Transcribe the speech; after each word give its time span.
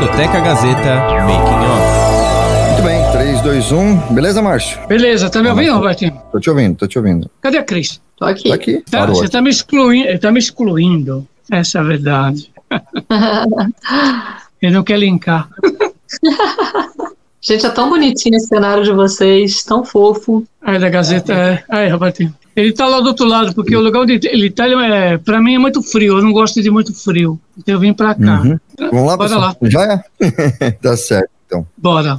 Discoteca 0.00 0.40
Gazeta 0.40 0.94
Making 1.26 1.60
Off. 1.60 2.70
Muito 2.70 2.82
bem, 2.82 3.12
3, 3.12 3.42
2, 3.42 3.70
1. 3.72 4.14
Beleza, 4.14 4.40
Márcio? 4.40 4.80
Beleza, 4.88 5.28
tá 5.28 5.42
me 5.42 5.50
ouvindo, 5.50 5.74
Robertinho? 5.74 6.18
Tô 6.32 6.40
te 6.40 6.48
ouvindo, 6.48 6.74
tô 6.74 6.86
te 6.86 6.98
ouvindo. 6.98 7.30
Cadê 7.42 7.58
a 7.58 7.62
Cris? 7.62 8.00
Tô 8.16 8.24
aqui. 8.24 8.48
Tá 8.48 8.54
aqui. 8.54 8.82
Tá, 8.90 9.00
Parou 9.00 9.14
você 9.14 9.28
tá 9.28 9.42
me 9.42 9.50
excluindo, 9.50 10.18
tá 10.18 10.32
me 10.32 10.38
excluindo. 10.38 11.28
Essa 11.50 11.76
é 11.76 11.80
a 11.82 11.84
verdade. 11.84 12.50
Ele 14.62 14.72
não 14.72 14.82
quer 14.82 14.98
linkar. 14.98 15.50
Gente, 17.42 17.66
é 17.66 17.70
tão 17.70 17.90
bonitinho 17.90 18.36
esse 18.36 18.46
cenário 18.46 18.82
de 18.82 18.92
vocês, 18.92 19.62
tão 19.64 19.84
fofo. 19.84 20.46
Aí 20.62 20.78
da 20.78 20.88
Gazeta 20.88 21.34
é. 21.34 21.62
Aí, 21.68 21.90
Robertinho. 21.90 22.34
Ele 22.56 22.72
tá 22.72 22.86
lá 22.86 23.00
do 23.00 23.08
outro 23.08 23.26
lado, 23.26 23.54
porque 23.54 23.76
o 23.76 23.80
lugar 23.80 24.00
onde 24.02 24.20
ele 24.24 24.50
tá, 24.50 24.66
ele 24.66 24.74
é, 24.84 25.18
pra 25.18 25.40
mim 25.40 25.54
é 25.54 25.58
muito 25.58 25.82
frio. 25.82 26.18
Eu 26.18 26.22
não 26.22 26.32
gosto 26.32 26.60
de 26.62 26.70
muito 26.70 26.92
frio. 26.94 27.38
Então 27.56 27.74
eu 27.74 27.80
vim 27.80 27.92
pra 27.92 28.14
cá. 28.14 28.42
Uhum. 28.42 28.58
Vamos 28.78 29.06
lá, 29.06 29.16
Bora 29.16 29.28
pessoal? 29.28 29.40
lá. 29.40 29.56
Já 29.68 30.04
é? 30.20 30.70
tá 30.82 30.96
certo, 30.96 31.30
então. 31.46 31.66
Bora. 31.76 32.18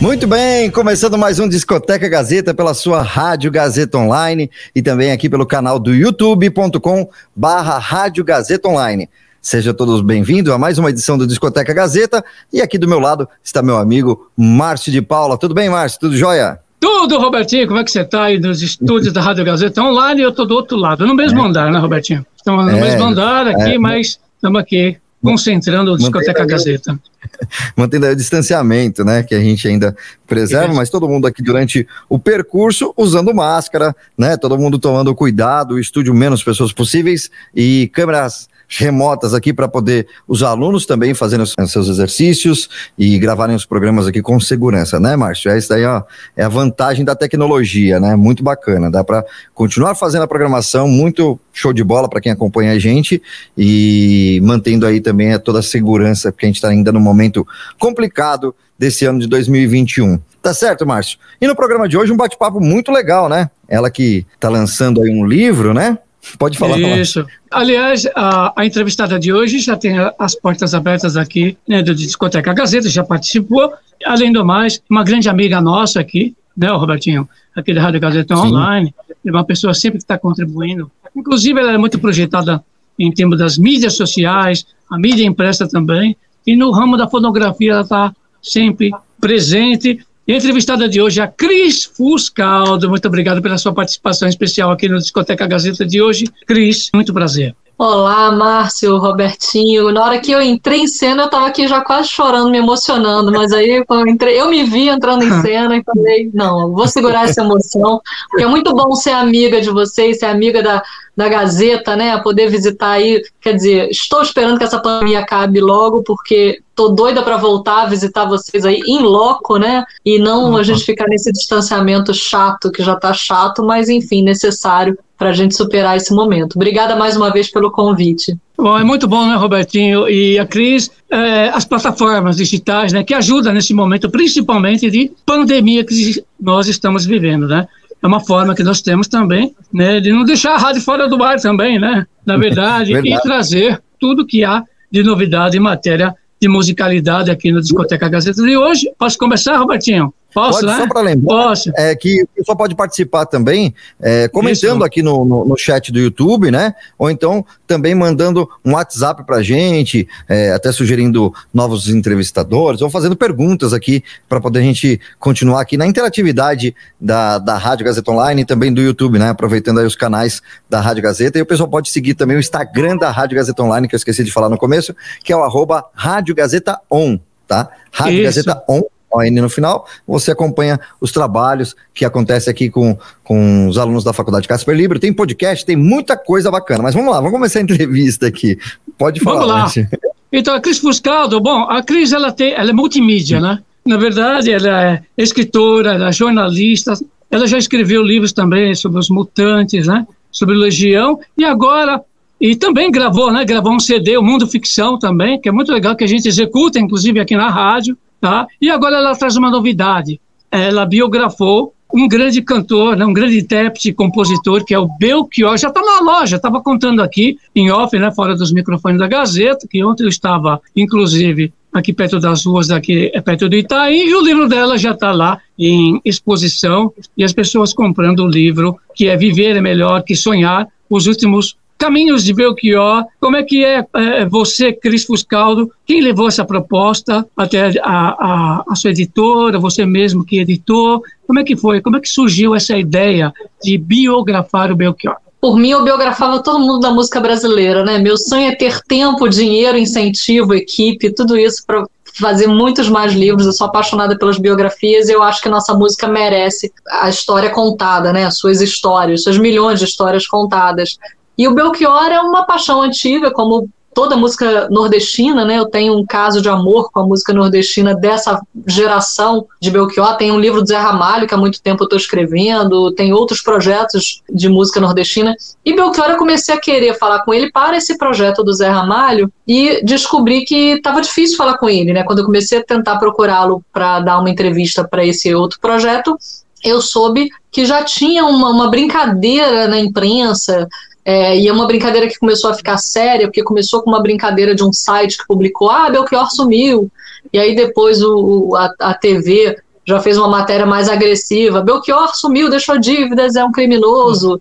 Muito 0.00 0.28
bem, 0.28 0.70
começando 0.70 1.18
mais 1.18 1.40
um 1.40 1.48
Discoteca 1.48 2.08
Gazeta 2.08 2.54
pela 2.54 2.72
sua 2.72 3.02
Rádio 3.02 3.50
Gazeta 3.50 3.98
Online 3.98 4.48
e 4.72 4.80
também 4.80 5.10
aqui 5.10 5.28
pelo 5.28 5.44
canal 5.44 5.76
do 5.76 5.92
youtube.com 5.92 7.10
barra 7.34 7.78
Rádio 7.78 8.24
Gazeta 8.24 8.68
Online. 8.68 9.08
Sejam 9.42 9.74
todos 9.74 10.00
bem-vindos 10.00 10.52
a 10.52 10.58
mais 10.58 10.78
uma 10.78 10.90
edição 10.90 11.18
do 11.18 11.26
Discoteca 11.26 11.74
Gazeta 11.74 12.24
e 12.52 12.62
aqui 12.62 12.78
do 12.78 12.86
meu 12.86 13.00
lado 13.00 13.28
está 13.42 13.60
meu 13.60 13.76
amigo 13.76 14.30
Márcio 14.36 14.92
de 14.92 15.02
Paula. 15.02 15.36
Tudo 15.36 15.52
bem, 15.52 15.68
Márcio? 15.68 15.98
Tudo 15.98 16.16
jóia? 16.16 16.60
Tudo, 16.78 17.18
Robertinho, 17.18 17.66
como 17.66 17.80
é 17.80 17.84
que 17.84 17.90
você 17.90 18.04
tá 18.04 18.22
aí 18.24 18.38
nos 18.38 18.62
estúdios 18.62 19.12
da 19.12 19.20
Rádio 19.20 19.44
Gazeta 19.44 19.82
online 19.82 20.22
eu 20.22 20.30
tô 20.30 20.44
do 20.44 20.54
outro 20.54 20.76
lado, 20.76 21.04
no 21.04 21.14
mesmo 21.14 21.42
andar, 21.42 21.72
né, 21.72 21.78
Robertinho? 21.80 22.24
Estamos 22.36 22.64
no 22.64 22.70
É, 22.70 22.80
mesmo 22.80 23.02
andar 23.02 23.48
aqui, 23.48 23.74
é. 23.74 23.78
mas 23.78 24.20
estamos 24.36 24.60
aqui 24.60 24.96
concentrando 25.22 25.92
o 25.92 25.96
Discoteca 25.98 26.40
Mantendo- 26.40 26.48
Gazeta. 26.64 27.00
Mantendo 27.76 28.06
aí 28.06 28.12
o 28.12 28.16
distanciamento, 28.16 29.04
né? 29.04 29.22
Que 29.22 29.34
a 29.34 29.40
gente 29.40 29.66
ainda 29.66 29.96
preserva, 30.26 30.72
mas 30.74 30.90
todo 30.90 31.08
mundo 31.08 31.26
aqui 31.26 31.42
durante 31.42 31.86
o 32.08 32.18
percurso 32.18 32.92
usando 32.96 33.34
máscara, 33.34 33.94
né? 34.16 34.36
Todo 34.36 34.56
mundo 34.58 34.78
tomando 34.78 35.14
cuidado, 35.14 35.74
o 35.74 35.78
estúdio 35.80 36.14
menos 36.14 36.42
pessoas 36.42 36.72
possíveis 36.72 37.30
e 37.54 37.90
câmeras 37.92 38.48
remotas 38.68 39.32
aqui 39.32 39.52
para 39.52 39.66
poder 39.66 40.06
os 40.26 40.42
alunos 40.42 40.84
também 40.84 41.14
fazendo 41.14 41.42
os 41.42 41.54
seus 41.70 41.88
exercícios 41.88 42.68
e 42.98 43.18
gravarem 43.18 43.56
os 43.56 43.64
programas 43.64 44.06
aqui 44.06 44.20
com 44.20 44.38
segurança, 44.38 45.00
né, 45.00 45.16
Márcio? 45.16 45.50
É 45.50 45.56
isso 45.56 45.68
daí, 45.70 45.84
ó, 45.84 46.02
é 46.36 46.44
a 46.44 46.48
vantagem 46.48 47.04
da 47.04 47.14
tecnologia, 47.14 47.98
né? 47.98 48.14
Muito 48.14 48.42
bacana, 48.42 48.90
dá 48.90 49.02
para 49.02 49.24
continuar 49.54 49.94
fazendo 49.94 50.22
a 50.22 50.28
programação, 50.28 50.86
muito 50.86 51.40
show 51.52 51.72
de 51.72 51.82
bola 51.82 52.08
para 52.08 52.20
quem 52.20 52.30
acompanha 52.30 52.72
a 52.72 52.78
gente 52.78 53.22
e 53.56 54.40
mantendo 54.44 54.86
aí 54.86 55.00
também 55.00 55.36
toda 55.38 55.60
a 55.60 55.62
segurança, 55.62 56.30
porque 56.30 56.46
a 56.46 56.48
gente 56.48 56.56
está 56.56 56.68
ainda 56.68 56.92
num 56.92 57.00
momento 57.00 57.46
complicado 57.78 58.54
desse 58.78 59.04
ano 59.06 59.18
de 59.18 59.26
2021. 59.26 60.20
Tá 60.40 60.54
certo, 60.54 60.86
Márcio? 60.86 61.18
E 61.40 61.46
no 61.46 61.56
programa 61.56 61.88
de 61.88 61.96
hoje 61.96 62.12
um 62.12 62.16
bate-papo 62.16 62.60
muito 62.60 62.92
legal, 62.92 63.28
né? 63.28 63.50
Ela 63.68 63.90
que 63.90 64.24
tá 64.38 64.48
lançando 64.48 65.02
aí 65.02 65.10
um 65.10 65.26
livro, 65.26 65.74
né? 65.74 65.98
Pode 66.36 66.58
falar. 66.58 66.78
Isso. 66.78 67.24
Aliás, 67.50 68.06
a, 68.14 68.52
a 68.60 68.66
entrevistada 68.66 69.18
de 69.18 69.32
hoje 69.32 69.58
já 69.60 69.76
tem 69.76 69.96
as 70.18 70.34
portas 70.34 70.74
abertas 70.74 71.16
aqui 71.16 71.56
né, 71.66 71.82
do 71.82 71.94
Discoteca 71.94 72.52
Gazeta, 72.52 72.88
já 72.88 73.04
participou. 73.04 73.72
Além 74.04 74.32
do 74.32 74.44
mais, 74.44 74.80
uma 74.88 75.02
grande 75.02 75.28
amiga 75.28 75.60
nossa 75.60 76.00
aqui, 76.00 76.34
né, 76.56 76.70
o 76.70 76.76
Robertinho, 76.76 77.28
aqui 77.54 77.72
da 77.72 77.80
Rádio 77.80 78.00
Gazeta 78.00 78.36
Sim. 78.36 78.42
Online, 78.42 78.94
é 79.24 79.30
uma 79.30 79.44
pessoa 79.44 79.74
sempre 79.74 79.98
que 79.98 80.04
está 80.04 80.18
contribuindo. 80.18 80.90
Inclusive, 81.14 81.58
ela 81.58 81.72
é 81.72 81.78
muito 81.78 81.98
projetada 81.98 82.62
em 82.98 83.12
termos 83.12 83.38
das 83.38 83.56
mídias 83.56 83.94
sociais, 83.94 84.66
a 84.90 84.98
mídia 84.98 85.24
impressa 85.24 85.68
também, 85.68 86.16
e 86.46 86.56
no 86.56 86.70
ramo 86.70 86.96
da 86.96 87.08
fotografia 87.08 87.72
ela 87.72 87.82
está 87.82 88.14
sempre 88.42 88.90
presente. 89.20 90.04
E 90.28 90.34
a 90.34 90.36
entrevistada 90.36 90.86
de 90.86 91.00
hoje 91.00 91.20
é 91.20 91.24
a 91.24 91.26
Cris 91.26 91.86
Fuscaldo. 91.86 92.90
Muito 92.90 93.08
obrigado 93.08 93.40
pela 93.40 93.56
sua 93.56 93.72
participação 93.72 94.28
especial 94.28 94.70
aqui 94.70 94.86
no 94.86 94.98
Discoteca 94.98 95.46
Gazeta 95.46 95.86
de 95.86 96.02
hoje. 96.02 96.26
Cris, 96.46 96.90
muito 96.92 97.14
prazer. 97.14 97.56
Olá, 97.80 98.32
Márcio, 98.32 98.98
Robertinho. 98.98 99.92
Na 99.92 100.04
hora 100.04 100.18
que 100.18 100.32
eu 100.32 100.42
entrei 100.42 100.80
em 100.80 100.88
cena, 100.88 101.22
eu 101.22 101.30
tava 101.30 101.46
aqui 101.46 101.68
já 101.68 101.80
quase 101.80 102.08
chorando, 102.08 102.50
me 102.50 102.58
emocionando, 102.58 103.30
mas 103.30 103.52
aí 103.52 103.84
eu 103.88 104.06
entrei, 104.08 104.40
eu 104.40 104.48
me 104.48 104.64
vi 104.64 104.88
entrando 104.88 105.22
em 105.22 105.30
cena 105.42 105.76
e 105.76 105.84
falei, 105.84 106.28
não, 106.34 106.72
vou 106.72 106.88
segurar 106.88 107.28
essa 107.28 107.40
emoção, 107.40 108.00
porque 108.28 108.42
é 108.42 108.48
muito 108.48 108.74
bom 108.74 108.96
ser 108.96 109.12
amiga 109.12 109.60
de 109.60 109.70
vocês, 109.70 110.18
ser 110.18 110.26
amiga 110.26 110.60
da, 110.60 110.82
da 111.16 111.28
Gazeta, 111.28 111.94
né? 111.94 112.18
Poder 112.18 112.50
visitar 112.50 112.90
aí, 112.90 113.22
quer 113.40 113.54
dizer, 113.54 113.88
estou 113.90 114.22
esperando 114.22 114.58
que 114.58 114.64
essa 114.64 114.80
pandemia 114.80 115.20
acabe 115.20 115.60
logo, 115.60 116.02
porque 116.02 116.60
tô 116.74 116.88
doida 116.88 117.22
para 117.22 117.36
voltar 117.36 117.82
a 117.82 117.86
visitar 117.86 118.24
vocês 118.24 118.64
aí 118.64 118.80
em 118.88 119.04
loco, 119.04 119.56
né? 119.56 119.84
E 120.04 120.18
não 120.18 120.56
a 120.56 120.64
gente 120.64 120.84
ficar 120.84 121.06
nesse 121.06 121.30
distanciamento 121.30 122.12
chato, 122.12 122.72
que 122.72 122.82
já 122.82 122.96
tá 122.96 123.12
chato, 123.12 123.64
mas 123.64 123.88
enfim, 123.88 124.24
necessário 124.24 124.98
para 125.18 125.30
a 125.30 125.32
gente 125.32 125.56
superar 125.56 125.96
esse 125.96 126.14
momento. 126.14 126.54
Obrigada 126.54 126.94
mais 126.94 127.16
uma 127.16 127.32
vez 127.32 127.50
pelo 127.50 127.72
convite. 127.72 128.38
Bom, 128.56 128.78
é 128.78 128.84
muito 128.84 129.08
bom, 129.08 129.26
né, 129.26 129.34
Robertinho? 129.34 130.08
E 130.08 130.38
a 130.38 130.46
Cris, 130.46 130.90
é, 131.10 131.48
as 131.48 131.64
plataformas 131.64 132.36
digitais, 132.36 132.92
né, 132.92 133.02
que 133.02 133.12
ajudam 133.12 133.52
nesse 133.52 133.74
momento, 133.74 134.08
principalmente 134.08 134.88
de 134.88 135.10
pandemia 135.26 135.84
que 135.84 136.24
nós 136.40 136.68
estamos 136.68 137.04
vivendo, 137.04 137.48
né? 137.48 137.66
É 138.00 138.06
uma 138.06 138.20
forma 138.20 138.54
que 138.54 138.62
nós 138.62 138.80
temos 138.80 139.08
também, 139.08 139.52
né, 139.74 139.98
de 139.98 140.12
não 140.12 140.24
deixar 140.24 140.54
a 140.54 140.58
rádio 140.58 140.80
fora 140.82 141.08
do 141.08 141.20
ar 141.22 141.40
também, 141.40 141.80
né? 141.80 142.06
Na 142.24 142.36
verdade, 142.36 142.92
Verdade. 142.94 143.16
e 143.16 143.20
trazer 143.20 143.82
tudo 143.98 144.24
que 144.24 144.44
há 144.44 144.62
de 144.90 145.02
novidade 145.02 145.56
em 145.56 145.60
matéria 145.60 146.14
de 146.40 146.48
musicalidade 146.48 147.30
aqui 147.30 147.50
no 147.50 147.60
Discoteca 147.60 148.08
Gazeta 148.08 148.40
de 148.40 148.56
hoje. 148.56 148.88
Posso 148.96 149.18
começar, 149.18 149.56
Robertinho? 149.56 150.14
Posso, 150.38 150.60
Pode, 150.60 150.66
né? 150.66 150.78
só 150.78 150.86
para 150.86 151.00
lembrar 151.00 151.48
Posso. 151.48 151.72
é, 151.76 151.94
que 151.96 152.22
o 152.22 152.28
pessoal 152.36 152.56
pode 152.56 152.74
participar 152.74 153.26
também, 153.26 153.74
é, 154.00 154.28
comentando 154.28 154.76
Isso. 154.76 154.84
aqui 154.84 155.02
no, 155.02 155.24
no, 155.24 155.44
no 155.44 155.56
chat 155.56 155.90
do 155.90 155.98
YouTube, 155.98 156.50
né? 156.50 156.74
Ou 156.96 157.10
então 157.10 157.44
também 157.66 157.94
mandando 157.94 158.48
um 158.64 158.72
WhatsApp 158.72 159.24
pra 159.24 159.42
gente, 159.42 160.06
é, 160.28 160.52
até 160.52 160.70
sugerindo 160.70 161.32
novos 161.52 161.88
entrevistadores, 161.88 162.80
ou 162.80 162.88
fazendo 162.88 163.16
perguntas 163.16 163.72
aqui 163.72 164.02
para 164.28 164.40
poder 164.40 164.60
a 164.60 164.62
gente 164.62 165.00
continuar 165.18 165.60
aqui 165.60 165.76
na 165.76 165.86
interatividade 165.86 166.74
da, 167.00 167.38
da 167.38 167.58
Rádio 167.58 167.84
Gazeta 167.84 168.10
Online 168.10 168.42
e 168.42 168.44
também 168.44 168.72
do 168.72 168.80
YouTube, 168.80 169.18
né? 169.18 169.30
Aproveitando 169.30 169.80
aí 169.80 169.86
os 169.86 169.96
canais 169.96 170.40
da 170.70 170.80
Rádio 170.80 171.02
Gazeta. 171.02 171.38
E 171.38 171.42
o 171.42 171.46
pessoal 171.46 171.68
pode 171.68 171.90
seguir 171.90 172.14
também 172.14 172.36
o 172.36 172.40
Instagram 172.40 172.96
da 172.96 173.10
Rádio 173.10 173.36
Gazeta 173.36 173.62
Online, 173.62 173.88
que 173.88 173.94
eu 173.94 173.98
esqueci 173.98 174.22
de 174.22 174.32
falar 174.32 174.48
no 174.48 174.56
começo, 174.56 174.94
que 175.24 175.32
é 175.32 175.36
o 175.36 175.42
arroba 175.42 175.84
Rádio 175.94 176.34
Gazeta 176.34 176.78
On, 176.90 177.18
tá? 177.46 177.68
Rádio 177.92 178.14
Isso. 178.14 178.24
Gazeta 178.24 178.62
On. 178.68 178.82
ON 179.12 179.30
no 179.30 179.48
final, 179.48 179.86
você 180.06 180.30
acompanha 180.30 180.78
os 181.00 181.12
trabalhos 181.12 181.74
que 181.94 182.04
acontecem 182.04 182.50
aqui 182.50 182.70
com, 182.70 182.96
com 183.24 183.68
os 183.68 183.78
alunos 183.78 184.04
da 184.04 184.12
Faculdade 184.12 184.46
Casper 184.46 184.76
Libre. 184.76 184.98
Tem 184.98 185.12
podcast, 185.12 185.64
tem 185.64 185.76
muita 185.76 186.16
coisa 186.16 186.50
bacana. 186.50 186.82
Mas 186.82 186.94
vamos 186.94 187.10
lá, 187.10 187.18
vamos 187.18 187.32
começar 187.32 187.58
a 187.58 187.62
entrevista 187.62 188.26
aqui. 188.26 188.58
Pode 188.96 189.20
falar. 189.20 189.66
Vamos 189.66 189.76
lá. 189.76 189.86
Então, 190.32 190.54
a 190.54 190.60
Cris 190.60 190.78
Fuscaldo, 190.78 191.40
bom, 191.40 191.62
a 191.62 191.82
Cris, 191.82 192.12
ela, 192.12 192.30
tem, 192.30 192.52
ela 192.52 192.70
é 192.70 192.72
multimídia, 192.72 193.40
né? 193.40 193.60
Na 193.84 193.96
verdade, 193.96 194.50
ela 194.50 194.68
é 194.68 195.02
escritora, 195.16 195.94
ela 195.94 196.08
é 196.08 196.12
jornalista, 196.12 196.92
ela 197.30 197.46
já 197.46 197.56
escreveu 197.56 198.02
livros 198.02 198.32
também 198.32 198.74
sobre 198.74 198.98
os 198.98 199.08
mutantes, 199.08 199.86
né? 199.86 200.06
Sobre 200.30 200.54
Legião, 200.54 201.18
e 201.36 201.44
agora, 201.44 202.02
e 202.38 202.54
também 202.54 202.90
gravou, 202.90 203.32
né? 203.32 203.44
Gravou 203.46 203.72
um 203.72 203.80
CD, 203.80 204.18
o 204.18 204.22
Mundo 204.22 204.46
Ficção 204.46 204.98
também, 204.98 205.40
que 205.40 205.48
é 205.48 205.52
muito 205.52 205.72
legal, 205.72 205.96
que 205.96 206.04
a 206.04 206.08
gente 206.08 206.28
executa, 206.28 206.78
inclusive, 206.78 207.18
aqui 207.18 207.34
na 207.34 207.48
rádio, 207.48 207.96
tá? 208.20 208.46
E 208.60 208.70
agora 208.70 208.96
ela 208.96 209.16
traz 209.16 209.36
uma 209.36 209.50
novidade, 209.50 210.20
ela 210.50 210.84
biografou 210.86 211.74
um 211.92 212.06
grande 212.06 212.42
cantor, 212.42 212.96
né, 212.96 213.04
um 213.04 213.12
grande 213.12 213.38
intérprete 213.38 213.92
compositor, 213.92 214.64
que 214.64 214.74
é 214.74 214.78
o 214.78 214.88
Belchior, 214.98 215.56
já 215.56 215.68
está 215.68 215.80
na 215.80 216.00
loja, 216.00 216.36
estava 216.36 216.60
contando 216.60 217.02
aqui, 217.02 217.38
em 217.54 217.70
off, 217.70 217.98
né, 217.98 218.10
fora 218.12 218.36
dos 218.36 218.52
microfones 218.52 218.98
da 218.98 219.08
Gazeta, 219.08 219.66
que 219.68 219.82
ontem 219.82 220.04
eu 220.04 220.08
estava, 220.08 220.60
inclusive, 220.76 221.52
aqui 221.72 221.92
perto 221.92 222.20
das 222.20 222.44
ruas, 222.44 222.68
daqui, 222.68 223.10
é 223.14 223.20
perto 223.20 223.48
do 223.48 223.56
Itaim, 223.56 224.06
e 224.06 224.14
o 224.14 224.22
livro 224.22 224.48
dela 224.48 224.76
já 224.76 224.90
está 224.90 225.12
lá 225.12 225.40
em 225.58 226.00
exposição, 226.04 226.92
e 227.16 227.24
as 227.24 227.32
pessoas 227.32 227.72
comprando 227.72 228.20
o 228.20 228.28
livro, 228.28 228.78
que 228.94 229.08
é 229.08 229.16
Viver 229.16 229.56
é 229.56 229.60
Melhor 229.60 230.02
que 230.02 230.14
Sonhar, 230.14 230.68
os 230.90 231.06
últimos 231.06 231.56
Caminhos 231.78 232.24
de 232.24 232.34
Belchior, 232.34 233.04
como 233.20 233.36
é 233.36 233.42
que 233.44 233.64
é, 233.64 233.86
é 233.94 234.26
você, 234.26 234.72
Cris 234.72 235.04
Fuscaldo, 235.04 235.70
quem 235.86 236.00
levou 236.00 236.26
essa 236.26 236.44
proposta 236.44 237.24
até 237.36 237.78
a, 237.80 237.84
a, 237.84 238.64
a, 238.68 238.74
sua 238.74 238.90
editora, 238.90 239.60
você 239.60 239.86
mesmo 239.86 240.24
que 240.24 240.40
editou, 240.40 241.00
como 241.24 241.38
é 241.38 241.44
que 241.44 241.56
foi, 241.56 241.80
como 241.80 241.96
é 241.96 242.00
que 242.00 242.08
surgiu 242.08 242.54
essa 242.54 242.76
ideia 242.76 243.32
de 243.62 243.78
biografar 243.78 244.72
o 244.72 244.76
Belchior? 244.76 245.16
Por 245.40 245.56
mim, 245.56 245.70
eu 245.70 245.84
biografava 245.84 246.42
todo 246.42 246.58
mundo 246.58 246.80
da 246.80 246.90
música 246.90 247.20
brasileira, 247.20 247.84
né? 247.84 247.96
Meu 247.96 248.16
sonho 248.16 248.50
é 248.50 248.56
ter 248.56 248.80
tempo, 248.82 249.28
dinheiro, 249.28 249.78
incentivo, 249.78 250.52
equipe, 250.52 251.14
tudo 251.14 251.38
isso 251.38 251.62
para 251.64 251.86
fazer 252.18 252.48
muitos 252.48 252.88
mais 252.88 253.12
livros. 253.12 253.46
Eu 253.46 253.52
sou 253.52 253.68
apaixonada 253.68 254.18
pelas 254.18 254.36
biografias 254.36 255.08
e 255.08 255.12
eu 255.12 255.22
acho 255.22 255.40
que 255.40 255.48
nossa 255.48 255.72
música 255.74 256.08
merece 256.08 256.72
a 256.90 257.08
história 257.08 257.50
contada, 257.50 258.12
né? 258.12 258.28
Suas 258.32 258.60
histórias, 258.60 259.22
suas 259.22 259.38
milhões 259.38 259.78
de 259.78 259.84
histórias 259.84 260.26
contadas. 260.26 260.98
E 261.38 261.46
o 261.46 261.54
Belchior 261.54 262.10
é 262.10 262.20
uma 262.20 262.44
paixão 262.44 262.82
antiga, 262.82 263.30
como 263.30 263.70
toda 263.98 264.16
música 264.16 264.68
nordestina, 264.70 265.44
né? 265.44 265.58
Eu 265.58 265.66
tenho 265.66 265.98
um 265.98 266.06
caso 266.06 266.40
de 266.40 266.48
amor 266.48 266.90
com 266.92 267.00
a 267.00 267.06
música 267.06 267.32
nordestina 267.32 267.96
dessa 267.96 268.40
geração 268.66 269.46
de 269.60 269.72
Belchior. 269.72 270.16
Tem 270.16 270.30
um 270.30 270.38
livro 270.38 270.62
do 270.62 270.68
Zé 270.68 270.76
Ramalho 270.76 271.26
que 271.26 271.34
há 271.34 271.36
muito 271.36 271.60
tempo 271.60 271.82
eu 271.82 271.86
estou 271.86 271.98
escrevendo, 271.98 272.92
tem 272.92 273.12
outros 273.12 273.42
projetos 273.42 274.22
de 274.32 274.48
música 274.48 274.80
nordestina. 274.80 275.34
E 275.64 275.74
Belchior 275.74 276.10
eu 276.10 276.16
comecei 276.16 276.54
a 276.54 276.60
querer 276.60 276.96
falar 276.96 277.24
com 277.24 277.34
ele 277.34 277.50
para 277.50 277.76
esse 277.76 277.98
projeto 277.98 278.44
do 278.44 278.52
Zé 278.52 278.68
Ramalho 278.68 279.32
e 279.46 279.82
descobri 279.84 280.44
que 280.44 280.74
estava 280.74 281.00
difícil 281.00 281.36
falar 281.36 281.58
com 281.58 281.68
ele, 281.68 281.92
né? 281.92 282.04
Quando 282.04 282.20
eu 282.20 282.24
comecei 282.24 282.58
a 282.58 282.64
tentar 282.64 282.98
procurá-lo 282.98 283.64
para 283.72 284.00
dar 284.00 284.20
uma 284.20 284.30
entrevista 284.30 284.86
para 284.86 285.04
esse 285.04 285.34
outro 285.34 285.58
projeto, 285.60 286.16
eu 286.62 286.80
soube 286.80 287.30
que 287.50 287.64
já 287.64 287.82
tinha 287.82 288.24
uma, 288.24 288.50
uma 288.50 288.68
brincadeira 288.68 289.68
na 289.68 289.78
imprensa 289.78 290.68
é, 291.10 291.38
e 291.38 291.48
é 291.48 291.52
uma 291.54 291.66
brincadeira 291.66 292.06
que 292.06 292.18
começou 292.18 292.50
a 292.50 292.54
ficar 292.54 292.76
séria, 292.76 293.26
porque 293.26 293.42
começou 293.42 293.80
com 293.80 293.88
uma 293.88 294.02
brincadeira 294.02 294.54
de 294.54 294.62
um 294.62 294.74
site 294.74 295.16
que 295.16 295.26
publicou: 295.26 295.70
ah, 295.70 295.88
Belchior 295.88 296.30
sumiu. 296.30 296.90
E 297.32 297.38
aí 297.38 297.56
depois 297.56 298.02
o, 298.02 298.54
a, 298.54 298.70
a 298.78 298.92
TV 298.92 299.56
já 299.86 300.00
fez 300.00 300.18
uma 300.18 300.28
matéria 300.28 300.66
mais 300.66 300.86
agressiva: 300.86 301.62
Belchior 301.62 302.14
sumiu, 302.14 302.50
deixou 302.50 302.76
dívidas, 302.76 303.36
é 303.36 303.42
um 303.42 303.50
criminoso. 303.50 304.38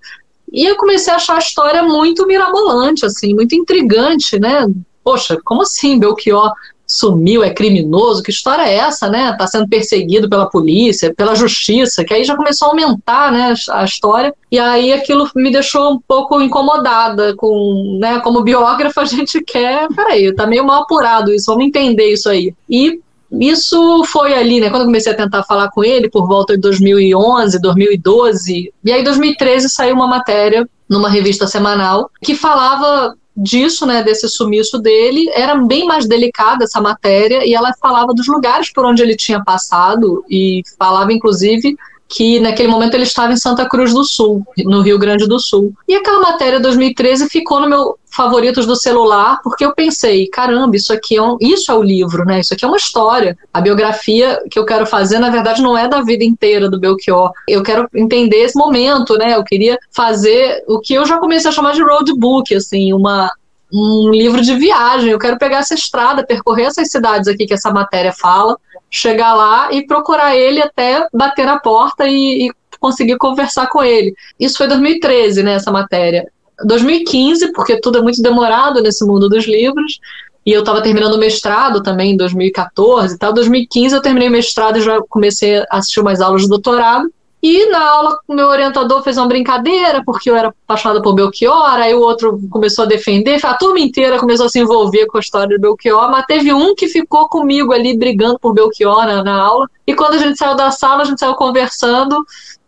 E 0.51 0.65
eu 0.65 0.75
comecei 0.75 1.13
a 1.13 1.15
achar 1.15 1.35
a 1.35 1.39
história 1.39 1.81
muito 1.83 2.27
mirabolante, 2.27 3.05
assim, 3.05 3.33
muito 3.33 3.55
intrigante, 3.55 4.37
né? 4.37 4.67
Poxa, 5.05 5.39
como 5.45 5.61
assim 5.61 5.97
Belchior 5.97 6.51
sumiu, 6.87 7.43
é 7.43 7.49
criminoso, 7.49 8.23
que 8.23 8.31
história 8.31 8.61
é 8.61 8.75
essa, 8.75 9.09
né? 9.09 9.35
Tá 9.37 9.45
sendo 9.45 9.67
perseguido 9.67 10.29
pela 10.29 10.49
polícia, 10.49 11.13
pela 11.13 11.35
justiça, 11.35 12.05
que 12.05 12.13
aí 12.13 12.23
já 12.23 12.35
começou 12.35 12.67
a 12.67 12.71
aumentar, 12.71 13.31
né, 13.31 13.53
a 13.71 13.83
história. 13.83 14.33
E 14.49 14.57
aí 14.57 14.93
aquilo 14.93 15.29
me 15.35 15.51
deixou 15.51 15.91
um 15.91 15.99
pouco 15.99 16.41
incomodada 16.41 17.35
com, 17.35 17.97
né, 17.99 18.19
como 18.21 18.41
biógrafa 18.41 19.01
a 19.01 19.05
gente 19.05 19.41
quer, 19.43 19.87
peraí, 19.93 20.33
tá 20.33 20.47
meio 20.47 20.65
mal 20.65 20.83
apurado 20.83 21.33
isso, 21.33 21.47
vamos 21.47 21.67
entender 21.67 22.13
isso 22.13 22.29
aí. 22.29 22.53
E 22.69 23.01
isso 23.31 24.05
foi 24.05 24.33
ali, 24.33 24.61
né, 24.61 24.69
quando 24.69 24.83
eu 24.83 24.87
comecei 24.87 25.11
a 25.11 25.15
tentar 25.15 25.43
falar 25.43 25.69
com 25.71 25.83
ele, 25.83 26.09
por 26.09 26.25
volta 26.25 26.53
de 26.53 26.61
2011, 26.61 27.59
2012, 27.59 28.73
e 28.85 28.91
aí 28.91 29.01
em 29.01 29.03
2013 29.03 29.69
saiu 29.69 29.95
uma 29.95 30.07
matéria 30.07 30.67
numa 30.89 31.09
revista 31.09 31.45
semanal 31.47 32.09
que 32.21 32.33
falava 32.33 33.13
disso, 33.37 33.85
né, 33.85 34.01
desse 34.01 34.27
sumiço 34.27 34.79
dele, 34.79 35.29
era 35.33 35.55
bem 35.55 35.85
mais 35.85 36.07
delicada 36.07 36.63
essa 36.63 36.81
matéria 36.81 37.45
e 37.45 37.53
ela 37.53 37.71
falava 37.79 38.13
dos 38.13 38.27
lugares 38.27 38.71
por 38.73 38.83
onde 38.83 39.03
ele 39.03 39.15
tinha 39.15 39.43
passado 39.43 40.25
e 40.27 40.63
falava 40.79 41.13
inclusive 41.13 41.77
que 42.07 42.39
naquele 42.39 42.69
momento 42.69 42.93
ele 42.93 43.03
estava 43.03 43.33
em 43.33 43.37
Santa 43.37 43.67
Cruz 43.67 43.93
do 43.93 44.03
Sul, 44.03 44.45
no 44.59 44.81
Rio 44.81 44.97
Grande 44.97 45.27
do 45.27 45.39
Sul. 45.39 45.73
E 45.87 45.95
aquela 45.95 46.19
matéria 46.19 46.59
2013 46.59 47.29
ficou 47.29 47.59
no 47.59 47.69
meu 47.69 47.97
favoritos 48.09 48.65
do 48.65 48.75
celular, 48.75 49.39
porque 49.43 49.63
eu 49.63 49.75
pensei, 49.75 50.27
caramba, 50.27 50.75
isso 50.75 50.91
aqui 50.91 51.17
é 51.17 51.21
um, 51.21 51.37
isso 51.39 51.71
é 51.71 51.75
o 51.75 51.83
livro, 51.83 52.25
né? 52.25 52.39
Isso 52.39 52.51
aqui 52.51 52.65
é 52.65 52.67
uma 52.67 52.77
história. 52.77 53.37
A 53.53 53.61
biografia 53.61 54.41
que 54.49 54.57
eu 54.57 54.65
quero 54.65 54.87
fazer, 54.87 55.19
na 55.19 55.29
verdade, 55.29 55.61
não 55.61 55.77
é 55.77 55.87
da 55.87 56.01
vida 56.01 56.23
inteira 56.23 56.67
do 56.67 56.79
Belchior. 56.79 57.31
Eu 57.47 57.61
quero 57.61 57.87
entender 57.93 58.37
esse 58.37 58.57
momento, 58.57 59.15
né? 59.17 59.35
Eu 59.35 59.43
queria 59.43 59.77
fazer 59.91 60.63
o 60.67 60.79
que 60.79 60.95
eu 60.95 61.05
já 61.05 61.19
comecei 61.19 61.49
a 61.49 61.53
chamar 61.53 61.73
de 61.73 61.83
roadbook, 61.83 62.55
assim, 62.55 62.91
uma 62.91 63.29
um 63.71 64.09
livro 64.11 64.41
de 64.41 64.55
viagem. 64.55 65.11
Eu 65.11 65.19
quero 65.19 65.37
pegar 65.37 65.59
essa 65.59 65.73
estrada, 65.73 66.25
percorrer 66.25 66.67
essas 66.67 66.89
cidades 66.89 67.27
aqui 67.27 67.45
que 67.45 67.53
essa 67.53 67.71
matéria 67.71 68.13
fala, 68.13 68.57
chegar 68.89 69.33
lá 69.33 69.71
e 69.71 69.85
procurar 69.85 70.35
ele 70.35 70.61
até 70.61 71.07
bater 71.13 71.45
na 71.45 71.59
porta 71.59 72.07
e, 72.07 72.47
e 72.47 72.51
conseguir 72.79 73.17
conversar 73.17 73.67
com 73.67 73.83
ele. 73.83 74.13
Isso 74.39 74.57
foi 74.57 74.67
2013, 74.67 75.43
né, 75.43 75.53
essa 75.53 75.71
matéria. 75.71 76.27
2015, 76.65 77.51
porque 77.53 77.79
tudo 77.79 77.99
é 77.99 78.01
muito 78.01 78.21
demorado 78.21 78.81
nesse 78.81 79.05
mundo 79.05 79.29
dos 79.29 79.45
livros, 79.45 79.99
e 80.47 80.53
eu 80.53 80.61
estava 80.61 80.81
terminando 80.81 81.15
o 81.15 81.19
mestrado 81.19 81.83
também 81.83 82.11
em 82.13 82.17
2014 82.17 83.15
e 83.15 83.17
tal. 83.17 83.33
2015 83.33 83.93
eu 83.93 84.01
terminei 84.01 84.29
o 84.29 84.31
mestrado 84.31 84.77
e 84.77 84.81
já 84.81 85.01
comecei 85.09 85.57
a 85.57 85.65
assistir 85.71 85.99
umas 85.99 86.21
aulas 86.21 86.43
de 86.43 86.47
doutorado. 86.47 87.11
E 87.41 87.67
na 87.67 87.83
aula, 87.87 88.19
o 88.27 88.33
meu 88.33 88.47
orientador 88.47 89.03
fez 89.03 89.17
uma 89.17 89.27
brincadeira, 89.27 90.01
porque 90.03 90.29
eu 90.29 90.35
era 90.35 90.47
apaixonada 90.47 91.01
por 91.01 91.13
Belchior, 91.13 91.75
aí 91.75 91.93
o 91.93 92.01
outro 92.01 92.39
começou 92.49 92.85
a 92.85 92.87
defender, 92.87 93.39
a 93.45 93.53
turma 93.53 93.79
inteira 93.79 94.17
começou 94.17 94.47
a 94.47 94.49
se 94.49 94.59
envolver 94.59 95.05
com 95.05 95.17
a 95.17 95.21
história 95.21 95.47
de 95.47 95.59
Belchior, 95.59 96.09
mas 96.09 96.25
teve 96.25 96.51
um 96.51 96.73
que 96.73 96.87
ficou 96.87 97.29
comigo 97.29 97.73
ali 97.73 97.95
brigando 97.95 98.39
por 98.39 98.53
Belchior 98.53 99.05
na, 99.05 99.23
na 99.23 99.39
aula. 99.39 99.69
E 99.85 99.93
quando 99.93 100.15
a 100.15 100.17
gente 100.17 100.37
saiu 100.37 100.55
da 100.55 100.71
sala, 100.71 101.03
a 101.03 101.05
gente 101.05 101.19
saiu 101.19 101.35
conversando, 101.35 102.25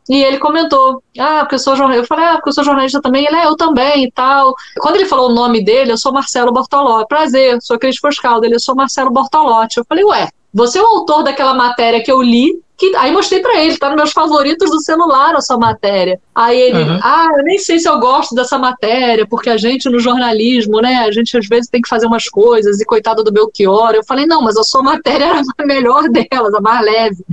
e 0.10 0.24
ele 0.24 0.40
comentou, 0.40 1.04
ah, 1.20 1.42
porque 1.42 1.54
eu 1.54 1.60
sou 1.60 1.76
jornalista. 1.76 2.04
Eu 2.04 2.08
falei, 2.08 2.26
ah, 2.26 2.34
porque 2.34 2.50
eu 2.50 2.54
sou 2.54 2.64
jornalista 2.64 3.00
também. 3.00 3.28
Ele, 3.28 3.36
é, 3.36 3.46
eu 3.46 3.56
também 3.56 4.06
e 4.06 4.12
tal. 4.12 4.56
Quando 4.80 4.96
ele 4.96 5.06
falou 5.06 5.30
o 5.30 5.34
nome 5.36 5.64
dele, 5.64 5.92
eu 5.92 6.00
sou 6.00 6.12
Marcelo 6.12 6.52
Bortolotti. 6.52 7.08
Prazer, 7.08 7.60
sou 7.62 7.78
Cris 7.78 7.98
Foscaldo. 7.98 8.44
Ele, 8.44 8.56
eu 8.56 8.60
sou 8.60 8.76
Marcelo 8.76 9.12
Bortolotti. 9.12 9.78
Eu 9.78 9.86
falei, 9.88 10.04
ué, 10.04 10.28
você 10.52 10.80
é 10.80 10.82
o 10.82 10.88
autor 10.88 11.22
daquela 11.22 11.54
matéria 11.54 12.02
que 12.02 12.12
eu 12.12 12.24
li 12.24 12.60
que, 12.80 12.96
aí 12.96 13.12
mostrei 13.12 13.42
para 13.42 13.62
ele, 13.62 13.78
tá 13.78 13.90
nos 13.90 13.98
meus 13.98 14.12
favoritos 14.12 14.72
do 14.72 14.80
celular 14.80 15.36
a 15.36 15.42
sua 15.42 15.58
matéria. 15.58 16.20
Aí 16.34 16.60
ele, 16.60 16.82
uhum. 16.84 17.00
ah, 17.04 17.28
eu 17.38 17.44
nem 17.44 17.60
sei 17.60 17.78
se 17.78 17.90
eu 17.90 18.00
gosto 18.00 18.34
dessa 18.34 18.58
matéria, 18.58 19.28
porque 19.28 19.50
a 19.50 19.58
gente 19.58 19.90
no 19.90 20.00
jornalismo, 20.00 20.82
né, 20.82 20.96
a 21.00 21.12
gente 21.12 21.38
às 21.38 21.48
vezes 21.48 21.70
tem 21.70 21.82
que 21.82 21.90
fazer 21.90 22.08
umas 22.08 22.30
coisas, 22.30 22.80
e 22.80 22.86
coitado 22.86 23.24
do 23.24 23.32
Belchior. 23.32 23.92
Eu 23.94 24.06
falei, 24.06 24.26
não, 24.26 24.42
mas 24.42 24.56
a 24.58 24.64
sua 24.64 24.82
matéria 24.82 25.26
era 25.26 25.42
a 25.58 25.66
melhor 25.66 26.08
delas, 26.10 26.54
a 26.54 26.62
mais 26.62 26.84
leve. 26.84 27.24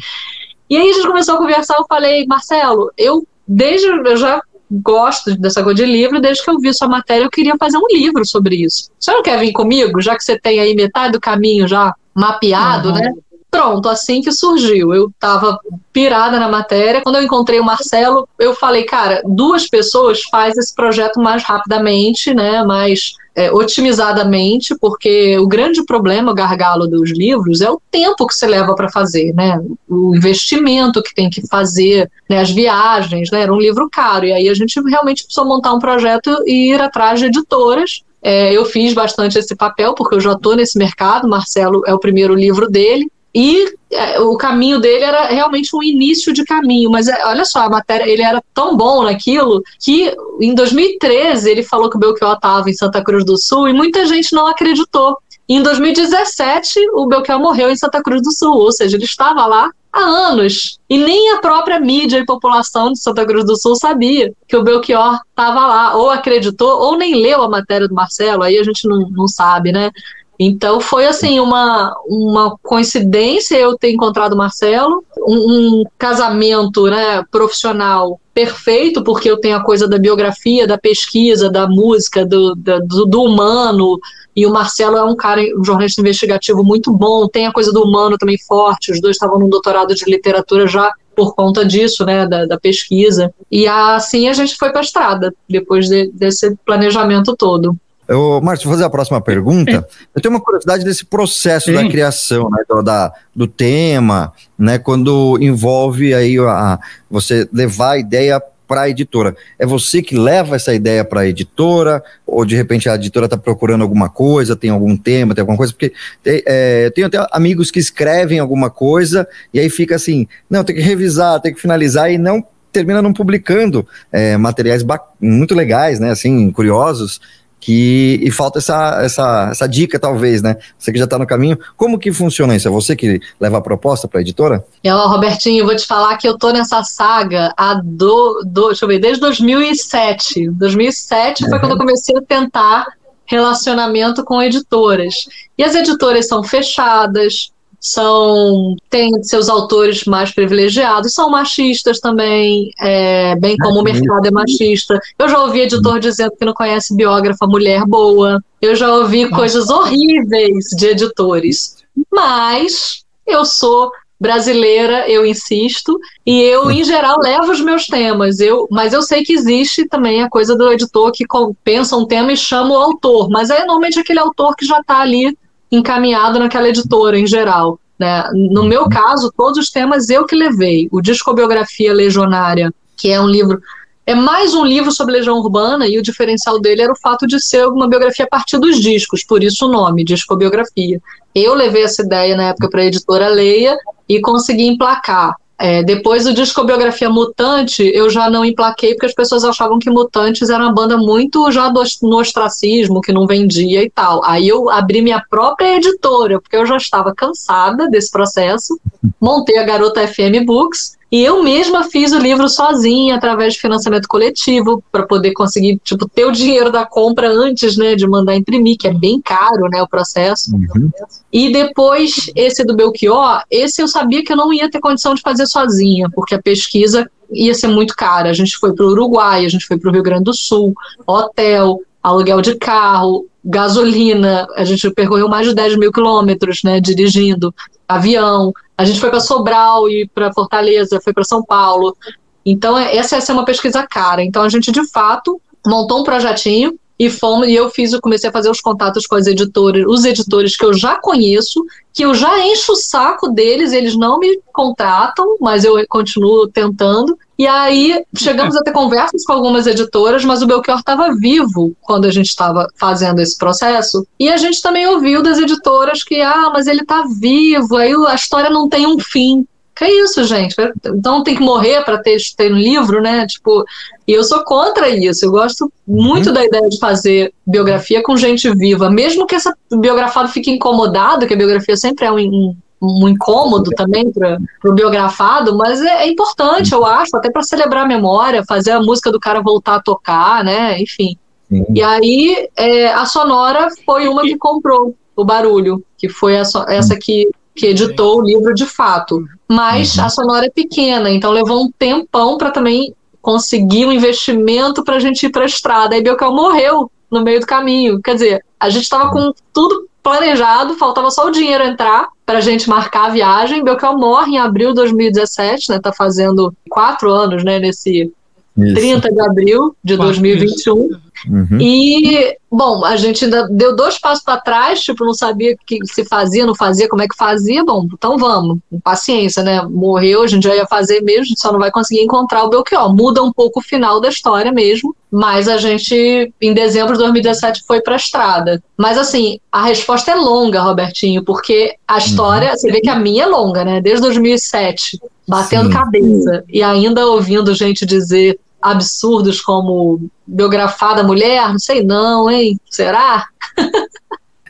E 0.68 0.76
aí 0.76 0.90
a 0.90 0.92
gente 0.92 1.06
começou 1.06 1.36
a 1.36 1.38
conversar, 1.38 1.76
eu 1.76 1.86
falei, 1.88 2.26
Marcelo, 2.26 2.90
eu 2.98 3.24
desde 3.46 3.86
eu 3.86 4.16
já 4.16 4.42
gosto 4.68 5.36
dessa 5.36 5.62
coisa 5.62 5.84
de 5.84 5.90
livro, 5.90 6.20
desde 6.20 6.42
que 6.42 6.50
eu 6.50 6.58
vi 6.58 6.74
sua 6.74 6.88
matéria, 6.88 7.24
eu 7.24 7.30
queria 7.30 7.56
fazer 7.56 7.78
um 7.78 7.86
livro 7.88 8.26
sobre 8.26 8.56
isso. 8.56 8.90
Você 8.98 9.12
não 9.12 9.22
quer 9.22 9.38
vir 9.38 9.52
comigo, 9.52 10.00
já 10.00 10.16
que 10.16 10.24
você 10.24 10.36
tem 10.36 10.58
aí 10.58 10.74
metade 10.74 11.12
do 11.12 11.20
caminho 11.20 11.68
já 11.68 11.94
mapeado, 12.12 12.88
uhum. 12.88 12.94
né? 12.94 13.12
Pronto, 13.56 13.88
assim 13.88 14.20
que 14.20 14.30
surgiu. 14.30 14.92
Eu 14.92 15.08
estava 15.08 15.58
pirada 15.92 16.38
na 16.38 16.48
matéria. 16.48 17.00
Quando 17.02 17.16
eu 17.16 17.22
encontrei 17.22 17.58
o 17.58 17.64
Marcelo, 17.64 18.28
eu 18.38 18.54
falei, 18.54 18.84
cara, 18.84 19.22
duas 19.24 19.66
pessoas 19.66 20.22
faz 20.30 20.58
esse 20.58 20.74
projeto 20.74 21.18
mais 21.20 21.42
rapidamente, 21.42 22.34
né? 22.34 22.62
Mais 22.62 23.14
é, 23.34 23.50
otimizadamente, 23.50 24.76
porque 24.78 25.38
o 25.38 25.46
grande 25.46 25.82
problema, 25.84 26.32
o 26.32 26.34
gargalo 26.34 26.86
dos 26.86 27.10
livros, 27.10 27.62
é 27.62 27.70
o 27.70 27.80
tempo 27.90 28.26
que 28.26 28.34
você 28.34 28.46
leva 28.46 28.74
para 28.74 28.90
fazer, 28.90 29.32
né? 29.34 29.58
O 29.88 30.14
investimento 30.14 31.02
que 31.02 31.14
tem 31.14 31.30
que 31.30 31.46
fazer, 31.48 32.10
né? 32.28 32.40
as 32.40 32.50
viagens, 32.50 33.30
né? 33.30 33.40
Era 33.40 33.52
um 33.52 33.58
livro 33.58 33.88
caro. 33.90 34.26
E 34.26 34.32
aí 34.34 34.48
a 34.50 34.54
gente 34.54 34.78
realmente 34.82 35.24
precisou 35.24 35.46
montar 35.46 35.72
um 35.72 35.78
projeto 35.78 36.42
e 36.44 36.72
ir 36.72 36.80
atrás 36.80 37.20
de 37.20 37.26
editoras 37.26 38.02
é, 38.22 38.52
eu 38.52 38.64
fiz 38.64 38.92
bastante 38.92 39.38
esse 39.38 39.54
papel, 39.54 39.94
porque 39.94 40.16
eu 40.16 40.20
já 40.20 40.32
estou 40.32 40.56
nesse 40.56 40.76
mercado. 40.76 41.28
Marcelo 41.28 41.82
é 41.86 41.94
o 41.94 41.98
primeiro 42.00 42.34
livro 42.34 42.68
dele. 42.68 43.08
E 43.38 43.70
é, 43.92 44.18
o 44.18 44.34
caminho 44.38 44.80
dele 44.80 45.04
era 45.04 45.26
realmente 45.26 45.76
um 45.76 45.82
início 45.82 46.32
de 46.32 46.42
caminho, 46.42 46.90
mas 46.90 47.06
é, 47.06 47.22
olha 47.26 47.44
só, 47.44 47.58
a 47.58 47.68
matéria, 47.68 48.10
ele 48.10 48.22
era 48.22 48.42
tão 48.54 48.74
bom 48.74 49.02
naquilo 49.02 49.62
que 49.78 50.10
em 50.40 50.54
2013 50.54 51.50
ele 51.50 51.62
falou 51.62 51.90
que 51.90 51.98
o 51.98 52.00
Belchior 52.00 52.32
estava 52.32 52.70
em 52.70 52.72
Santa 52.72 53.04
Cruz 53.04 53.26
do 53.26 53.36
Sul 53.36 53.68
e 53.68 53.74
muita 53.74 54.06
gente 54.06 54.34
não 54.34 54.46
acreditou. 54.46 55.18
Em 55.46 55.62
2017, 55.62 56.80
o 56.94 57.06
Belchior 57.06 57.38
morreu 57.38 57.70
em 57.70 57.76
Santa 57.76 58.02
Cruz 58.02 58.22
do 58.22 58.32
Sul, 58.32 58.56
ou 58.56 58.72
seja, 58.72 58.96
ele 58.96 59.04
estava 59.04 59.44
lá 59.44 59.70
há 59.92 60.00
anos. 60.00 60.78
E 60.88 60.96
nem 60.96 61.34
a 61.34 61.38
própria 61.38 61.78
mídia 61.78 62.18
e 62.18 62.24
população 62.24 62.90
de 62.90 63.02
Santa 63.02 63.26
Cruz 63.26 63.44
do 63.44 63.54
Sul 63.54 63.76
sabia 63.76 64.32
que 64.48 64.56
o 64.56 64.62
Belchior 64.62 65.20
estava 65.28 65.66
lá, 65.66 65.94
ou 65.94 66.08
acreditou, 66.08 66.80
ou 66.80 66.96
nem 66.96 67.14
leu 67.14 67.42
a 67.42 67.50
matéria 67.50 67.86
do 67.86 67.94
Marcelo, 67.94 68.42
aí 68.42 68.56
a 68.56 68.64
gente 68.64 68.88
não, 68.88 69.10
não 69.10 69.28
sabe, 69.28 69.72
né? 69.72 69.90
Então 70.38 70.80
foi 70.80 71.06
assim 71.06 71.40
uma, 71.40 71.94
uma 72.06 72.56
coincidência 72.62 73.56
eu 73.56 73.76
ter 73.76 73.90
encontrado 73.90 74.34
o 74.34 74.36
Marcelo, 74.36 75.02
um, 75.26 75.34
um, 75.34 75.84
casamento 75.98 76.86
né, 76.86 77.24
profissional 77.30 78.20
perfeito, 78.34 79.02
porque 79.02 79.30
eu 79.30 79.40
tenho 79.40 79.56
a 79.56 79.64
coisa 79.64 79.88
da 79.88 79.98
biografia, 79.98 80.66
da 80.66 80.76
pesquisa, 80.76 81.50
da 81.50 81.66
música, 81.66 82.24
do, 82.24 82.54
do, 82.54 83.06
do, 83.06 83.22
humano, 83.22 83.98
e 84.34 84.44
o 84.44 84.52
Marcelo 84.52 84.98
é 84.98 85.02
um 85.02 85.16
cara, 85.16 85.40
um 85.58 85.64
jornalista 85.64 86.02
investigativo 86.02 86.62
muito 86.62 86.92
bom, 86.92 87.26
tem 87.26 87.46
a 87.46 87.52
coisa 87.52 87.72
do 87.72 87.82
humano 87.82 88.18
também 88.18 88.36
forte, 88.38 88.92
os 88.92 89.00
dois 89.00 89.16
estavam 89.16 89.38
num 89.38 89.48
doutorado 89.48 89.94
de 89.94 90.04
literatura 90.04 90.66
já 90.66 90.92
por 91.16 91.34
conta 91.34 91.64
disso, 91.64 92.04
né, 92.04 92.26
da, 92.26 92.44
da 92.44 92.60
pesquisa. 92.60 93.32
E 93.50 93.66
assim 93.66 94.28
a 94.28 94.34
gente 94.34 94.54
foi 94.54 94.70
para 94.70 94.80
a 94.80 94.84
estrada, 94.84 95.34
depois 95.48 95.88
de, 95.88 96.12
desse 96.12 96.54
planejamento 96.66 97.34
todo. 97.34 97.74
Eu, 98.08 98.40
Márcio, 98.40 98.68
vou 98.68 98.74
fazer 98.74 98.84
a 98.84 98.90
próxima 98.90 99.20
pergunta. 99.20 99.86
Eu 100.14 100.22
tenho 100.22 100.34
uma 100.34 100.40
curiosidade 100.40 100.84
desse 100.84 101.04
processo 101.04 101.66
Sim. 101.66 101.74
da 101.74 101.88
criação, 101.88 102.48
né, 102.50 102.62
do, 102.68 102.82
da, 102.82 103.12
do 103.34 103.46
tema, 103.46 104.32
né, 104.58 104.78
quando 104.78 105.38
envolve 105.40 106.14
aí 106.14 106.38
a, 106.38 106.78
você 107.10 107.48
levar 107.52 107.92
a 107.92 107.98
ideia 107.98 108.40
para 108.66 108.82
a 108.82 108.88
editora. 108.88 109.36
É 109.58 109.64
você 109.64 110.02
que 110.02 110.16
leva 110.16 110.56
essa 110.56 110.74
ideia 110.74 111.04
para 111.04 111.20
a 111.20 111.26
editora, 111.26 112.02
ou 112.26 112.44
de 112.44 112.56
repente 112.56 112.88
a 112.88 112.94
editora 112.94 113.26
está 113.26 113.36
procurando 113.36 113.82
alguma 113.82 114.08
coisa, 114.08 114.56
tem 114.56 114.70
algum 114.70 114.96
tema, 114.96 115.34
tem 115.34 115.42
alguma 115.42 115.56
coisa, 115.56 115.72
porque 115.72 115.92
é, 116.24 116.86
eu 116.86 116.90
tenho 116.90 117.06
até 117.06 117.24
amigos 117.32 117.70
que 117.70 117.78
escrevem 117.78 118.38
alguma 118.38 118.70
coisa 118.70 119.26
e 119.54 119.60
aí 119.60 119.70
fica 119.70 119.94
assim, 119.94 120.26
não, 120.50 120.64
tem 120.64 120.74
que 120.74 120.82
revisar, 120.82 121.40
tem 121.40 121.54
que 121.54 121.60
finalizar 121.60 122.10
e 122.10 122.18
não 122.18 122.44
termina 122.72 123.00
não 123.00 123.12
publicando 123.12 123.86
é, 124.12 124.36
materiais 124.36 124.84
muito 125.20 125.54
legais, 125.54 125.98
né, 125.98 126.10
assim, 126.10 126.50
curiosos, 126.50 127.20
que 127.60 128.20
e 128.22 128.30
falta 128.30 128.58
essa, 128.58 129.02
essa, 129.02 129.48
essa 129.50 129.66
dica, 129.66 129.98
talvez, 129.98 130.42
né? 130.42 130.56
Você 130.78 130.92
que 130.92 130.98
já 130.98 131.04
está 131.04 131.18
no 131.18 131.26
caminho. 131.26 131.58
Como 131.76 131.98
que 131.98 132.12
funciona 132.12 132.54
isso? 132.54 132.68
É 132.68 132.70
você 132.70 132.94
que 132.94 133.20
leva 133.40 133.58
a 133.58 133.60
proposta 133.60 134.06
para 134.06 134.20
a 134.20 134.22
editora? 134.22 134.64
É, 134.84 134.90
Robertinho, 134.90 135.62
eu 135.62 135.66
vou 135.66 135.76
te 135.76 135.86
falar 135.86 136.16
que 136.16 136.28
eu 136.28 136.38
tô 136.38 136.50
nessa 136.50 136.82
saga 136.84 137.52
há 137.56 137.74
do, 137.82 138.42
do 138.46 138.68
deixa 138.68 138.84
eu 138.84 138.88
ver, 138.88 138.98
desde 138.98 139.20
2007. 139.20 140.50
2007 140.50 141.44
uhum. 141.44 141.50
foi 141.50 141.58
quando 141.58 141.72
eu 141.72 141.78
comecei 141.78 142.16
a 142.16 142.22
tentar 142.22 142.86
relacionamento 143.26 144.24
com 144.24 144.40
editoras. 144.40 145.26
E 145.58 145.64
as 145.64 145.74
editoras 145.74 146.28
são 146.28 146.42
fechadas, 146.42 147.50
são 147.86 148.74
têm 148.90 149.22
seus 149.22 149.48
autores 149.48 150.04
mais 150.04 150.32
privilegiados, 150.32 151.14
são 151.14 151.30
machistas 151.30 152.00
também, 152.00 152.70
é, 152.80 153.36
bem 153.36 153.56
como 153.56 153.80
o 153.80 153.84
mercado 153.84 154.26
é 154.26 154.30
machista. 154.30 155.00
Eu 155.16 155.28
já 155.28 155.40
ouvi 155.42 155.60
editor 155.60 156.00
dizendo 156.00 156.32
que 156.36 156.44
não 156.44 156.52
conhece 156.52 156.96
biógrafa 156.96 157.46
mulher 157.46 157.84
boa. 157.86 158.42
Eu 158.60 158.74
já 158.74 158.92
ouvi 158.92 159.30
coisas 159.30 159.70
horríveis 159.70 160.64
de 160.76 160.86
editores. 160.88 161.76
Mas 162.10 163.04
eu 163.24 163.44
sou 163.44 163.90
brasileira, 164.18 165.08
eu 165.08 165.26
insisto, 165.26 165.98
e 166.24 166.40
eu, 166.40 166.70
em 166.70 166.82
geral, 166.82 167.18
levo 167.20 167.52
os 167.52 167.60
meus 167.60 167.86
temas. 167.86 168.40
Eu, 168.40 168.66
mas 168.70 168.92
eu 168.92 169.02
sei 169.02 169.22
que 169.22 169.34
existe 169.34 169.86
também 169.86 170.22
a 170.22 170.28
coisa 170.28 170.56
do 170.56 170.72
editor 170.72 171.12
que 171.12 171.24
pensa 171.62 171.96
um 171.96 172.06
tema 172.06 172.32
e 172.32 172.36
chama 172.36 172.74
o 172.74 172.78
autor, 172.78 173.28
mas 173.28 173.50
é 173.50 173.60
normalmente 173.60 174.00
aquele 174.00 174.18
autor 174.18 174.56
que 174.56 174.66
já 174.66 174.80
está 174.80 175.00
ali 175.00 175.36
encaminhado 175.70 176.38
naquela 176.38 176.68
editora 176.68 177.18
em 177.18 177.26
geral. 177.26 177.78
Né? 177.98 178.30
No 178.32 178.64
meu 178.64 178.82
uhum. 178.82 178.88
caso, 178.88 179.32
todos 179.36 179.58
os 179.58 179.70
temas 179.70 180.10
eu 180.10 180.24
que 180.24 180.36
levei. 180.36 180.88
O 180.90 181.00
Discobiografia 181.00 181.92
Legionária, 181.92 182.72
que 182.96 183.10
é 183.10 183.20
um 183.20 183.26
livro. 183.26 183.60
É 184.04 184.14
mais 184.14 184.54
um 184.54 184.64
livro 184.64 184.92
sobre 184.92 185.14
Legião 185.14 185.38
Urbana, 185.38 185.88
e 185.88 185.98
o 185.98 186.02
diferencial 186.02 186.60
dele 186.60 186.82
era 186.82 186.92
o 186.92 186.98
fato 186.98 187.26
de 187.26 187.40
ser 187.40 187.66
uma 187.66 187.88
biografia 187.88 188.24
a 188.24 188.28
partir 188.28 188.58
dos 188.58 188.80
discos, 188.80 189.24
por 189.24 189.42
isso 189.42 189.66
o 189.66 189.68
nome, 189.68 190.04
Discobiografia. 190.04 191.00
Eu 191.34 191.54
levei 191.54 191.82
essa 191.82 192.02
ideia 192.02 192.36
na 192.36 192.50
época 192.50 192.70
para 192.70 192.82
a 192.82 192.84
editora 192.84 193.28
Leia 193.28 193.76
e 194.08 194.20
consegui 194.20 194.68
emplacar. 194.68 195.34
É, 195.58 195.82
depois 195.82 196.24
do 196.24 196.34
disco 196.34 196.64
Biografia 196.64 197.08
Mutante, 197.08 197.82
eu 197.94 198.10
já 198.10 198.28
não 198.28 198.44
emplaquei 198.44 198.92
porque 198.92 199.06
as 199.06 199.14
pessoas 199.14 199.42
achavam 199.42 199.78
que 199.78 199.88
Mutantes 199.88 200.50
era 200.50 200.62
uma 200.62 200.72
banda 200.72 200.98
muito 200.98 201.50
já 201.50 201.68
do, 201.68 201.82
no 202.02 202.18
ostracismo, 202.18 203.00
que 203.00 203.12
não 203.12 203.26
vendia 203.26 203.82
e 203.82 203.90
tal. 203.90 204.22
Aí 204.24 204.48
eu 204.48 204.68
abri 204.68 205.00
minha 205.00 205.24
própria 205.30 205.76
editora, 205.76 206.40
porque 206.40 206.56
eu 206.56 206.66
já 206.66 206.76
estava 206.76 207.14
cansada 207.14 207.88
desse 207.88 208.10
processo, 208.10 208.78
montei 209.20 209.56
a 209.56 209.64
Garota 209.64 210.06
FM 210.06 210.44
Books 210.44 210.96
e 211.10 211.22
eu 211.22 211.42
mesma 211.42 211.84
fiz 211.84 212.12
o 212.12 212.18
livro 212.18 212.48
sozinha, 212.48 213.14
através 213.14 213.54
de 213.54 213.60
financiamento 213.60 214.08
coletivo, 214.08 214.82
para 214.90 215.06
poder 215.06 215.32
conseguir, 215.32 215.80
tipo, 215.84 216.08
ter 216.08 216.24
o 216.24 216.32
dinheiro 216.32 216.70
da 216.70 216.84
compra 216.84 217.30
antes, 217.30 217.76
né, 217.76 217.94
de 217.94 218.06
mandar 218.08 218.34
imprimir, 218.34 218.76
que 218.76 218.88
é 218.88 218.92
bem 218.92 219.20
caro, 219.20 219.68
né, 219.70 219.80
o 219.80 219.88
processo. 219.88 220.54
Uhum. 220.54 220.90
E 221.32 221.52
depois, 221.52 222.30
esse 222.34 222.64
do 222.64 222.74
Belchior, 222.74 223.42
esse 223.50 223.80
eu 223.80 223.86
sabia 223.86 224.24
que 224.24 224.32
eu 224.32 224.36
não 224.36 224.52
ia 224.52 224.70
ter 224.70 224.80
condição 224.80 225.14
de 225.14 225.22
fazer 225.22 225.46
sozinha, 225.46 226.10
porque 226.12 226.34
a 226.34 226.42
pesquisa 226.42 227.08
ia 227.30 227.54
ser 227.54 227.68
muito 227.68 227.94
cara. 227.94 228.30
A 228.30 228.34
gente 228.34 228.56
foi 228.56 228.74
para 228.74 228.84
o 228.84 228.90
Uruguai, 228.90 229.46
a 229.46 229.48
gente 229.48 229.66
foi 229.66 229.78
para 229.78 229.90
o 229.90 229.92
Rio 229.92 230.02
Grande 230.02 230.24
do 230.24 230.34
Sul, 230.34 230.74
hotel, 231.06 231.80
aluguel 232.08 232.40
de 232.40 232.54
carro, 232.54 233.26
gasolina, 233.44 234.46
a 234.54 234.64
gente 234.64 234.88
percorreu 234.90 235.28
mais 235.28 235.48
de 235.48 235.54
10 235.54 235.76
mil 235.76 235.90
quilômetros, 235.90 236.62
né, 236.62 236.80
dirigindo, 236.80 237.52
avião, 237.88 238.52
a 238.78 238.84
gente 238.84 239.00
foi 239.00 239.10
para 239.10 239.18
Sobral 239.18 239.90
e 239.90 240.08
para 240.14 240.32
Fortaleza, 240.32 241.00
foi 241.02 241.12
para 241.12 241.24
São 241.24 241.42
Paulo. 241.44 241.96
Então, 242.44 242.78
é, 242.78 242.96
essa, 242.96 243.16
essa 243.16 243.32
é 243.32 243.34
uma 243.34 243.44
pesquisa 243.44 243.84
cara. 243.88 244.22
Então, 244.22 244.42
a 244.42 244.48
gente, 244.48 244.70
de 244.70 244.88
fato, 244.88 245.40
montou 245.66 246.00
um 246.00 246.04
projetinho 246.04 246.78
e 246.96 247.10
fomos, 247.10 247.48
e 247.48 247.54
eu 247.54 247.68
fiz, 247.70 247.92
eu 247.92 248.00
comecei 248.00 248.30
a 248.30 248.32
fazer 248.32 248.50
os 248.50 248.60
contatos 248.60 249.04
com 249.06 249.16
as 249.16 249.26
editoras, 249.26 249.84
os 249.86 250.04
editores 250.04 250.56
que 250.56 250.64
eu 250.64 250.72
já 250.72 250.96
conheço, 251.00 251.64
que 251.96 252.04
eu 252.04 252.14
já 252.14 252.38
encho 252.46 252.72
o 252.72 252.76
saco 252.76 253.30
deles, 253.30 253.72
eles 253.72 253.96
não 253.96 254.18
me 254.18 254.38
contratam, 254.52 255.38
mas 255.40 255.64
eu 255.64 255.82
continuo 255.88 256.46
tentando. 256.46 257.18
E 257.38 257.46
aí 257.46 258.04
chegamos 258.14 258.54
a 258.54 258.62
ter 258.62 258.70
conversas 258.70 259.24
com 259.24 259.32
algumas 259.32 259.66
editoras, 259.66 260.22
mas 260.22 260.42
o 260.42 260.46
Belchior 260.46 260.78
estava 260.78 261.14
vivo 261.14 261.74
quando 261.80 262.04
a 262.04 262.10
gente 262.10 262.28
estava 262.28 262.68
fazendo 262.76 263.20
esse 263.20 263.38
processo. 263.38 264.06
E 264.20 264.28
a 264.28 264.36
gente 264.36 264.60
também 264.60 264.86
ouviu 264.86 265.22
das 265.22 265.38
editoras 265.38 266.02
que, 266.02 266.20
ah, 266.20 266.50
mas 266.52 266.66
ele 266.66 266.82
está 266.82 267.02
vivo, 267.18 267.76
aí 267.76 267.94
a 268.08 268.14
história 268.14 268.50
não 268.50 268.68
tem 268.68 268.86
um 268.86 268.98
fim. 268.98 269.46
Que 269.76 269.84
é 269.84 270.02
isso, 270.02 270.24
gente? 270.24 270.56
Então 270.86 271.22
tem 271.22 271.34
que 271.34 271.42
morrer 271.42 271.84
para 271.84 271.98
ter, 271.98 272.16
ter 272.34 272.50
um 272.50 272.56
livro, 272.56 273.02
né? 273.02 273.26
Tipo, 273.26 273.62
e 274.08 274.12
eu 274.12 274.24
sou 274.24 274.42
contra 274.42 274.88
isso. 274.88 275.26
Eu 275.26 275.30
gosto 275.30 275.70
muito 275.86 276.28
uhum. 276.28 276.32
da 276.32 276.46
ideia 276.46 276.66
de 276.70 276.78
fazer 276.78 277.34
biografia 277.46 278.02
com 278.02 278.16
gente 278.16 278.50
viva, 278.54 278.90
mesmo 278.90 279.26
que 279.26 279.34
esse 279.34 279.52
biografado 279.70 280.30
fique 280.30 280.50
incomodado, 280.50 281.26
que 281.26 281.34
a 281.34 281.36
biografia 281.36 281.76
sempre 281.76 282.06
é 282.06 282.10
um, 282.10 282.56
um 282.80 283.06
incômodo 283.06 283.70
também 283.72 284.10
para 284.10 284.38
o 284.64 284.72
biografado, 284.72 285.54
mas 285.54 285.82
é, 285.82 286.04
é, 286.04 286.08
importante, 286.08 286.72
eu 286.72 286.86
acho, 286.86 287.14
até 287.14 287.30
para 287.30 287.42
celebrar 287.42 287.84
a 287.84 287.88
memória, 287.88 288.44
fazer 288.48 288.70
a 288.70 288.80
música 288.80 289.12
do 289.12 289.20
cara 289.20 289.42
voltar 289.42 289.74
a 289.74 289.82
tocar, 289.82 290.42
né? 290.42 290.80
Enfim. 290.80 291.18
Sim. 291.50 291.66
E 291.74 291.82
aí 291.82 292.48
é, 292.56 292.88
a 292.88 293.04
Sonora 293.04 293.68
foi 293.84 294.08
uma 294.08 294.22
que 294.22 294.38
comprou 294.38 294.96
o 295.14 295.22
barulho, 295.22 295.84
que 295.98 296.08
foi 296.08 296.34
essa 296.34 296.64
que 296.98 297.28
que 297.56 297.66
editou 297.66 298.18
o 298.18 298.22
livro 298.22 298.54
de 298.54 298.66
fato. 298.66 299.24
Mas 299.48 299.96
uhum. 299.96 300.04
a 300.04 300.08
Sonora 300.08 300.46
é 300.46 300.50
pequena, 300.50 301.10
então 301.10 301.32
levou 301.32 301.64
um 301.64 301.70
tempão 301.78 302.36
para 302.36 302.50
também 302.50 302.94
conseguir 303.22 303.86
um 303.86 303.92
investimento 303.92 304.84
para 304.84 304.96
a 304.96 305.00
gente 305.00 305.26
ir 305.26 305.30
para 305.30 305.42
a 305.42 305.46
estrada. 305.46 305.94
Aí 305.94 306.02
Belcal 306.02 306.32
morreu 306.34 306.90
no 307.10 307.22
meio 307.22 307.40
do 307.40 307.46
caminho. 307.46 308.00
Quer 308.00 308.14
dizer, 308.14 308.44
a 308.60 308.68
gente 308.68 308.84
estava 308.84 309.10
com 309.10 309.32
tudo 309.52 309.88
planejado, 310.02 310.74
faltava 310.74 311.10
só 311.10 311.26
o 311.26 311.32
dinheiro 311.32 311.64
entrar 311.64 312.08
para 312.24 312.38
a 312.38 312.40
gente 312.40 312.68
marcar 312.68 313.06
a 313.06 313.10
viagem. 313.10 313.64
Belcal 313.64 313.98
morre 313.98 314.32
em 314.32 314.38
abril 314.38 314.68
de 314.68 314.76
2017, 314.76 315.70
né? 315.70 315.80
Tá 315.80 315.92
fazendo 315.92 316.54
quatro 316.70 317.10
anos, 317.10 317.42
né? 317.42 317.58
Nesse 317.58 318.12
isso. 318.56 318.74
30 318.74 319.12
de 319.12 319.20
abril 319.20 319.76
de 319.82 319.96
2021. 319.96 320.90
Uhum. 321.28 321.58
E, 321.60 322.36
bom, 322.50 322.84
a 322.84 322.96
gente 322.96 323.24
ainda 323.24 323.48
deu 323.48 323.74
dois 323.74 323.98
passos 323.98 324.24
para 324.24 324.40
trás, 324.40 324.80
tipo, 324.80 325.04
não 325.04 325.14
sabia 325.14 325.56
que 325.66 325.78
se 325.84 326.04
fazia, 326.04 326.46
não 326.46 326.54
fazia, 326.54 326.88
como 326.88 327.02
é 327.02 327.08
que 327.08 327.16
fazia. 327.16 327.64
Bom, 327.64 327.86
então 327.92 328.18
vamos, 328.18 328.58
paciência, 328.82 329.42
né? 329.42 329.62
Morreu, 329.62 330.22
a 330.22 330.26
gente 330.26 330.44
já 330.44 330.54
ia 330.54 330.66
fazer 330.66 331.00
mesmo, 331.02 331.22
a 331.22 331.26
gente 331.26 331.40
só 331.40 331.52
não 331.52 331.58
vai 331.58 331.70
conseguir 331.70 332.02
encontrar 332.02 332.44
o 332.44 332.50
Belchior. 332.50 332.94
Muda 332.94 333.22
um 333.22 333.32
pouco 333.32 333.60
o 333.60 333.62
final 333.62 334.00
da 334.00 334.08
história 334.08 334.52
mesmo, 334.52 334.94
mas 335.10 335.48
a 335.48 335.56
gente, 335.56 336.32
em 336.40 336.52
dezembro 336.52 336.92
de 336.92 336.98
2017, 336.98 337.64
foi 337.66 337.80
para 337.80 337.94
a 337.94 337.96
estrada. 337.96 338.62
Mas, 338.76 338.98
assim, 338.98 339.38
a 339.50 339.64
resposta 339.64 340.10
é 340.10 340.14
longa, 340.14 340.60
Robertinho, 340.60 341.24
porque 341.24 341.74
a 341.86 341.98
história, 341.98 342.50
uhum. 342.50 342.56
você 342.56 342.70
vê 342.70 342.80
que 342.80 342.90
a 342.90 342.98
minha 342.98 343.24
é 343.24 343.26
longa, 343.26 343.64
né? 343.64 343.80
Desde 343.80 344.02
2007, 344.02 345.00
batendo 345.26 345.66
Sim. 345.66 345.72
cabeça 345.72 346.44
e 346.48 346.62
ainda 346.62 347.06
ouvindo 347.06 347.54
gente 347.54 347.84
dizer 347.84 348.38
absurdos 348.70 349.40
como 349.40 350.08
biografada 350.26 351.02
mulher, 351.02 351.48
não 351.48 351.58
sei 351.58 351.82
não, 351.82 352.30
hein? 352.30 352.58
Será? 352.68 353.26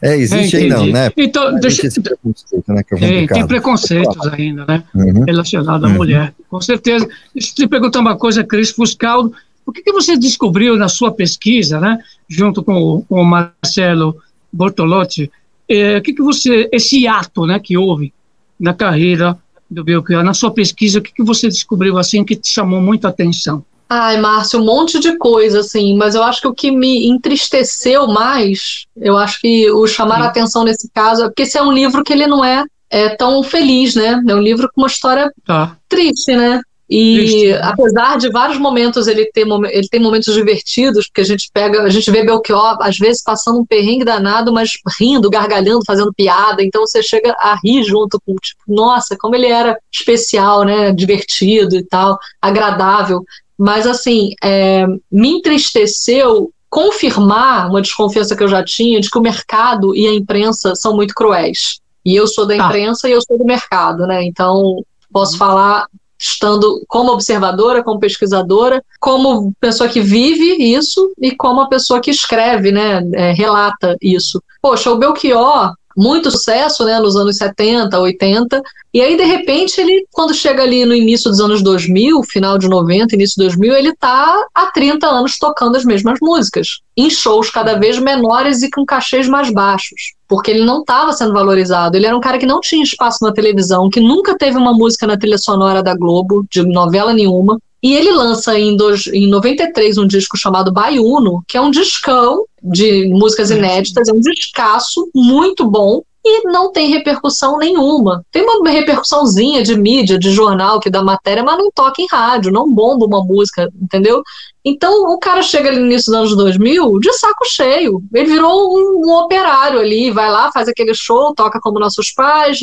É, 0.03 0.17
existe 0.17 0.57
aí 0.57 0.69
não, 0.69 0.87
né? 0.87 1.11
Então, 1.17 1.59
deixa... 1.59 1.87
esse 1.87 2.01
preconceito, 2.01 2.65
né, 2.73 2.83
que 2.83 2.95
é, 3.05 3.25
é 3.25 3.27
tem 3.27 3.47
preconceitos 3.47 4.27
ainda, 4.29 4.65
né? 4.67 4.85
Uhum. 4.95 5.25
Relacionado 5.25 5.85
à 5.85 5.89
uhum. 5.89 5.95
mulher. 5.95 6.35
Com 6.51 6.61
certeza. 6.61 7.09
Deixa 7.35 7.51
eu 7.51 7.55
te 7.55 7.67
perguntar 7.67 8.01
uma 8.01 8.17
coisa, 8.17 8.45
Cris 8.45 8.71
Fuscaldo. 8.71 9.33
O 9.65 9.73
que, 9.73 9.83
que 9.83 9.93
você 9.93 10.17
descobriu 10.17 10.77
na 10.77 10.89
sua 10.89 11.13
pesquisa, 11.13 11.81
né? 11.81 11.99
Junto 12.29 12.63
com, 12.63 13.03
com 13.09 13.21
o 13.21 13.25
Marcelo 13.25 14.17
Bortolotti, 14.53 15.31
é, 15.69 15.97
o 15.97 16.03
que, 16.03 16.13
que 16.13 16.23
você, 16.23 16.69
esse 16.73 17.07
ato, 17.07 17.47
né, 17.47 17.59
que 17.59 17.77
houve 17.77 18.13
na 18.59 18.73
carreira 18.73 19.37
do 19.69 19.83
Belchior, 19.83 20.23
na 20.23 20.35
sua 20.35 20.51
pesquisa, 20.51 20.99
o 20.99 21.03
que, 21.03 21.13
que 21.13 21.23
você 21.23 21.49
descobriu 21.49 21.99
assim 21.99 22.25
que 22.25 22.37
te 22.37 22.49
chamou 22.49 22.81
muita 22.81 23.09
atenção? 23.09 23.65
Ai, 23.89 24.17
Márcio, 24.19 24.61
um 24.61 24.65
monte 24.65 24.99
de 24.99 25.17
coisa, 25.17 25.61
assim, 25.61 25.97
mas 25.97 26.15
eu 26.15 26.23
acho 26.23 26.41
que 26.41 26.49
o 26.49 26.55
que 26.55 26.71
me 26.71 27.07
entristeceu 27.07 28.09
mais, 28.09 28.87
eu 28.97 29.17
acho 29.17 29.41
que 29.41 29.71
o 29.71 29.87
chamar 29.87 30.21
a 30.21 30.27
atenção 30.27 30.65
nesse 30.65 30.91
caso, 30.93 31.23
é 31.23 31.27
porque 31.27 31.43
esse 31.43 31.57
é 31.57 31.63
um 31.63 31.71
livro 31.73 32.03
que 32.03 32.13
ele 32.13 32.27
não 32.27 32.45
é 32.45 32.65
é 32.89 33.09
tão 33.09 33.43
feliz, 33.43 33.95
né? 33.95 34.23
É 34.29 34.35
um 34.35 34.41
livro 34.41 34.69
com 34.73 34.81
uma 34.81 34.87
história 34.87 35.33
Tá. 35.45 35.77
triste, 35.89 36.35
né? 36.37 36.61
E 36.89 37.17
Triste, 37.17 37.53
apesar 37.55 38.17
de 38.17 38.31
vários 38.31 38.59
momentos 38.59 39.09
ele 39.09 39.29
ter 39.33 39.45
ele 39.45 39.89
tem 39.89 40.01
momentos 40.01 40.33
divertidos, 40.33 41.09
porque 41.09 41.21
a 41.21 41.25
gente 41.25 41.51
pega, 41.53 41.83
a 41.83 41.89
gente 41.89 42.09
vê 42.13 42.25
Belchior 42.25 42.77
às 42.81 42.97
vezes 42.97 43.25
passando 43.25 43.59
um 43.59 43.67
perrengue 43.67 44.05
danado, 44.05 44.53
mas 44.53 44.71
rindo, 45.01 45.29
gargalhando, 45.29 45.85
fazendo 45.85 46.15
piada, 46.15 46.63
então 46.63 46.87
você 46.87 47.03
chega 47.03 47.35
a 47.41 47.59
rir 47.63 47.83
junto 47.83 48.21
com, 48.25 48.37
tipo, 48.37 48.63
nossa, 48.69 49.17
como 49.19 49.35
ele 49.35 49.49
era 49.49 49.77
especial, 49.93 50.63
né, 50.63 50.93
divertido 50.93 51.75
e 51.75 51.83
tal, 51.85 52.17
agradável. 52.41 53.21
Mas 53.59 53.87
assim, 53.87 54.31
é, 54.43 54.87
me 55.11 55.31
entristeceu 55.31 56.51
confirmar 56.69 57.69
uma 57.71 57.81
desconfiança 57.81 58.37
que 58.37 58.43
eu 58.43 58.49
já 58.49 58.63
tinha 58.63 59.01
de 59.01 59.11
que 59.11 59.19
o 59.19 59.23
mercado 59.23 59.95
e 59.95 60.07
a 60.07 60.13
imprensa 60.15 60.75
são 60.75 60.95
muito 60.95 61.15
cruéis. 61.15 61.81
E 62.05 62.15
eu 62.15 62.27
sou 62.27 62.47
da 62.47 62.57
Tá. 62.57 62.67
imprensa 62.67 63.09
e 63.09 63.13
eu 63.13 63.21
sou 63.23 63.39
do 63.39 63.45
mercado, 63.45 64.07
né? 64.07 64.23
Então 64.25 64.83
posso 65.13 65.39
falar 65.39 65.87
estando 66.19 66.83
como 66.89 67.13
observadora, 67.13 67.83
como 67.83 68.01
pesquisadora, 68.01 68.83
como 69.01 69.53
pessoa 69.61 69.89
que 69.89 70.01
vive 70.01 70.57
isso 70.75 71.13
e 71.21 71.31
como 71.35 71.61
a 71.61 71.69
pessoa 71.69 72.01
que 72.01 72.11
escreve, 72.11 72.73
né, 72.73 73.03
é, 73.13 73.33
relata 73.33 73.97
isso. 74.01 74.43
Poxa, 74.63 74.91
o 74.91 74.97
Belchior, 74.99 75.75
muito 75.97 76.31
sucesso, 76.31 76.85
né, 76.85 76.99
nos 77.01 77.17
anos 77.17 77.37
70, 77.37 77.99
80, 77.99 78.63
e 78.93 79.01
aí 79.01 79.17
de 79.17 79.25
repente 79.25 79.81
ele, 79.81 80.07
quando 80.13 80.35
chega 80.35 80.63
ali 80.63 80.85
no 80.85 80.95
início 80.95 81.31
dos 81.31 81.41
anos 81.41 81.63
2000, 81.63 82.23
final 82.25 82.59
de 82.59 82.69
90, 82.69 83.15
início 83.15 83.37
de 83.37 83.45
2000, 83.45 83.75
ele 83.75 83.95
tá 83.95 84.47
há 84.55 84.67
30 84.67 85.07
anos 85.07 85.39
tocando 85.39 85.77
as 85.77 85.85
mesmas 85.85 86.19
músicas, 86.21 86.81
em 86.97 87.09
shows 87.09 87.51
cada 87.51 87.79
vez 87.79 87.99
menores 87.99 88.63
e 88.63 88.71
com 88.71 88.85
cachês 88.85 89.29
mais 89.29 89.51
baixos 89.51 90.17
porque 90.29 90.51
ele 90.51 90.65
não 90.65 90.81
estava 90.81 91.13
sendo 91.13 91.33
valorizado. 91.33 91.97
Ele 91.97 92.07
era 92.07 92.17
um 92.17 92.21
cara 92.21 92.39
que 92.39 92.47
não 92.47 92.61
tinha 92.61 92.83
espaço 92.83 93.19
na 93.23 93.33
televisão, 93.33 93.89
que 93.89 94.01
nunca 94.01 94.37
teve 94.37 94.57
uma 94.57 94.73
música 94.73 95.07
na 95.07 95.17
trilha 95.17 95.39
sonora 95.39 95.83
da 95.83 95.95
Globo, 95.95 96.45
de 96.51 96.63
novela 96.65 97.13
nenhuma. 97.13 97.59
E 97.83 97.95
ele 97.95 98.11
lança 98.11 98.59
em, 98.59 98.77
dois, 98.77 99.07
em 99.07 99.29
93 99.29 99.99
um 99.99 100.07
disco 100.07 100.37
chamado 100.37 100.73
Baiuno, 100.73 101.43
que 101.47 101.57
é 101.57 101.61
um 101.61 101.71
discão 101.71 102.45
de 102.63 103.07
músicas 103.09 103.51
inéditas, 103.51 104.09
é 104.09 104.13
um 104.13 104.21
descasso 104.21 105.09
muito 105.15 105.65
bom 105.69 106.03
e 106.25 106.49
não 106.49 106.73
tem 106.73 106.91
repercussão 106.91 107.57
nenhuma. 107.57 108.25
Tem 108.33 108.43
uma 108.43 108.69
repercussãozinha 108.69 109.63
de 109.63 109.77
mídia, 109.77 110.19
de 110.19 110.33
jornal 110.33 110.81
que 110.81 110.91
dá 110.91 111.01
matéria, 111.01 111.45
mas 111.45 111.57
não 111.57 111.71
toca 111.71 112.03
em 112.03 112.07
rádio, 112.11 112.51
não 112.51 112.73
bomba 112.73 113.07
uma 113.07 113.23
música, 113.23 113.71
entendeu? 113.81 114.23
Então 114.65 115.05
o 115.13 115.19
cara 115.19 115.41
chega 115.41 115.69
ali 115.69 115.79
no 115.79 115.87
início 115.87 116.11
dos 116.11 116.19
anos 116.19 116.37
2000 116.37 116.99
de 116.99 117.13
saco 117.13 117.45
cheio. 117.45 118.03
Ele 118.13 118.33
virou 118.33 118.77
um, 118.77 119.07
um 119.07 119.13
operário 119.19 119.79
ali, 119.79 120.11
vai 120.11 120.29
lá, 120.29 120.51
faz 120.51 120.67
aquele 120.67 120.95
show, 120.95 121.33
toca 121.33 121.61
como 121.61 121.79
nossos 121.79 122.11
pais, 122.11 122.59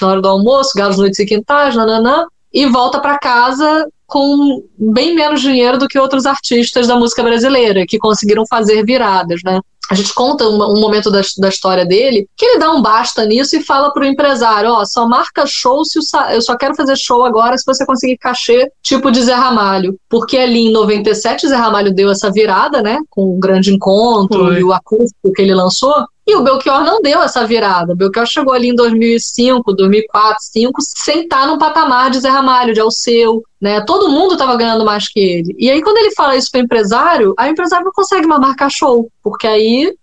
na 0.00 0.08
hora 0.08 0.22
do 0.22 0.28
almoço, 0.28 0.70
galos, 0.76 0.98
noites 0.98 1.18
e 1.18 1.26
quintais, 1.26 1.74
nananã, 1.74 2.24
e 2.52 2.66
volta 2.66 3.00
para 3.00 3.18
casa 3.18 3.88
com 4.08 4.64
bem 4.78 5.14
menos 5.14 5.42
dinheiro 5.42 5.76
do 5.76 5.86
que 5.86 5.98
outros 5.98 6.24
artistas 6.24 6.86
da 6.86 6.96
música 6.96 7.22
brasileira, 7.22 7.84
que 7.86 7.98
conseguiram 7.98 8.44
fazer 8.48 8.82
viradas, 8.82 9.42
né? 9.44 9.60
A 9.90 9.94
gente 9.94 10.12
conta 10.12 10.46
um, 10.46 10.54
um 10.54 10.80
momento 10.80 11.10
da, 11.10 11.20
da, 11.38 11.48
história 11.48 11.84
dele, 11.84 12.26
que 12.36 12.44
ele 12.44 12.58
dá 12.58 12.70
um 12.70 12.82
basta 12.82 13.24
nisso 13.24 13.56
e 13.56 13.62
fala 13.62 13.92
pro 13.92 14.04
empresário, 14.04 14.70
ó, 14.70 14.80
oh, 14.80 14.86
só 14.86 15.08
marca 15.08 15.46
show 15.46 15.82
se 15.84 15.98
o, 15.98 16.02
eu 16.30 16.42
só 16.42 16.56
quero 16.56 16.74
fazer 16.74 16.96
show 16.96 17.24
agora 17.24 17.56
se 17.56 17.64
você 17.66 17.86
conseguir 17.86 18.18
cachê 18.18 18.70
tipo 18.82 19.10
de 19.10 19.22
Zé 19.22 19.32
Ramalho, 19.34 19.96
porque 20.08 20.36
ali 20.36 20.68
em 20.68 20.72
97 20.72 21.48
Zé 21.48 21.56
Ramalho 21.56 21.94
deu 21.94 22.10
essa 22.10 22.30
virada, 22.30 22.82
né, 22.82 22.98
com 23.08 23.34
o 23.34 23.38
grande 23.38 23.72
encontro 23.72 24.46
Foi. 24.46 24.60
e 24.60 24.64
o 24.64 24.72
acústico 24.72 25.32
que 25.34 25.40
ele 25.40 25.54
lançou, 25.54 25.94
e 26.28 26.36
o 26.36 26.42
Belchior 26.42 26.84
não 26.84 27.00
deu 27.00 27.22
essa 27.22 27.46
virada. 27.46 27.94
O 27.94 27.96
Belchior 27.96 28.26
chegou 28.26 28.52
ali 28.52 28.68
em 28.68 28.74
2005, 28.74 29.72
2004, 29.72 30.36
2005, 30.54 30.78
sem 30.82 31.22
estar 31.22 31.46
no 31.46 31.58
patamar 31.58 32.10
de 32.10 32.20
Zé 32.20 32.28
Ramalho, 32.28 32.74
de 32.74 32.80
Alceu, 32.80 33.42
né? 33.58 33.80
Todo 33.80 34.10
mundo 34.10 34.34
estava 34.34 34.54
ganhando 34.54 34.84
mais 34.84 35.08
que 35.08 35.18
ele. 35.18 35.56
E 35.58 35.70
aí, 35.70 35.80
quando 35.80 35.96
ele 35.96 36.14
fala 36.14 36.36
isso 36.36 36.50
para 36.50 36.60
o 36.60 36.64
empresário, 36.64 37.34
a 37.38 37.48
empresário 37.48 37.86
não 37.86 37.92
consegue 37.92 38.26
mais 38.26 38.42
marcar 38.42 38.70
show, 38.70 39.10
porque 39.22 39.46
aí 39.46 39.96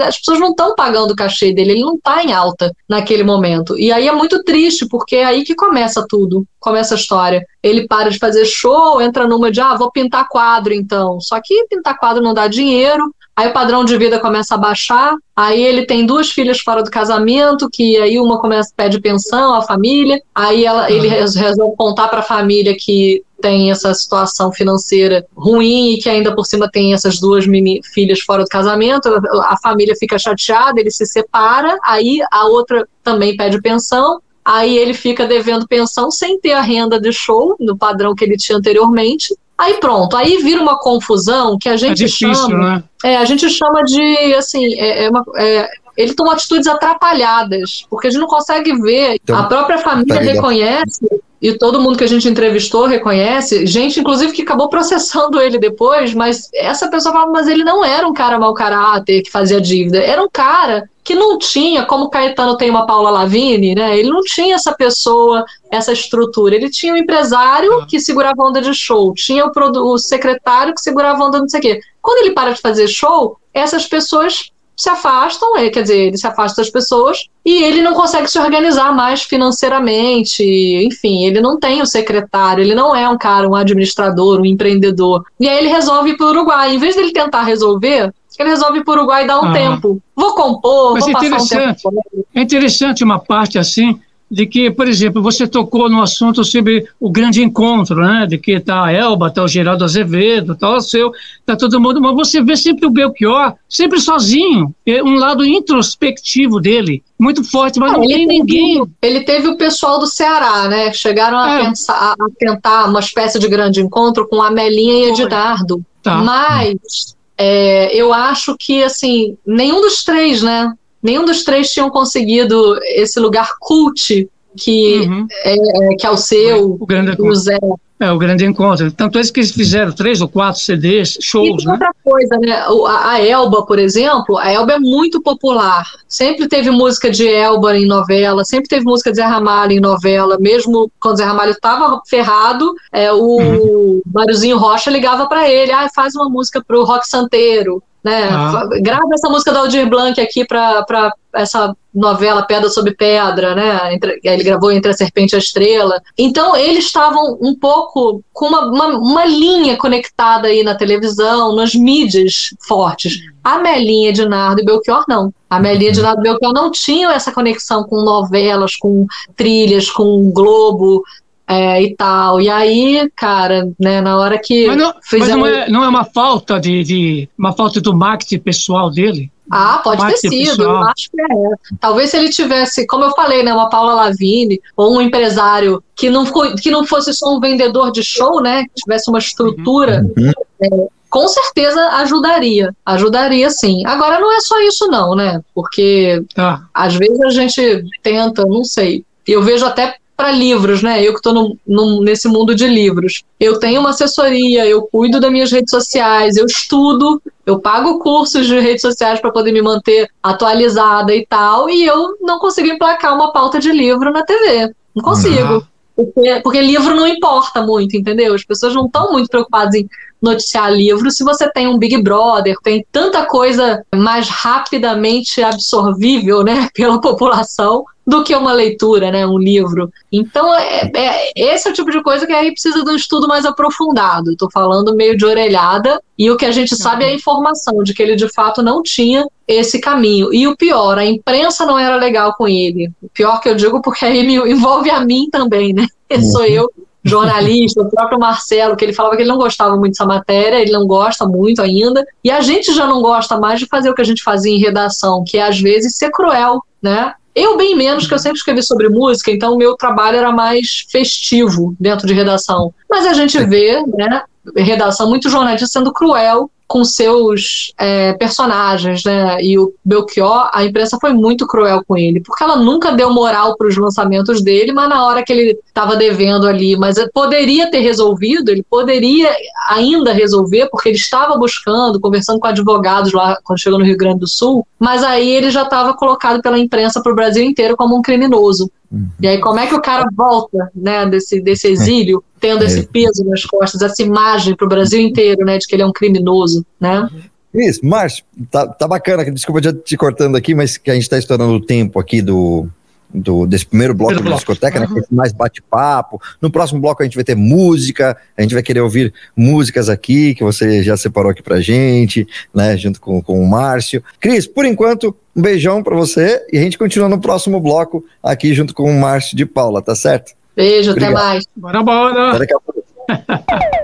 as 0.00 0.18
pessoas 0.18 0.38
não 0.38 0.50
estão 0.50 0.74
pagando 0.74 1.12
o 1.12 1.16
cachê 1.16 1.52
dele, 1.52 1.72
ele 1.72 1.80
não 1.80 1.94
está 1.94 2.22
em 2.22 2.32
alta 2.32 2.70
naquele 2.88 3.24
momento. 3.24 3.76
E 3.78 3.90
aí 3.90 4.06
é 4.06 4.12
muito 4.12 4.44
triste, 4.44 4.86
porque 4.86 5.16
é 5.16 5.24
aí 5.24 5.42
que 5.42 5.54
começa 5.54 6.04
tudo, 6.08 6.46
começa 6.60 6.94
a 6.94 6.98
história. 6.98 7.44
Ele 7.62 7.88
para 7.88 8.10
de 8.10 8.18
fazer 8.18 8.44
show, 8.44 9.00
entra 9.00 9.26
numa 9.26 9.50
de, 9.50 9.60
ah, 9.60 9.74
vou 9.74 9.90
pintar 9.90 10.28
quadro 10.28 10.72
então. 10.72 11.20
Só 11.20 11.40
que 11.42 11.66
pintar 11.68 11.98
quadro 11.98 12.22
não 12.22 12.34
dá 12.34 12.46
dinheiro, 12.46 13.12
Aí 13.36 13.48
o 13.48 13.52
padrão 13.52 13.84
de 13.84 13.98
vida 13.98 14.20
começa 14.20 14.54
a 14.54 14.58
baixar, 14.58 15.14
aí 15.34 15.60
ele 15.60 15.86
tem 15.86 16.06
duas 16.06 16.30
filhas 16.30 16.60
fora 16.60 16.84
do 16.84 16.90
casamento, 16.90 17.68
que 17.68 17.96
aí 17.96 18.18
uma 18.18 18.40
começa 18.40 18.72
pede 18.76 19.00
pensão, 19.00 19.54
a 19.54 19.62
família, 19.62 20.20
aí 20.32 20.64
ela, 20.64 20.90
ele 20.90 21.08
resolve 21.08 21.76
contar 21.76 22.06
para 22.08 22.20
a 22.20 22.22
família 22.22 22.76
que 22.78 23.22
tem 23.42 23.70
essa 23.70 23.92
situação 23.92 24.52
financeira 24.52 25.26
ruim 25.36 25.94
e 25.94 25.98
que 25.98 26.08
ainda 26.08 26.34
por 26.34 26.46
cima 26.46 26.70
tem 26.70 26.94
essas 26.94 27.18
duas 27.18 27.46
mini 27.46 27.80
filhas 27.92 28.20
fora 28.20 28.44
do 28.44 28.48
casamento, 28.48 29.08
a 29.08 29.56
família 29.62 29.94
fica 29.98 30.18
chateada, 30.18 30.80
ele 30.80 30.90
se 30.90 31.04
separa, 31.04 31.76
aí 31.84 32.20
a 32.30 32.46
outra 32.46 32.88
também 33.02 33.36
pede 33.36 33.60
pensão, 33.60 34.20
aí 34.44 34.78
ele 34.78 34.94
fica 34.94 35.26
devendo 35.26 35.66
pensão 35.66 36.10
sem 36.10 36.38
ter 36.38 36.52
a 36.52 36.60
renda 36.60 37.00
de 37.00 37.12
show, 37.12 37.56
no 37.58 37.76
padrão 37.76 38.14
que 38.14 38.24
ele 38.24 38.36
tinha 38.36 38.56
anteriormente, 38.56 39.34
Aí 39.56 39.74
pronto, 39.74 40.16
aí 40.16 40.38
vira 40.42 40.60
uma 40.60 40.78
confusão 40.78 41.56
que 41.58 41.68
a 41.68 41.76
gente 41.76 42.02
é 42.02 42.06
difícil, 42.06 42.34
chama. 42.34 42.74
Né? 42.74 42.84
É, 43.04 43.16
a 43.16 43.24
gente 43.24 43.48
chama 43.48 43.82
de 43.84 44.34
assim, 44.34 44.74
é, 44.74 45.04
é 45.04 45.10
uma, 45.10 45.24
é, 45.36 45.68
ele 45.96 46.14
toma 46.14 46.32
atitudes 46.32 46.66
atrapalhadas, 46.66 47.86
porque 47.88 48.08
a 48.08 48.10
gente 48.10 48.20
não 48.20 48.26
consegue 48.26 48.74
ver. 48.80 49.16
Então, 49.22 49.36
a 49.38 49.44
própria 49.44 49.78
família 49.78 50.16
tá 50.16 50.20
reconhece, 50.20 51.06
e 51.44 51.58
todo 51.58 51.78
mundo 51.78 51.98
que 51.98 52.04
a 52.04 52.08
gente 52.08 52.26
entrevistou 52.26 52.86
reconhece, 52.86 53.66
gente, 53.66 54.00
inclusive, 54.00 54.32
que 54.32 54.40
acabou 54.40 54.66
processando 54.70 55.38
ele 55.38 55.58
depois, 55.58 56.14
mas 56.14 56.48
essa 56.54 56.88
pessoa 56.88 57.12
fala, 57.12 57.30
mas 57.30 57.46
ele 57.46 57.62
não 57.62 57.84
era 57.84 58.08
um 58.08 58.14
cara 58.14 58.38
mau 58.38 58.54
caráter 58.54 59.20
que 59.20 59.30
fazia 59.30 59.60
dívida, 59.60 59.98
era 59.98 60.22
um 60.22 60.28
cara 60.32 60.88
que 61.04 61.14
não 61.14 61.36
tinha, 61.36 61.84
como 61.84 62.08
Caetano 62.08 62.56
tem 62.56 62.70
uma 62.70 62.86
Paula 62.86 63.10
Lavigne, 63.10 63.74
né? 63.74 63.98
Ele 63.98 64.08
não 64.08 64.22
tinha 64.22 64.54
essa 64.54 64.72
pessoa, 64.72 65.44
essa 65.70 65.92
estrutura. 65.92 66.54
Ele 66.54 66.70
tinha 66.70 66.94
um 66.94 66.96
empresário 66.96 67.84
que 67.86 68.00
segurava 68.00 68.42
onda 68.42 68.62
de 68.62 68.72
show, 68.72 69.12
tinha 69.12 69.44
o, 69.44 69.52
o 69.92 69.98
secretário 69.98 70.74
que 70.74 70.80
segurava 70.80 71.22
onda 71.22 71.40
não 71.40 71.48
sei 71.48 71.60
o 71.60 71.62
quê. 71.62 71.80
Quando 72.00 72.24
ele 72.24 72.34
para 72.34 72.52
de 72.52 72.60
fazer 72.62 72.88
show, 72.88 73.36
essas 73.52 73.86
pessoas 73.86 74.50
se 74.76 74.90
afastam, 74.90 75.54
quer 75.70 75.82
dizer, 75.82 75.98
ele 76.08 76.16
se 76.16 76.26
afasta 76.26 76.60
das 76.62 76.70
pessoas 76.70 77.28
e 77.44 77.62
ele 77.62 77.80
não 77.80 77.94
consegue 77.94 78.28
se 78.28 78.38
organizar 78.38 78.92
mais 78.94 79.22
financeiramente, 79.22 80.42
enfim, 80.42 81.26
ele 81.26 81.40
não 81.40 81.58
tem 81.58 81.80
o 81.80 81.86
secretário, 81.86 82.62
ele 82.62 82.74
não 82.74 82.94
é 82.94 83.08
um 83.08 83.16
cara, 83.16 83.48
um 83.48 83.54
administrador, 83.54 84.40
um 84.40 84.46
empreendedor. 84.46 85.24
E 85.38 85.48
aí 85.48 85.58
ele 85.58 85.68
resolve 85.68 86.10
ir 86.10 86.16
para 86.16 86.26
o 86.26 86.30
Uruguai. 86.30 86.74
Em 86.74 86.78
vez 86.78 86.96
dele 86.96 87.12
tentar 87.12 87.42
resolver, 87.42 88.12
ele 88.38 88.48
resolve 88.48 88.80
ir 88.80 88.84
para 88.84 88.92
o 88.92 88.96
Uruguai 88.96 89.24
e 89.24 89.26
dar 89.26 89.40
um 89.40 89.46
ah. 89.46 89.52
tempo. 89.52 90.00
Vou 90.16 90.34
compor, 90.34 90.94
Mas 90.94 91.04
vou 91.04 91.10
é 91.10 91.30
passar 91.30 91.38
um 91.38 91.46
tempo. 91.46 92.04
É 92.34 92.40
interessante 92.40 93.04
uma 93.04 93.18
parte 93.18 93.58
assim, 93.58 94.00
de 94.34 94.46
que, 94.46 94.68
por 94.68 94.88
exemplo, 94.88 95.22
você 95.22 95.46
tocou 95.46 95.88
no 95.88 96.02
assunto 96.02 96.42
sobre 96.42 96.88
o 96.98 97.08
grande 97.08 97.40
encontro, 97.40 97.94
né? 97.96 98.26
De 98.28 98.36
que 98.36 98.58
tá 98.58 98.84
a 98.84 98.92
Elba, 98.92 99.30
tá 99.30 99.44
o 99.44 99.48
Geraldo 99.48 99.84
Azevedo, 99.84 100.56
tá 100.56 100.74
o 100.74 100.80
seu, 100.80 101.12
tá 101.46 101.54
todo 101.54 101.80
mundo, 101.80 102.00
mas 102.00 102.16
você 102.16 102.42
vê 102.42 102.56
sempre 102.56 102.84
o 102.84 102.90
Belchior, 102.90 103.54
sempre 103.68 104.00
sozinho, 104.00 104.74
é 104.84 105.00
um 105.04 105.14
lado 105.14 105.44
introspectivo 105.44 106.60
dele, 106.60 107.00
muito 107.16 107.44
forte, 107.44 107.78
mas 107.78 107.92
não, 107.92 108.00
não 108.00 108.08
tem 108.08 108.26
ninguém. 108.26 108.82
Ele 109.00 109.20
teve 109.20 109.46
o 109.46 109.56
pessoal 109.56 110.00
do 110.00 110.06
Ceará, 110.08 110.66
né? 110.68 110.92
Chegaram 110.92 111.38
a, 111.38 111.60
é. 111.60 111.64
pensar, 111.66 111.94
a, 111.94 112.16
tentar 112.36 112.86
uma 112.86 112.98
espécie 112.98 113.38
de 113.38 113.46
grande 113.46 113.80
encontro 113.80 114.26
com 114.26 114.42
a 114.42 114.50
Melinha 114.50 115.06
e 115.06 115.10
Ednardo. 115.10 115.80
Tá. 116.02 116.16
Mas 116.16 117.14
é, 117.38 117.94
eu 117.96 118.12
acho 118.12 118.56
que, 118.58 118.82
assim, 118.82 119.38
nenhum 119.46 119.80
dos 119.80 120.02
três, 120.02 120.42
né? 120.42 120.72
Nenhum 121.04 121.24
dos 121.24 121.44
três 121.44 121.70
tinham 121.70 121.90
conseguido 121.90 122.78
esse 122.82 123.20
lugar 123.20 123.56
cult 123.60 124.28
que, 124.56 125.00
uhum. 125.00 125.26
é, 125.44 125.94
que 125.96 126.06
é 126.06 126.10
o 126.10 126.16
seu, 126.16 126.76
o 126.80 126.86
grande 126.86 127.20
o 127.20 127.34
Zé. 127.34 127.58
É, 128.00 128.10
o 128.10 128.18
grande 128.18 128.44
encontro. 128.44 128.90
Tanto 128.90 129.18
é 129.18 129.22
que 129.22 129.38
eles 129.38 129.52
fizeram 129.52 129.92
três 129.92 130.20
ou 130.20 130.28
quatro 130.28 130.60
CDs, 130.60 131.16
shows, 131.20 131.62
e 131.62 131.66
né? 131.66 131.72
outra 131.72 131.92
coisa, 132.02 132.36
né? 132.38 132.64
A 132.88 133.22
Elba, 133.22 133.64
por 133.64 133.78
exemplo, 133.78 134.36
a 134.36 134.50
Elba 134.52 134.74
é 134.74 134.78
muito 134.78 135.22
popular. 135.22 135.84
Sempre 136.08 136.48
teve 136.48 136.70
música 136.70 137.08
de 137.08 137.26
Elba 137.26 137.76
em 137.76 137.86
novela, 137.86 138.44
sempre 138.44 138.68
teve 138.68 138.84
música 138.84 139.10
de 139.10 139.16
Zé 139.16 139.24
Ramalho 139.24 139.72
em 139.72 139.80
novela, 139.80 140.36
mesmo 140.40 140.90
quando 141.00 141.18
Zé 141.18 141.24
Ramalho 141.24 141.52
estava 141.52 142.00
ferrado, 142.06 142.74
é, 142.92 143.12
o 143.12 143.38
uhum. 143.38 144.02
Máriozinho 144.12 144.58
Rocha 144.58 144.90
ligava 144.90 145.26
para 145.26 145.48
ele, 145.48 145.70
ah, 145.70 145.88
faz 145.94 146.14
uma 146.16 146.28
música 146.28 146.62
pro 146.66 146.84
Rock 146.84 147.08
Santeiro, 147.08 147.82
né? 148.04 148.28
Ah. 148.30 148.68
Grava 148.80 149.08
essa 149.14 149.30
música 149.30 149.50
da 149.50 149.60
Aldir 149.60 149.88
Blanc 149.88 150.20
aqui 150.20 150.44
para 150.44 151.10
essa 151.32 151.74
novela 151.92 152.42
Pedra 152.42 152.68
sobre 152.68 152.94
Pedra, 152.94 153.54
né? 153.54 153.94
Entre, 153.94 154.20
ele 154.22 154.44
gravou 154.44 154.70
Entre 154.70 154.90
a 154.90 154.94
Serpente 154.94 155.32
e 155.32 155.36
a 155.36 155.38
Estrela. 155.38 156.00
Então, 156.18 156.54
eles 156.54 156.84
estavam 156.84 157.38
um 157.40 157.54
pouco 157.58 158.22
com 158.32 158.46
uma, 158.46 158.66
uma, 158.66 158.86
uma 158.98 159.24
linha 159.24 159.76
conectada 159.76 160.48
aí 160.48 160.62
na 160.62 160.74
televisão, 160.74 161.54
nas 161.56 161.74
mídias 161.74 162.50
fortes. 162.68 163.20
A 163.42 163.58
Melinha 163.58 164.12
de 164.12 164.26
Nardo 164.28 164.60
e 164.60 164.64
Belchior, 164.64 165.04
não. 165.08 165.32
A 165.48 165.58
Melinha 165.58 165.92
de 165.92 166.02
Nardo 166.02 166.20
e 166.20 166.24
Belchior 166.24 166.52
não 166.52 166.70
tinham 166.70 167.10
essa 167.10 167.32
conexão 167.32 167.84
com 167.84 168.02
novelas, 168.02 168.76
com 168.76 169.06
trilhas, 169.34 169.90
com 169.90 170.30
Globo, 170.30 171.02
é, 171.46 171.82
e 171.82 171.94
tal. 171.94 172.40
E 172.40 172.48
aí, 172.48 173.10
cara, 173.14 173.70
né, 173.78 174.00
na 174.00 174.18
hora 174.18 174.38
que. 174.38 174.66
Mas 174.66 174.76
não, 174.76 174.94
mas 175.12 175.28
não, 175.28 175.46
é, 175.46 175.68
não 175.68 175.84
é 175.84 175.88
uma 175.88 176.04
falta 176.04 176.58
de, 176.58 176.82
de, 176.82 177.28
uma 177.38 177.52
falta 177.52 177.80
do 177.80 177.94
marketing 177.94 178.38
pessoal 178.38 178.90
dele? 178.90 179.30
Ah, 179.50 179.80
pode 179.84 180.04
ter 180.06 180.16
sido, 180.16 180.56
pessoal. 180.56 180.82
eu 180.82 180.82
acho 180.84 181.10
que 181.10 181.20
é. 181.20 181.76
Talvez 181.78 182.10
se 182.10 182.16
ele 182.16 182.30
tivesse, 182.30 182.86
como 182.86 183.04
eu 183.04 183.10
falei, 183.10 183.42
né, 183.42 183.52
uma 183.52 183.68
Paula 183.68 183.94
Lavigne 183.94 184.60
ou 184.76 184.96
um 184.96 185.00
empresário 185.02 185.82
que 185.94 186.08
não, 186.08 186.24
foi, 186.24 186.54
que 186.54 186.70
não 186.70 186.86
fosse 186.86 187.12
só 187.12 187.36
um 187.36 187.40
vendedor 187.40 187.92
de 187.92 188.02
show, 188.02 188.40
né, 188.40 188.64
que 188.64 188.82
tivesse 188.82 189.10
uma 189.10 189.18
estrutura, 189.18 190.02
uhum. 190.16 190.32
é, 190.62 190.88
com 191.10 191.28
certeza 191.28 191.80
ajudaria, 191.90 192.74
ajudaria 192.86 193.50
sim. 193.50 193.84
Agora 193.84 194.18
não 194.18 194.34
é 194.34 194.40
só 194.40 194.58
isso 194.62 194.86
não, 194.88 195.14
né, 195.14 195.42
porque 195.54 196.24
ah. 196.38 196.62
às 196.72 196.94
vezes 196.94 197.20
a 197.20 197.30
gente 197.30 197.84
tenta, 198.02 198.46
não 198.46 198.64
sei, 198.64 199.04
eu 199.26 199.42
vejo 199.42 199.66
até 199.66 199.94
para 200.16 200.30
livros, 200.30 200.82
né? 200.82 201.02
Eu 201.02 201.12
que 201.12 201.18
estou 201.18 201.56
nesse 202.02 202.28
mundo 202.28 202.54
de 202.54 202.66
livros. 202.66 203.24
Eu 203.38 203.58
tenho 203.58 203.80
uma 203.80 203.90
assessoria, 203.90 204.66
eu 204.66 204.82
cuido 204.82 205.20
das 205.20 205.30
minhas 205.30 205.50
redes 205.50 205.70
sociais, 205.70 206.36
eu 206.36 206.46
estudo, 206.46 207.20
eu 207.44 207.58
pago 207.58 207.98
cursos 207.98 208.46
de 208.46 208.58
redes 208.58 208.82
sociais 208.82 209.20
para 209.20 209.32
poder 209.32 209.52
me 209.52 209.60
manter 209.60 210.08
atualizada 210.22 211.14
e 211.14 211.26
tal, 211.26 211.68
e 211.68 211.84
eu 211.84 212.16
não 212.20 212.38
consigo 212.38 212.68
emplacar 212.68 213.14
uma 213.14 213.32
pauta 213.32 213.58
de 213.58 213.72
livro 213.72 214.12
na 214.12 214.24
TV. 214.24 214.72
Não 214.94 215.02
consigo. 215.02 215.54
Uhum. 215.54 215.62
Porque, 215.96 216.40
porque 216.42 216.60
livro 216.60 216.94
não 216.94 217.06
importa 217.06 217.62
muito, 217.62 217.96
entendeu? 217.96 218.34
As 218.34 218.44
pessoas 218.44 218.74
não 218.74 218.86
estão 218.86 219.12
muito 219.12 219.28
preocupadas 219.28 219.74
em 219.74 219.88
noticiar 220.24 220.72
livro 220.72 221.10
se 221.10 221.22
você 221.22 221.50
tem 221.50 221.68
um 221.68 221.78
Big 221.78 222.02
Brother, 222.02 222.56
tem 222.62 222.84
tanta 222.90 223.24
coisa 223.26 223.84
mais 223.94 224.28
rapidamente 224.28 225.42
absorvível 225.42 226.42
né, 226.42 226.68
pela 226.74 227.00
população 227.00 227.84
do 228.06 228.22
que 228.22 228.34
uma 228.34 228.52
leitura, 228.52 229.10
né, 229.10 229.26
um 229.26 229.38
livro. 229.38 229.90
Então, 230.12 230.54
é, 230.54 230.90
é, 230.94 231.32
esse 231.34 231.66
é 231.66 231.70
o 231.70 231.74
tipo 231.74 231.90
de 231.90 232.02
coisa 232.02 232.26
que 232.26 232.32
aí 232.32 232.52
precisa 232.52 232.84
de 232.84 232.90
um 232.90 232.96
estudo 232.96 233.26
mais 233.26 233.46
aprofundado. 233.46 234.32
Estou 234.32 234.50
falando 234.52 234.94
meio 234.94 235.16
de 235.16 235.24
orelhada, 235.24 236.00
e 236.18 236.30
o 236.30 236.36
que 236.36 236.44
a 236.44 236.50
gente 236.50 236.76
sabe 236.76 237.04
é 237.04 237.08
a 237.08 237.14
informação 237.14 237.82
de 237.82 237.94
que 237.94 238.02
ele 238.02 238.14
de 238.14 238.28
fato 238.32 238.62
não 238.62 238.82
tinha 238.82 239.26
esse 239.48 239.80
caminho. 239.80 240.32
E 240.34 240.46
o 240.46 240.54
pior, 240.56 240.98
a 240.98 241.04
imprensa 241.04 241.64
não 241.64 241.78
era 241.78 241.96
legal 241.96 242.34
com 242.34 242.46
ele. 242.46 242.90
O 243.02 243.08
pior 243.08 243.40
que 243.40 243.48
eu 243.48 243.54
digo, 243.54 243.80
porque 243.80 244.04
aí 244.04 244.22
me 244.26 244.36
envolve 244.50 244.90
a 244.90 245.00
mim 245.00 245.28
também, 245.30 245.72
né? 245.72 245.86
Sou 246.30 246.42
uhum. 246.42 246.46
eu 246.46 246.72
jornalista, 247.04 247.82
o 247.82 247.90
próprio 247.90 248.18
Marcelo, 248.18 248.74
que 248.76 248.84
ele 248.84 248.94
falava 248.94 249.14
que 249.14 249.22
ele 249.22 249.28
não 249.28 249.36
gostava 249.36 249.76
muito 249.76 249.92
dessa 249.92 250.06
matéria, 250.06 250.58
ele 250.58 250.72
não 250.72 250.86
gosta 250.86 251.26
muito 251.26 251.60
ainda, 251.60 252.04
e 252.24 252.30
a 252.30 252.40
gente 252.40 252.72
já 252.74 252.86
não 252.86 253.02
gosta 253.02 253.38
mais 253.38 253.60
de 253.60 253.66
fazer 253.66 253.90
o 253.90 253.94
que 253.94 254.00
a 254.00 254.06
gente 254.06 254.22
fazia 254.22 254.52
em 254.52 254.58
redação, 254.58 255.22
que 255.22 255.36
é 255.36 255.42
às 255.42 255.60
vezes 255.60 255.96
ser 255.96 256.10
cruel, 256.10 256.62
né? 256.82 257.12
Eu, 257.34 257.56
bem 257.56 257.76
menos, 257.76 258.06
que 258.06 258.14
eu 258.14 258.18
sempre 258.18 258.38
escrevi 258.38 258.62
sobre 258.62 258.88
música, 258.88 259.30
então 259.30 259.54
o 259.54 259.58
meu 259.58 259.76
trabalho 259.76 260.16
era 260.16 260.32
mais 260.32 260.86
festivo 260.88 261.74
dentro 261.78 262.06
de 262.06 262.14
redação. 262.14 262.72
Mas 262.88 263.04
a 263.06 263.12
gente 263.12 263.36
vê, 263.44 263.82
né, 263.86 264.22
redação, 264.56 265.08
muito 265.08 265.28
jornalista 265.28 265.66
sendo 265.66 265.92
cruel 265.92 266.48
com 266.74 266.84
seus 266.84 267.72
é, 267.78 268.14
personagens, 268.14 269.04
né? 269.04 269.40
E 269.40 269.56
o 269.56 269.72
Belchior, 269.84 270.50
a 270.52 270.64
imprensa 270.64 270.98
foi 271.00 271.12
muito 271.12 271.46
cruel 271.46 271.84
com 271.86 271.96
ele, 271.96 272.20
porque 272.20 272.42
ela 272.42 272.56
nunca 272.56 272.90
deu 272.90 273.12
moral 273.12 273.56
para 273.56 273.68
os 273.68 273.76
lançamentos 273.76 274.42
dele, 274.42 274.72
mas 274.72 274.88
na 274.88 275.06
hora 275.06 275.22
que 275.22 275.32
ele 275.32 275.56
estava 275.64 275.94
devendo 275.94 276.48
ali, 276.48 276.76
mas 276.76 276.96
poderia 277.14 277.70
ter 277.70 277.78
resolvido, 277.78 278.48
ele 278.48 278.64
poderia 278.68 279.30
ainda 279.68 280.12
resolver, 280.12 280.66
porque 280.68 280.88
ele 280.88 280.96
estava 280.96 281.38
buscando, 281.38 282.00
conversando 282.00 282.40
com 282.40 282.48
advogados 282.48 283.12
lá 283.12 283.38
quando 283.44 283.60
chegou 283.60 283.78
no 283.78 283.84
Rio 283.84 283.96
Grande 283.96 284.18
do 284.18 284.28
Sul, 284.28 284.66
mas 284.76 285.04
aí 285.04 285.30
ele 285.30 285.52
já 285.52 285.62
estava 285.62 285.94
colocado 285.94 286.42
pela 286.42 286.58
imprensa 286.58 287.00
para 287.00 287.12
o 287.12 287.14
Brasil 287.14 287.44
inteiro 287.44 287.76
como 287.76 287.96
um 287.96 288.02
criminoso. 288.02 288.68
Uhum. 288.90 289.08
E 289.20 289.26
aí, 289.26 289.40
como 289.40 289.58
é 289.58 289.66
que 289.66 289.74
o 289.74 289.82
cara 289.82 290.06
volta 290.14 290.70
né, 290.74 291.06
desse, 291.06 291.40
desse 291.40 291.68
exílio, 291.68 292.22
tendo 292.38 292.62
é. 292.62 292.66
esse 292.66 292.86
peso 292.86 293.24
nas 293.24 293.44
costas, 293.44 293.82
essa 293.82 294.02
imagem 294.02 294.54
para 294.54 294.66
o 294.66 294.68
Brasil 294.68 295.00
inteiro, 295.00 295.44
né, 295.44 295.58
de 295.58 295.66
que 295.66 295.74
ele 295.74 295.82
é 295.82 295.86
um 295.86 295.92
criminoso, 295.92 296.63
né? 296.80 297.08
Isso, 297.54 297.86
Márcio, 297.86 298.24
tá, 298.50 298.66
tá 298.66 298.88
bacana, 298.88 299.24
desculpa 299.30 299.62
já 299.62 299.72
te 299.72 299.96
cortando 299.96 300.36
aqui, 300.36 300.54
mas 300.54 300.76
que 300.76 300.90
a 300.90 300.94
gente 300.94 301.04
está 301.04 301.16
estourando 301.16 301.52
o 301.54 301.60
tempo 301.60 302.00
aqui 302.00 302.20
do, 302.20 302.68
do, 303.14 303.46
desse 303.46 303.64
primeiro 303.64 303.94
bloco 303.94 304.20
da 304.20 304.34
discoteca, 304.34 304.80
né, 304.80 304.86
uhum. 304.90 305.02
mais 305.12 305.32
bate-papo. 305.32 306.20
No 306.42 306.50
próximo 306.50 306.80
bloco 306.80 307.00
a 307.00 307.06
gente 307.06 307.14
vai 307.14 307.22
ter 307.22 307.36
música, 307.36 308.16
a 308.36 308.42
gente 308.42 308.54
vai 308.54 308.62
querer 308.62 308.80
ouvir 308.80 309.14
músicas 309.36 309.88
aqui, 309.88 310.34
que 310.34 310.42
você 310.42 310.82
já 310.82 310.96
separou 310.96 311.30
aqui 311.30 311.42
pra 311.42 311.60
gente, 311.60 312.26
né, 312.52 312.76
junto 312.76 313.00
com, 313.00 313.22
com 313.22 313.38
o 313.38 313.48
Márcio. 313.48 314.02
Cris, 314.18 314.48
por 314.48 314.64
enquanto, 314.64 315.16
um 315.34 315.40
beijão 315.40 315.80
para 315.80 315.94
você 315.94 316.44
e 316.52 316.58
a 316.58 316.60
gente 316.60 316.76
continua 316.76 317.08
no 317.08 317.20
próximo 317.20 317.60
bloco 317.60 318.04
aqui 318.20 318.52
junto 318.52 318.74
com 318.74 318.90
o 318.90 319.00
Márcio 319.00 319.36
de 319.36 319.46
Paula, 319.46 319.80
tá 319.80 319.94
certo? 319.94 320.32
Beijo, 320.56 320.90
Obrigado. 320.90 321.16
até 321.16 321.24
mais. 321.24 321.44
Bora, 321.54 321.82
bora. 321.82 322.32
a 322.32 323.74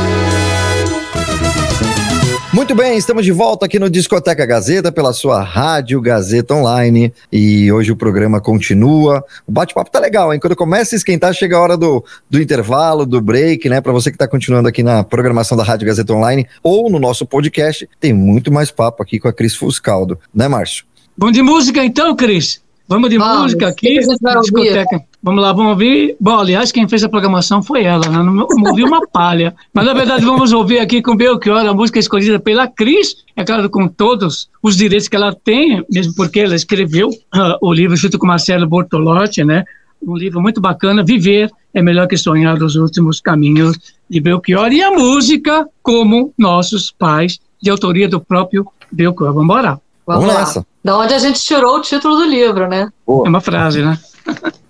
Muito 2.53 2.75
bem, 2.75 2.97
estamos 2.97 3.23
de 3.23 3.31
volta 3.31 3.65
aqui 3.65 3.79
no 3.79 3.89
Discoteca 3.89 4.45
Gazeta 4.45 4.91
pela 4.91 5.13
sua 5.13 5.41
Rádio 5.41 6.01
Gazeta 6.01 6.53
Online 6.53 7.13
e 7.31 7.71
hoje 7.71 7.93
o 7.93 7.95
programa 7.95 8.41
continua. 8.41 9.23
O 9.47 9.51
bate-papo 9.53 9.89
tá 9.89 9.99
legal, 10.01 10.33
hein? 10.33 10.39
Quando 10.39 10.53
começa 10.53 10.93
a 10.93 10.97
esquentar, 10.97 11.33
chega 11.33 11.55
a 11.55 11.61
hora 11.61 11.77
do, 11.77 12.03
do 12.29 12.41
intervalo, 12.41 13.05
do 13.05 13.21
break, 13.21 13.69
né? 13.69 13.79
Para 13.79 13.93
você 13.93 14.11
que 14.11 14.15
está 14.15 14.27
continuando 14.27 14.67
aqui 14.67 14.83
na 14.83 15.01
programação 15.01 15.57
da 15.57 15.63
Rádio 15.63 15.87
Gazeta 15.87 16.13
Online 16.13 16.45
ou 16.61 16.89
no 16.89 16.99
nosso 16.99 17.25
podcast, 17.25 17.87
tem 18.01 18.11
muito 18.11 18.51
mais 18.51 18.69
papo 18.69 19.01
aqui 19.01 19.17
com 19.17 19.29
a 19.29 19.33
Cris 19.33 19.55
Fuscaldo, 19.55 20.19
né, 20.35 20.49
Márcio? 20.49 20.83
Bom 21.17 21.31
de 21.31 21.41
música 21.41 21.81
então, 21.85 22.13
Cris? 22.17 22.61
Vamos 22.91 23.09
de 23.09 23.17
vamos. 23.17 23.43
música 23.43 23.69
aqui, 23.69 23.99
discoteca. 23.99 25.01
Vamos 25.23 25.41
lá, 25.41 25.53
vamos 25.53 25.71
ouvir. 25.71 26.17
Bom, 26.19 26.39
aliás, 26.39 26.73
quem 26.73 26.89
fez 26.89 27.05
a 27.05 27.07
programação 27.07 27.63
foi 27.63 27.83
ela, 27.85 28.05
né? 28.09 28.17
não, 28.21 28.45
ouvi 28.67 28.83
uma 28.83 29.07
palha. 29.07 29.55
Mas 29.73 29.85
na 29.85 29.93
verdade, 29.93 30.25
vamos 30.25 30.51
ouvir 30.51 30.79
aqui 30.79 31.01
com 31.01 31.15
Belchior, 31.15 31.65
a 31.65 31.73
música 31.73 31.99
escolhida 31.99 32.37
pela 32.37 32.67
Cris, 32.67 33.23
é 33.33 33.45
claro, 33.45 33.69
com 33.69 33.87
todos 33.87 34.49
os 34.61 34.75
direitos 34.75 35.07
que 35.07 35.15
ela 35.15 35.33
tem, 35.33 35.81
mesmo 35.89 36.13
porque 36.15 36.41
ela 36.41 36.53
escreveu 36.53 37.07
uh, 37.07 37.57
o 37.61 37.73
livro 37.73 37.95
junto 37.95 38.19
com 38.19 38.27
Marcelo 38.27 38.67
Bortolotti, 38.67 39.41
né? 39.45 39.63
Um 40.05 40.17
livro 40.17 40.41
muito 40.41 40.59
bacana, 40.59 41.01
Viver 41.01 41.49
é 41.73 41.81
Melhor 41.81 42.07
que 42.07 42.17
Sonhar 42.17 42.61
os 42.61 42.75
Últimos 42.75 43.21
Caminhos 43.21 43.77
de 44.09 44.19
Belchior. 44.19 44.73
E 44.73 44.81
a 44.83 44.91
música, 44.91 45.65
como 45.81 46.33
Nossos 46.37 46.91
Pais, 46.91 47.39
de 47.61 47.69
autoria 47.69 48.09
do 48.09 48.19
próprio 48.19 48.67
Belchior. 48.91 49.29
Vamos 49.29 49.45
embora. 49.45 49.79
Vamos, 50.05 50.25
Vamos 50.25 50.35
nessa. 50.35 50.70
Da 50.83 50.97
onde 50.97 51.13
a 51.13 51.19
gente 51.19 51.39
tirou 51.41 51.77
o 51.77 51.81
título 51.81 52.15
do 52.15 52.25
livro, 52.25 52.67
né? 52.67 52.89
É 53.07 53.29
uma 53.29 53.39
frase, 53.41 53.81
né? 53.83 53.99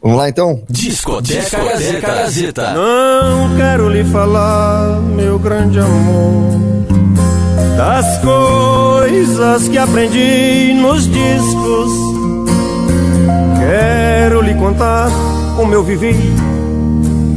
Vamos 0.02 0.17
lá 0.17 0.28
então? 0.30 0.63
Discoteca 0.69 1.58
Gazeta. 1.63 2.08
Gazeta. 2.08 2.74
Não 2.74 3.56
quero 3.56 3.89
lhe 3.89 4.04
falar, 4.04 5.00
meu 5.02 5.38
grande 5.38 5.80
amor, 5.80 6.60
das 7.78 8.17
coisas 8.19 9.67
que 9.67 9.78
aprendi 9.78 10.74
nos 10.74 11.08
discos. 11.08 11.91
Quero 13.60 14.41
lhe 14.41 14.56
contar 14.56 15.10
como 15.56 15.74
eu 15.74 15.84
vivi 15.84 16.15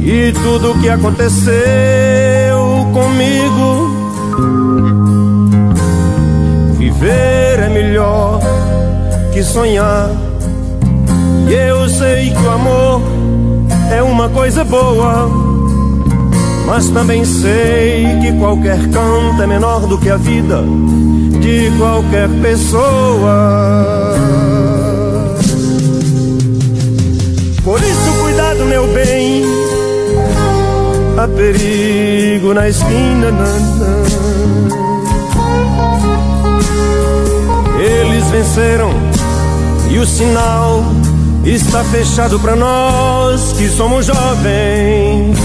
e 0.01 0.33
tudo 0.43 0.71
o 0.71 0.81
que 0.81 0.89
aconteceu 0.89 2.57
comigo. 2.93 4.05
Viver 6.77 7.59
é 7.59 7.69
melhor 7.69 8.44
que 9.35 9.43
sonhar. 9.43 10.09
E 11.49 11.53
eu 11.53 11.89
sei 11.89 12.29
que 12.29 12.41
o 12.41 12.49
amor 12.49 13.01
é 13.91 14.01
uma 14.01 14.29
coisa 14.29 14.63
boa. 14.63 15.29
Mas 16.65 16.87
também 16.89 17.25
sei 17.25 18.05
que 18.21 18.31
qualquer 18.39 18.79
canto 18.91 19.43
é 19.43 19.45
menor 19.45 19.81
do 19.87 19.97
que 19.97 20.09
a 20.09 20.15
vida 20.15 20.63
de 21.41 21.69
qualquer 21.77 22.29
pessoa. 22.41 24.15
Por 27.61 27.81
isso, 27.81 28.13
cuidado, 28.21 28.65
meu 28.65 28.87
bem. 28.93 29.43
há 31.17 31.27
perigo 31.27 32.53
na 32.53 32.69
esquina. 32.69 33.33
Eles 37.77 38.23
venceram 38.31 39.14
e 39.95 39.97
o 39.97 40.05
sinal 40.05 40.83
está 41.45 41.81
fechado 41.85 42.37
para 42.37 42.53
nós 42.53 43.53
que 43.53 43.69
somos 43.69 44.05
jovens. 44.05 45.37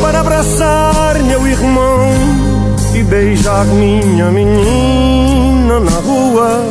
Para 0.00 0.20
abraçar 0.20 1.22
meu 1.22 1.46
irmão 1.46 2.08
e 2.94 3.02
beijar 3.02 3.66
minha 3.66 4.30
menina 4.30 5.78
na 5.78 5.98
rua. 6.00 6.64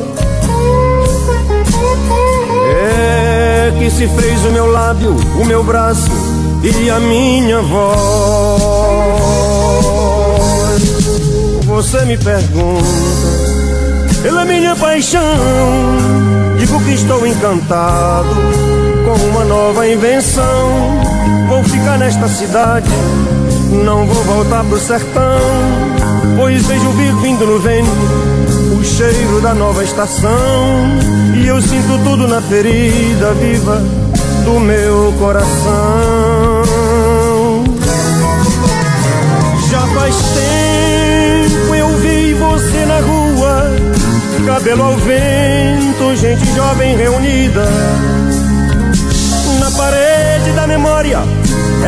É 2.68 3.74
que 3.78 3.92
se 3.92 4.08
fez 4.08 4.44
o 4.44 4.50
meu 4.50 4.72
lábio, 4.72 5.16
o 5.40 5.46
meu 5.46 5.64
braço 5.64 6.10
e 6.64 6.90
a 6.90 7.00
minha 7.00 7.62
voz. 7.62 7.86
Você 11.64 12.06
me 12.06 12.18
pergunta 12.18 13.35
pela 14.26 14.44
minha 14.44 14.76
paixão. 14.76 15.22
Digo 16.58 16.84
que 16.84 16.94
estou 16.94 17.28
encantado 17.28 18.36
com 19.06 19.24
uma 19.28 19.46
nova 19.46 19.88
invenção. 19.88 20.72
Vou 21.48 21.64
ficar 21.64 22.00
nesta 22.00 22.28
cidade, 22.28 22.90
não 23.84 24.08
vou 24.08 24.24
voltar 24.24 24.64
pro 24.64 24.80
sertão. 24.80 25.40
Pois 26.38 26.66
vejo 26.66 26.90
vindo 27.22 27.46
no 27.46 27.60
vento 27.60 27.88
o 28.80 28.84
cheiro 28.84 29.42
da 29.42 29.54
nova 29.54 29.84
estação. 29.84 30.88
E 31.36 31.46
eu 31.46 31.62
sinto 31.62 32.04
tudo 32.04 32.28
na 32.28 32.42
ferida 32.42 33.32
viva 33.36 33.80
do 34.44 34.60
meu 34.60 35.14
coração. 35.20 36.64
Já 39.70 39.82
faz 39.82 40.16
tempo 40.34 41.76
eu 41.76 41.90
vi 42.00 42.34
você 42.34 42.86
na 42.88 43.00
rua 43.02 43.25
cabelo 44.46 44.84
ao 44.84 44.96
vento, 44.98 46.16
gente 46.16 46.46
jovem 46.56 46.96
reunida. 46.96 47.66
Na 49.60 49.72
parede 49.72 50.52
da 50.52 50.68
memória, 50.68 51.20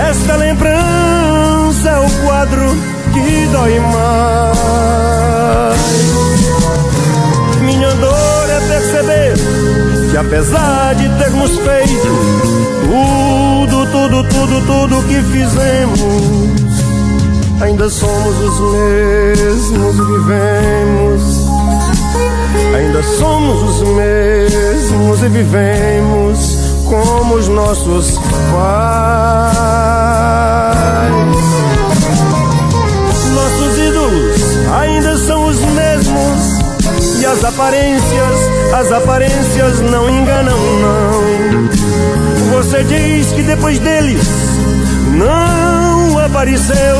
esta 0.10 0.36
lembrança 0.36 1.90
é 1.90 2.00
o 2.00 2.10
quadro 2.26 2.76
que 3.14 3.48
dói 3.52 3.80
mais. 3.80 4.58
Minha 7.62 7.92
dor 7.94 8.50
é 8.50 8.60
perceber 8.68 9.36
que 10.10 10.18
apesar 10.18 10.96
de 10.96 11.10
termos 11.20 11.52
feito 11.60 12.08
tudo, 12.88 13.86
tudo, 13.92 14.24
tudo, 14.24 14.66
tudo 14.66 15.08
que 15.08 15.22
fizemos, 15.32 16.00
ainda 17.62 17.88
somos 17.90 18.36
os 18.40 18.60
mesmos, 18.74 19.96
vivemos 19.96 21.47
Ainda 22.76 23.02
somos 23.04 23.64
os 23.64 23.88
mesmos 23.90 25.24
e 25.24 25.30
vivemos 25.30 26.58
como 26.86 27.36
os 27.36 27.48
nossos 27.48 28.18
pais. 28.52 29.58
Nossos 33.34 33.78
ídolos 33.78 34.42
ainda 34.80 35.18
são 35.18 35.46
os 35.46 35.60
mesmos 35.60 36.58
e 37.20 37.26
as 37.26 37.44
aparências, 37.44 38.40
as 38.74 38.92
aparências 38.92 39.80
não 39.82 40.10
enganam, 40.10 40.58
não. 40.80 41.38
Você 42.52 42.84
diz 42.84 43.32
que 43.34 43.44
depois 43.44 43.80
deles 43.80 44.22
não 45.18 46.18
apareceu 46.20 46.98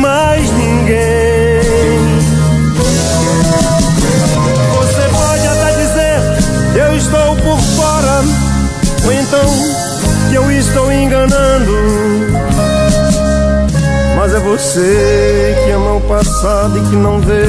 mais 0.00 0.50
ninguém. 0.52 1.49
Estou 7.10 7.36
por 7.36 7.58
fora, 7.58 8.22
ou 9.04 9.12
então 9.12 9.40
que 10.28 10.34
eu 10.36 10.50
estou 10.52 10.92
enganando. 10.92 11.72
Mas 14.16 14.32
é 14.32 14.38
você 14.38 15.56
que 15.64 15.70
ama 15.72 15.94
o 15.94 16.00
passado 16.02 16.78
e 16.78 16.80
que 16.82 16.96
não 16.96 17.20
vê. 17.20 17.42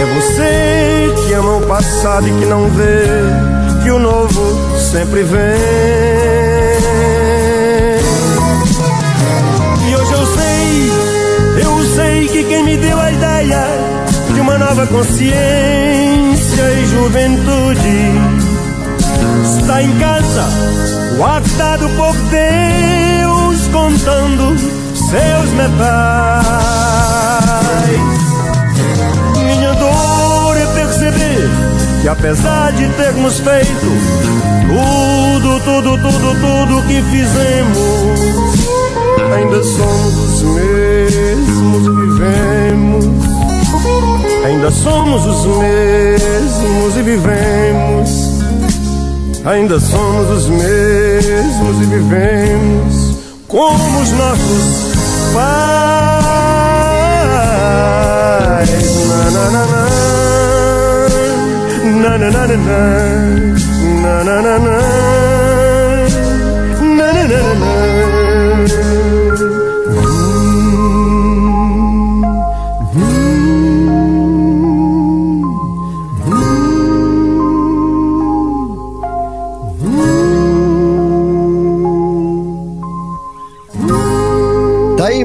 É 0.00 0.04
você 0.14 1.14
que 1.26 1.34
ama 1.34 1.56
o 1.56 1.66
passado 1.66 2.26
e 2.26 2.32
que 2.32 2.46
não 2.46 2.68
vê 2.70 3.04
que 3.82 3.90
o 3.90 3.98
novo 3.98 4.78
sempre 4.78 5.22
vem. 5.24 5.38
E 9.88 9.94
hoje 9.94 10.12
eu 10.12 10.26
sei, 10.26 11.64
eu 11.64 11.94
sei 11.94 12.28
que 12.28 12.44
quem 12.44 12.64
me 12.64 12.76
deu 12.78 12.98
a 12.98 13.12
ideia 13.12 13.60
de 14.32 14.40
uma 14.40 14.56
nova 14.56 14.86
consciência 14.86 15.67
juventude 17.08 18.12
está 19.42 19.82
em 19.82 19.90
casa, 19.98 20.44
guardado 21.16 21.88
por 21.96 22.14
Deus, 22.28 23.66
contando 23.68 24.54
seus 24.94 25.50
metais. 25.54 25.78
Minha 29.42 29.72
dor 29.72 30.54
é 30.58 30.66
perceber 30.74 31.48
que 32.02 32.08
apesar 32.08 32.72
de 32.72 32.86
termos 32.90 33.40
feito 33.40 33.86
tudo, 34.68 35.60
tudo, 35.60 35.96
tudo, 35.96 36.34
tudo 36.40 36.82
que 36.88 37.02
fizemos, 37.04 38.20
ainda 39.34 39.62
somos 39.62 40.42
os 40.42 40.54
mesmos 40.54 41.97
Ainda 44.48 44.70
somos 44.70 45.26
os 45.26 45.44
mesmos 45.58 46.96
e 46.96 47.02
vivemos. 47.02 48.08
Ainda 49.44 49.78
somos 49.78 50.30
os 50.30 50.48
mesmos 50.48 51.82
e 51.82 51.84
vivemos 51.84 53.18
como 53.46 54.00
os 54.00 54.10
nossos 54.12 54.94
pais. 55.34 55.68
Na, 59.06 59.30
na, 59.30 59.50
na, 59.50 59.66
na. 59.66 59.86
Na, 62.00 62.16
na, 62.16 62.30
na, 62.30 62.46
na, 62.46 62.56
na. 62.56 62.88
Na, 64.00 64.24
na, 64.24 64.42
na, 64.42 64.58
na. 64.58 65.17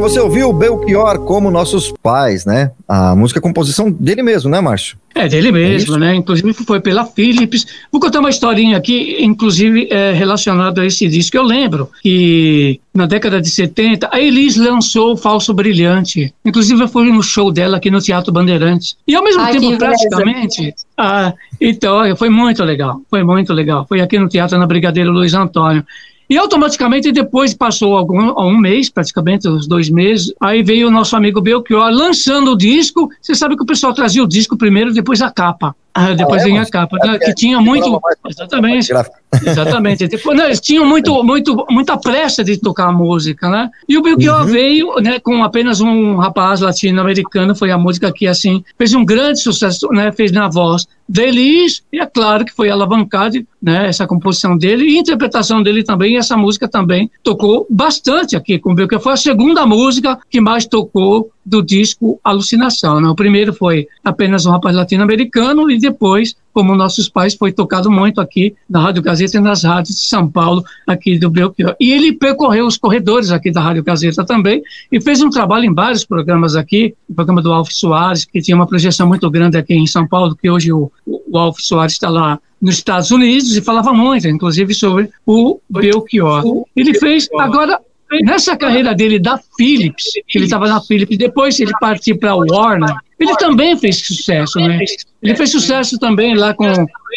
Você 0.03 0.19
ouviu 0.19 0.49
o 0.49 0.53
Belchior 0.53 1.17
como 1.19 1.49
nossos 1.49 1.93
pais, 2.03 2.45
né? 2.45 2.71
A 2.85 3.15
música 3.15 3.39
é 3.39 3.41
composição 3.41 3.89
dele 3.89 4.21
mesmo, 4.21 4.49
né, 4.49 4.59
Márcio? 4.59 4.97
É, 5.15 5.29
dele 5.29 5.49
mesmo, 5.49 5.95
é 5.95 5.99
né? 5.99 6.15
Inclusive 6.15 6.53
foi 6.53 6.81
pela 6.81 7.05
Philips. 7.05 7.65
Vou 7.89 8.01
contar 8.01 8.19
uma 8.19 8.29
historinha 8.29 8.75
aqui, 8.75 9.23
inclusive 9.23 9.87
é, 9.89 10.11
relacionada 10.11 10.81
a 10.81 10.85
esse 10.85 11.07
disco. 11.07 11.37
Eu 11.37 11.43
lembro 11.43 11.89
que 12.01 12.81
na 12.93 13.05
década 13.05 13.39
de 13.39 13.49
70, 13.49 14.09
a 14.11 14.19
Elis 14.19 14.57
lançou 14.57 15.13
o 15.13 15.17
Falso 15.17 15.53
Brilhante. 15.53 16.33
Inclusive 16.43 16.81
eu 16.81 16.87
fui 16.89 17.09
no 17.09 17.23
show 17.23 17.49
dela 17.49 17.77
aqui 17.77 17.89
no 17.89 18.01
Teatro 18.01 18.33
Bandeirantes. 18.33 18.97
E 19.07 19.15
ao 19.15 19.23
mesmo 19.23 19.41
Ai, 19.41 19.57
tempo, 19.57 19.77
praticamente. 19.77 20.75
Ah, 20.97 21.33
então, 21.61 22.13
foi 22.17 22.29
muito 22.29 22.61
legal. 22.61 22.99
Foi 23.09 23.23
muito 23.23 23.53
legal. 23.53 23.85
Foi 23.87 24.01
aqui 24.01 24.19
no 24.19 24.27
Teatro 24.27 24.57
na 24.57 24.67
Brigadeiro 24.67 25.13
Luiz 25.13 25.33
Antônio. 25.33 25.85
E 26.33 26.37
automaticamente 26.39 27.11
depois 27.11 27.53
passou 27.53 27.95
algum, 27.95 28.33
um 28.41 28.57
mês, 28.57 28.89
praticamente 28.89 29.47
uns 29.47 29.67
dois 29.67 29.87
meses, 29.87 30.33
aí 30.41 30.63
veio 30.63 30.87
o 30.87 30.91
nosso 30.91 31.15
amigo 31.15 31.39
Belchior 31.39 31.91
lançando 31.91 32.53
o 32.53 32.57
disco. 32.57 33.07
Você 33.21 33.35
sabe 33.35 33.55
que 33.55 33.61
o 33.61 33.67
pessoal 33.67 33.93
trazia 33.93 34.23
o 34.23 34.27
disco 34.27 34.57
primeiro, 34.57 34.91
depois 34.91 35.21
a 35.21 35.29
capa. 35.29 35.75
Ah, 35.95 36.13
depois 36.13 36.43
ah, 36.43 36.49
é, 36.49 36.58
a 36.58 36.65
capa, 36.65 36.97
né, 37.06 37.19
que 37.19 37.36
tinha 37.36 37.62
muito. 37.62 38.01
Exatamente. 38.27 38.91
Exatamente. 39.45 40.08
Depois, 40.08 40.38
não, 40.38 40.45
eles 40.45 40.60
tinham 40.60 40.86
muito, 40.86 41.23
muito, 41.23 41.65
muita 41.69 41.97
pressa 41.97 42.43
de 42.43 42.58
tocar 42.58 42.89
a 42.89 42.91
música, 42.91 43.49
né? 43.49 43.69
E 43.88 43.97
o 43.97 44.01
Belchior 44.01 44.41
uhum. 44.41 44.47
veio 44.47 44.95
né, 45.01 45.19
com 45.19 45.43
apenas 45.43 45.82
um 45.82 46.15
rapaz 46.17 46.62
latino-americano, 46.62 47.56
foi 47.56 47.71
a 47.71 47.77
música 47.77 48.12
que, 48.12 48.27
assim, 48.27 48.63
fez 48.77 48.93
um 48.93 49.06
grande 49.06 49.39
sucesso, 49.39 49.88
né? 49.89 50.12
Fez 50.12 50.32
na 50.32 50.47
voz 50.47 50.88
deles, 51.08 51.84
e 51.91 51.99
é 51.99 52.06
claro 52.06 52.45
que 52.45 52.53
foi 52.53 52.69
alavancado, 52.69 53.45
né? 53.62 53.88
Essa 53.88 54.08
composição 54.08 54.58
dele 54.58 54.86
e 54.86 54.97
interpretação 54.97 55.62
dele 55.62 55.84
também, 55.84 56.13
e 56.13 56.17
essa 56.17 56.36
música 56.36 56.67
também 56.67 57.10
tocou 57.21 57.67
bastante 57.69 58.36
aqui 58.36 58.58
com 58.58 58.71
o 58.71 58.75
Belchior. 58.75 59.01
Foi 59.01 59.13
a 59.13 59.17
segunda 59.17 59.65
música 59.65 60.17
que 60.29 60.41
mais 60.41 60.65
tocou 60.65 61.32
do 61.45 61.62
disco 61.62 62.19
Alucinação. 62.23 62.99
Né? 62.99 63.08
O 63.08 63.15
primeiro 63.15 63.53
foi 63.53 63.88
apenas 64.03 64.45
um 64.45 64.51
rapaz 64.51 64.75
latino-americano 64.75 65.69
e 65.69 65.77
depois, 65.77 66.36
como 66.53 66.75
nossos 66.75 67.10
pais, 67.10 67.34
foi 67.36 67.51
tocado 67.51 67.91
muito 67.91 68.21
aqui 68.21 68.56
na 68.69 68.82
Rádio 68.82 69.01
Gazeta 69.01 69.38
e 69.38 69.41
nas 69.41 69.63
rádios 69.63 69.95
de 69.95 70.06
São 70.06 70.29
Paulo, 70.29 70.63
aqui 70.88 71.17
do 71.17 71.29
Belchior. 71.29 71.75
E 71.79 71.91
ele 71.91 72.13
percorreu 72.13 72.65
os 72.65 72.77
corredores 72.77 73.32
aqui 73.32 73.51
da 73.51 73.62
Rádio 73.62 73.84
Gazeta 73.84 74.23
também 74.23 74.62
e 74.91 75.01
fez 75.01 75.21
um 75.21 75.29
trabalho 75.29 75.65
em 75.65 75.73
vários 75.73 76.06
programas 76.06 76.56
aqui, 76.56 76.93
o 77.10 77.13
programa 77.13 77.41
do 77.41 77.51
Alf 77.51 77.69
Soares, 77.71 78.25
que 78.25 78.41
tinha 78.41 78.56
uma 78.56 78.67
projeção 78.67 79.08
muito 79.08 79.29
grande 79.29 79.58
aqui 79.58 79.73
em 79.73 79.88
São 79.88 80.08
Paulo, 80.08 80.36
que 80.36 80.49
hoje 80.49 80.71
o, 80.71 80.91
o 81.06 81.38
Alf 81.38 81.60
Soares 81.60 81.93
está 81.93 82.10
lá 82.10 82.39
nos 82.62 82.75
Estados 82.75 83.12
Unidos 83.12 83.58
e 83.58 83.62
falava 83.62 83.91
muito, 83.93 84.25
inclusive, 84.27 84.73
sobre 84.73 85.10
o 85.25 85.60
Belchior. 85.69 86.63
Ele 86.73 86.93
fez, 86.97 87.27
agora, 87.38 87.79
nessa 88.23 88.55
carreira 88.55 88.93
dele 88.93 89.19
da 89.19 89.39
Philips, 89.57 90.11
que 90.27 90.37
ele 90.37 90.45
estava 90.45 90.67
na 90.67 90.81
Philips, 90.81 91.17
depois 91.17 91.59
ele 91.59 91.71
partiu 91.79 92.17
para 92.17 92.31
a 92.31 92.35
Warner, 92.35 92.95
ele 93.19 93.35
também 93.37 93.77
fez 93.77 94.05
sucesso, 94.05 94.59
né? 94.59 94.79
Ele 95.21 95.35
fez 95.35 95.51
sucesso 95.51 95.97
também 95.97 96.35
lá 96.35 96.53
com 96.53 96.65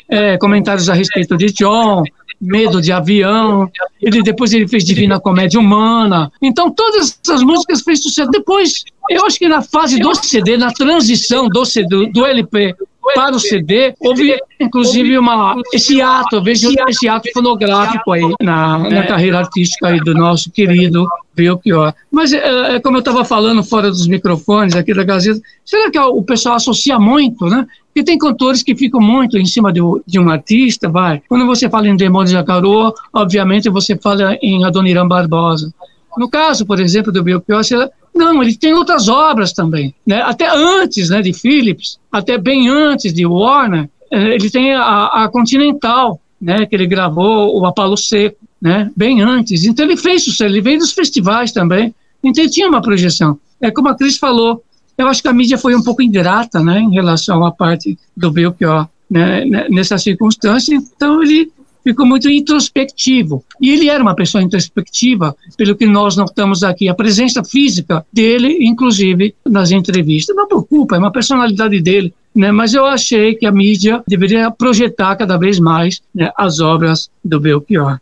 é, 0.08 0.38
comentários 0.38 0.88
a 0.88 0.94
respeito 0.94 1.36
de 1.36 1.52
John, 1.52 2.04
Medo 2.40 2.82
de 2.82 2.92
Avião, 2.92 3.70
ele 4.00 4.22
depois 4.22 4.52
ele 4.52 4.68
fez 4.68 4.84
Divina 4.84 5.18
Comédia 5.18 5.58
Humana. 5.58 6.30
Então 6.42 6.70
todas 6.70 7.18
essas 7.24 7.42
músicas 7.42 7.80
fez 7.80 8.02
sucesso. 8.02 8.30
Depois, 8.30 8.84
eu 9.10 9.24
acho 9.24 9.38
que 9.38 9.48
na 9.48 9.62
fase 9.62 9.98
do 9.98 10.14
CD, 10.14 10.56
na 10.56 10.70
transição 10.70 11.48
do, 11.48 11.64
CD, 11.64 12.10
do 12.12 12.26
LP 12.26 12.74
para 13.14 13.36
o 13.36 13.40
CD, 13.40 13.94
houve 14.00 14.36
inclusive 14.60 15.18
uma, 15.18 15.56
esse 15.72 16.00
ato, 16.00 16.42
vejo 16.42 16.70
esse 16.88 17.08
ato 17.08 17.28
fonográfico 17.32 18.12
aí 18.12 18.22
na, 18.40 18.78
na 18.78 19.06
carreira 19.06 19.38
artística 19.38 19.88
aí 19.88 20.00
do 20.00 20.14
nosso 20.14 20.50
querido 20.50 21.06
Belchior. 21.34 21.94
Mas, 22.10 22.32
é, 22.32 22.76
é 22.76 22.80
como 22.80 22.96
eu 22.96 23.00
estava 23.00 23.24
falando 23.24 23.62
fora 23.62 23.90
dos 23.90 24.06
microfones 24.06 24.74
aqui 24.74 24.94
da 24.94 25.04
Gazeta, 25.04 25.40
será 25.64 25.90
que 25.90 25.98
o 25.98 26.22
pessoal 26.22 26.56
associa 26.56 26.98
muito, 26.98 27.46
né? 27.46 27.66
E 27.94 28.02
tem 28.02 28.18
cantores 28.18 28.62
que 28.62 28.74
ficam 28.74 29.00
muito 29.00 29.38
em 29.38 29.46
cima 29.46 29.72
de, 29.72 29.80
de 30.06 30.18
um 30.18 30.28
artista, 30.28 30.88
vai. 30.88 31.22
Quando 31.28 31.46
você 31.46 31.68
fala 31.68 31.88
em 31.88 31.96
Demônio 31.96 32.32
Jacarô, 32.32 32.92
obviamente 33.12 33.70
você 33.70 33.96
fala 33.96 34.36
em 34.42 34.64
Adoniran 34.64 35.08
Barbosa. 35.08 35.72
No 36.16 36.28
caso, 36.28 36.64
por 36.64 36.80
exemplo, 36.80 37.12
do 37.12 37.22
Belchior, 37.22 37.90
não, 38.16 38.42
ele 38.42 38.56
tem 38.56 38.74
outras 38.74 39.08
obras 39.08 39.52
também, 39.52 39.94
né? 40.06 40.22
Até 40.22 40.48
antes, 40.48 41.10
né, 41.10 41.22
de 41.22 41.32
Philips, 41.32 41.98
até 42.10 42.38
bem 42.38 42.68
antes 42.68 43.12
de 43.12 43.26
Warner, 43.26 43.88
eh, 44.10 44.34
ele 44.34 44.50
tem 44.50 44.74
a, 44.74 45.06
a 45.06 45.28
Continental, 45.28 46.20
né, 46.40 46.66
que 46.66 46.74
ele 46.74 46.86
gravou 46.86 47.58
o 47.58 47.66
Apalo 47.66 47.96
Seco, 47.96 48.36
né, 48.60 48.90
bem 48.96 49.22
antes. 49.22 49.64
Então 49.64 49.84
ele 49.84 49.96
fez 49.96 50.24
sucesso, 50.24 50.44
ele 50.44 50.60
veio 50.60 50.78
dos 50.78 50.92
festivais 50.92 51.52
também. 51.52 51.94
Então 52.22 52.42
ele 52.42 52.50
tinha 52.50 52.68
uma 52.68 52.82
projeção. 52.82 53.38
É 53.60 53.70
como 53.70 53.88
a 53.88 53.94
Cris 53.94 54.18
falou, 54.18 54.62
eu 54.96 55.06
acho 55.08 55.22
que 55.22 55.28
a 55.28 55.32
mídia 55.32 55.58
foi 55.58 55.74
um 55.74 55.82
pouco 55.82 56.02
ingrata, 56.02 56.60
né, 56.62 56.80
em 56.80 56.92
relação 56.92 57.44
à 57.44 57.52
parte 57.52 57.98
do 58.16 58.30
Belchior, 58.30 58.88
né, 59.10 59.44
nessa 59.70 59.98
circunstância. 59.98 60.74
Então 60.74 61.22
ele 61.22 61.50
ficou 61.86 62.04
muito 62.04 62.28
introspectivo. 62.28 63.44
E 63.60 63.70
ele 63.70 63.88
era 63.88 64.02
uma 64.02 64.16
pessoa 64.16 64.42
introspectiva, 64.42 65.36
pelo 65.56 65.76
que 65.76 65.86
nós 65.86 66.16
notamos 66.16 66.64
aqui, 66.64 66.88
a 66.88 66.94
presença 66.94 67.44
física 67.44 68.04
dele, 68.12 68.58
inclusive 68.60 69.36
nas 69.46 69.70
entrevistas. 69.70 70.34
Não 70.34 70.48
por 70.48 70.66
culpa, 70.66 70.96
é 70.96 70.98
uma 70.98 71.12
personalidade 71.12 71.80
dele. 71.80 72.12
Né, 72.34 72.52
mas 72.52 72.74
eu 72.74 72.84
achei 72.84 73.34
que 73.34 73.46
a 73.46 73.52
mídia 73.52 74.02
deveria 74.06 74.50
projetar 74.50 75.16
cada 75.16 75.38
vez 75.38 75.58
mais 75.58 76.02
né, 76.14 76.30
as 76.36 76.60
obras 76.60 77.08
do 77.24 77.40
Belchior. 77.40 77.98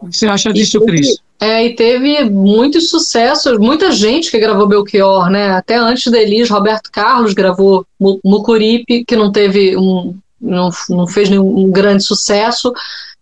O 0.00 0.08
que 0.08 0.16
você 0.16 0.28
acha 0.28 0.52
disso, 0.52 0.80
Cris? 0.82 1.16
É, 1.40 1.66
e 1.66 1.74
teve 1.74 2.22
muitos 2.30 2.88
sucessos, 2.88 3.58
muita 3.58 3.90
gente 3.90 4.30
que 4.30 4.38
gravou 4.38 4.68
Belchior, 4.68 5.28
né? 5.28 5.50
Até 5.50 5.74
antes 5.74 6.12
da 6.12 6.22
Elis, 6.22 6.48
Roberto 6.48 6.88
Carlos 6.92 7.34
gravou 7.34 7.84
Mucuripe, 7.98 9.04
que 9.04 9.16
não 9.16 9.32
teve 9.32 9.76
um, 9.76 10.14
não, 10.40 10.70
não 10.88 11.06
fez 11.06 11.28
nenhum 11.28 11.68
grande 11.72 12.04
sucesso. 12.04 12.72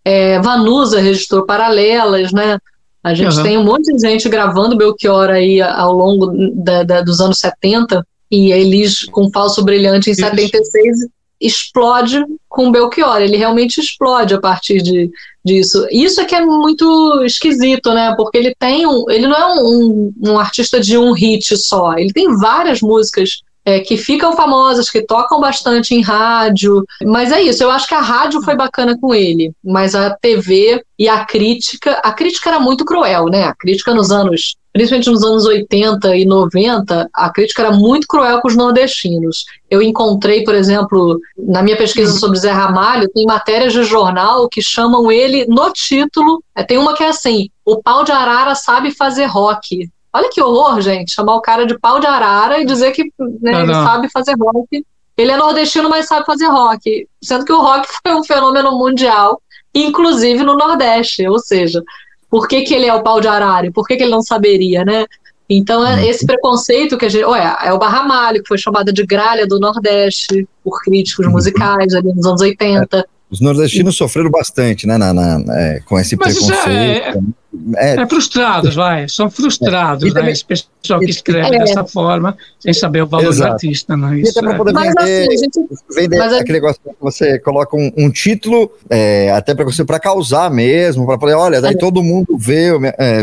É, 0.04 0.40
Vanusa 0.40 1.00
registrou 1.00 1.46
paralelas, 1.46 2.32
né? 2.32 2.58
A 3.02 3.14
gente 3.14 3.36
uhum. 3.36 3.42
tem 3.42 3.58
um 3.58 3.64
monte 3.64 3.92
de 3.92 3.98
gente 3.98 4.28
gravando 4.28 4.76
Belchior 4.76 5.30
aí 5.30 5.60
ao 5.60 5.92
longo 5.92 6.32
da, 6.54 6.82
da, 6.84 7.00
dos 7.02 7.20
anos 7.20 7.38
70 7.38 8.06
e 8.30 8.52
Elis 8.52 9.04
com 9.04 9.30
Falso 9.30 9.62
Brilhante 9.62 10.10
em 10.10 10.12
Isso. 10.12 10.22
76 10.22 10.96
explode 11.40 12.24
com 12.48 12.70
Belchior, 12.70 13.20
ele 13.20 13.36
realmente 13.36 13.80
explode 13.80 14.32
a 14.32 14.40
partir 14.40 14.80
de, 14.80 15.10
disso. 15.44 15.84
Isso 15.90 16.20
é 16.20 16.24
que 16.24 16.36
é 16.36 16.44
muito 16.44 17.22
esquisito, 17.24 17.92
né? 17.92 18.14
Porque 18.16 18.38
ele 18.38 18.54
tem 18.56 18.86
um, 18.86 19.10
ele 19.10 19.26
não 19.26 19.36
é 19.36 19.60
um, 19.60 20.12
um 20.22 20.38
artista 20.38 20.78
de 20.78 20.96
um 20.96 21.12
hit 21.12 21.56
só, 21.56 21.94
ele 21.94 22.12
tem 22.12 22.36
várias 22.36 22.80
músicas 22.80 23.42
é, 23.64 23.80
que 23.80 23.96
ficam 23.96 24.34
famosas, 24.34 24.90
que 24.90 25.02
tocam 25.02 25.40
bastante 25.40 25.94
em 25.94 26.02
rádio. 26.02 26.84
Mas 27.04 27.32
é 27.32 27.42
isso, 27.42 27.62
eu 27.62 27.70
acho 27.70 27.86
que 27.86 27.94
a 27.94 28.00
rádio 28.00 28.42
foi 28.42 28.56
bacana 28.56 28.96
com 28.98 29.14
ele, 29.14 29.52
mas 29.64 29.94
a 29.94 30.10
TV 30.10 30.82
e 30.98 31.08
a 31.08 31.24
crítica, 31.24 32.00
a 32.02 32.12
crítica 32.12 32.50
era 32.50 32.60
muito 32.60 32.84
cruel, 32.84 33.26
né? 33.26 33.44
A 33.44 33.54
crítica 33.54 33.94
nos 33.94 34.10
anos, 34.10 34.56
principalmente 34.72 35.10
nos 35.10 35.24
anos 35.24 35.44
80 35.44 36.16
e 36.16 36.24
90, 36.24 37.08
a 37.12 37.30
crítica 37.30 37.62
era 37.62 37.72
muito 37.72 38.06
cruel 38.06 38.40
com 38.40 38.48
os 38.48 38.56
nordestinos. 38.56 39.44
Eu 39.70 39.82
encontrei, 39.82 40.44
por 40.44 40.54
exemplo, 40.54 41.18
na 41.36 41.62
minha 41.62 41.76
pesquisa 41.76 42.12
sobre 42.18 42.38
Zé 42.38 42.50
Ramalho, 42.50 43.10
tem 43.12 43.24
matérias 43.24 43.72
de 43.72 43.82
jornal 43.84 44.48
que 44.48 44.62
chamam 44.62 45.10
ele 45.10 45.46
no 45.46 45.72
título, 45.72 46.42
é, 46.54 46.62
tem 46.62 46.78
uma 46.78 46.94
que 46.94 47.02
é 47.02 47.08
assim, 47.08 47.48
o 47.64 47.82
pau 47.82 48.04
de 48.04 48.12
arara 48.12 48.54
sabe 48.54 48.90
fazer 48.90 49.26
rock. 49.26 49.88
Olha 50.14 50.28
que 50.30 50.42
horror, 50.42 50.80
gente, 50.80 51.12
chamar 51.12 51.36
o 51.36 51.40
cara 51.40 51.64
de 51.64 51.78
pau 51.78 51.98
de 51.98 52.06
arara 52.06 52.60
e 52.60 52.66
dizer 52.66 52.92
que 52.92 53.04
né, 53.40 53.62
ele 53.62 53.72
sabe 53.72 54.10
fazer 54.10 54.34
rock. 54.38 54.84
Ele 55.16 55.30
é 55.30 55.36
nordestino, 55.36 55.88
mas 55.88 56.06
sabe 56.06 56.26
fazer 56.26 56.46
rock. 56.46 57.08
Sendo 57.22 57.44
que 57.44 57.52
o 57.52 57.60
rock 57.60 57.88
foi 58.02 58.14
um 58.14 58.24
fenômeno 58.24 58.72
mundial, 58.72 59.40
inclusive 59.74 60.42
no 60.42 60.56
Nordeste. 60.56 61.26
Ou 61.26 61.38
seja, 61.38 61.82
por 62.30 62.46
que, 62.46 62.62
que 62.62 62.74
ele 62.74 62.86
é 62.86 62.94
o 62.94 63.02
pau 63.02 63.20
de 63.20 63.28
arara? 63.28 63.70
Por 63.72 63.86
que, 63.86 63.96
que 63.96 64.02
ele 64.02 64.10
não 64.10 64.22
saberia, 64.22 64.84
né? 64.84 65.06
Então, 65.48 65.86
é 65.86 66.06
esse 66.06 66.24
preconceito 66.24 66.96
que 66.96 67.04
a 67.04 67.08
gente. 67.08 67.24
Olha, 67.24 67.58
é 67.62 67.72
o 67.72 67.78
Barramalho, 67.78 68.42
que 68.42 68.48
foi 68.48 68.56
chamada 68.56 68.92
de 68.92 69.04
gralha 69.04 69.46
do 69.46 69.60
Nordeste 69.60 70.48
por 70.64 70.80
críticos 70.82 71.26
uhum. 71.26 71.32
musicais 71.32 71.94
ali 71.94 72.08
nos 72.14 72.26
anos 72.26 72.40
80. 72.40 73.06
Os 73.30 73.40
nordestinos 73.40 73.96
sofreram 73.96 74.30
bastante, 74.30 74.86
né, 74.86 74.98
na, 74.98 75.12
na 75.12 75.42
é, 75.56 75.80
com 75.80 75.98
esse 75.98 76.16
Mas 76.16 76.38
preconceito. 76.38 77.18
É, 77.18 77.41
é, 77.76 78.00
é, 78.00 78.06
frustrados, 78.06 78.74
vai, 78.74 79.08
são 79.08 79.30
frustrados, 79.30 80.14
é. 80.14 80.22
né, 80.22 80.30
esse 80.30 80.44
pessoal 80.44 81.00
que 81.00 81.10
escreve 81.10 81.56
é. 81.56 81.58
dessa 81.58 81.84
forma, 81.84 82.36
sem 82.58 82.72
saber 82.72 83.02
o 83.02 83.06
valor 83.06 83.28
Exato. 83.28 83.50
do 83.50 83.52
artista, 83.52 83.96
não 83.96 84.08
é 84.12 84.20
isso? 84.20 84.38
E 84.38 84.46
até 84.46 84.56
poder 84.56 84.72
mas, 84.72 84.88
vender, 84.88 85.28
assim, 85.28 85.38
gente, 85.38 85.68
vender 85.94 86.18
mas, 86.18 86.32
aquele 86.32 86.52
negócio 86.54 86.80
que 86.82 86.90
você 87.00 87.38
coloca 87.38 87.76
um, 87.76 87.92
um 87.96 88.10
título, 88.10 88.72
é, 88.88 89.30
até 89.32 89.54
para 89.54 89.64
você, 89.64 89.84
para 89.84 90.00
causar 90.00 90.50
mesmo, 90.50 91.04
para 91.04 91.18
poder, 91.18 91.34
olha, 91.34 91.60
daí 91.60 91.76
todo 91.76 92.02
mundo 92.02 92.36
vê, 92.38 92.70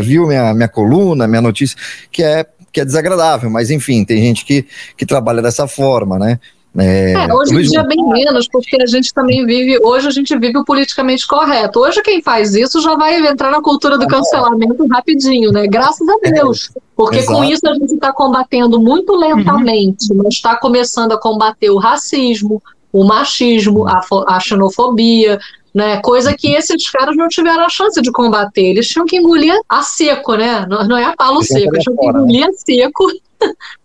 viu 0.02 0.28
minha, 0.28 0.54
minha 0.54 0.68
coluna, 0.68 1.26
minha 1.26 1.42
notícia, 1.42 1.76
que 2.12 2.22
é, 2.22 2.46
que 2.72 2.80
é 2.80 2.84
desagradável, 2.84 3.50
mas 3.50 3.70
enfim, 3.70 4.04
tem 4.04 4.22
gente 4.22 4.44
que, 4.44 4.64
que 4.96 5.04
trabalha 5.04 5.42
dessa 5.42 5.66
forma, 5.66 6.18
né? 6.18 6.38
É, 6.78 7.12
é, 7.12 7.34
hoje 7.34 7.54
em 7.54 7.62
dia 7.62 7.82
bem 7.82 8.02
menos, 8.08 8.46
porque 8.46 8.80
a 8.80 8.86
gente 8.86 9.12
também 9.12 9.44
vive, 9.44 9.80
hoje 9.82 10.06
a 10.06 10.10
gente 10.10 10.36
vive 10.38 10.56
o 10.56 10.64
politicamente 10.64 11.26
correto. 11.26 11.80
Hoje 11.80 12.00
quem 12.02 12.22
faz 12.22 12.54
isso 12.54 12.80
já 12.80 12.94
vai 12.94 13.26
entrar 13.26 13.50
na 13.50 13.60
cultura 13.60 13.98
do 13.98 14.06
cancelamento 14.06 14.86
rapidinho, 14.86 15.50
né? 15.50 15.66
Graças 15.66 16.08
a 16.08 16.16
Deus. 16.30 16.70
Porque 16.94 17.18
Exato. 17.18 17.38
com 17.38 17.44
isso 17.44 17.68
a 17.68 17.74
gente 17.74 17.94
está 17.94 18.12
combatendo 18.12 18.78
muito 18.78 19.16
lentamente, 19.16 20.12
uhum. 20.12 20.20
mas 20.22 20.34
está 20.34 20.54
começando 20.56 21.12
a 21.12 21.18
combater 21.18 21.70
o 21.70 21.78
racismo, 21.78 22.62
o 22.92 23.04
machismo, 23.04 23.88
a, 23.88 24.00
a 24.28 24.38
xenofobia, 24.38 25.40
né? 25.74 26.00
Coisa 26.02 26.34
que 26.34 26.52
esses 26.52 26.88
caras 26.88 27.16
não 27.16 27.28
tiveram 27.28 27.64
a 27.64 27.68
chance 27.68 28.00
de 28.00 28.12
combater. 28.12 28.62
Eles 28.62 28.88
tinham 28.88 29.06
que 29.06 29.16
engolir 29.16 29.58
a 29.68 29.82
seco, 29.82 30.36
né? 30.36 30.66
Não, 30.68 30.86
não 30.86 30.96
é 30.96 31.04
a 31.04 31.16
palo 31.16 31.42
seco, 31.42 31.74
eles 31.74 31.82
tinham 31.82 31.96
que 31.96 32.06
né? 32.06 32.10
engolir 32.10 32.46
a 32.46 32.52
seco. 32.52 33.10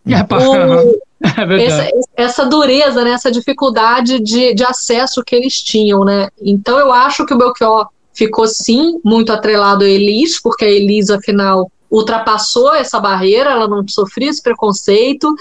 É, 0.07 0.21
o, 0.33 0.99
É 1.25 1.65
essa, 1.65 1.89
essa, 2.15 2.45
dureza, 2.45 3.03
né, 3.03 3.11
essa 3.11 3.31
dificuldade 3.31 4.19
de, 4.19 4.53
de 4.53 4.63
acesso 4.63 5.23
que 5.23 5.35
eles 5.35 5.61
tinham, 5.61 6.03
né? 6.03 6.29
Então 6.41 6.77
eu 6.77 6.91
acho 6.91 7.25
que 7.25 7.33
o 7.33 7.37
Belchior 7.37 7.87
ficou 8.13 8.47
sim 8.47 8.99
muito 9.03 9.31
atrelado 9.31 9.83
a 9.83 9.87
Elis, 9.87 10.39
porque 10.41 10.65
a 10.65 10.69
Elis, 10.69 11.09
afinal, 11.09 11.69
ultrapassou 11.89 12.73
essa 12.73 12.99
barreira, 12.99 13.51
ela 13.51 13.67
não 13.67 13.87
sofria 13.87 14.29
esse 14.29 14.41
preconceito. 14.41 15.33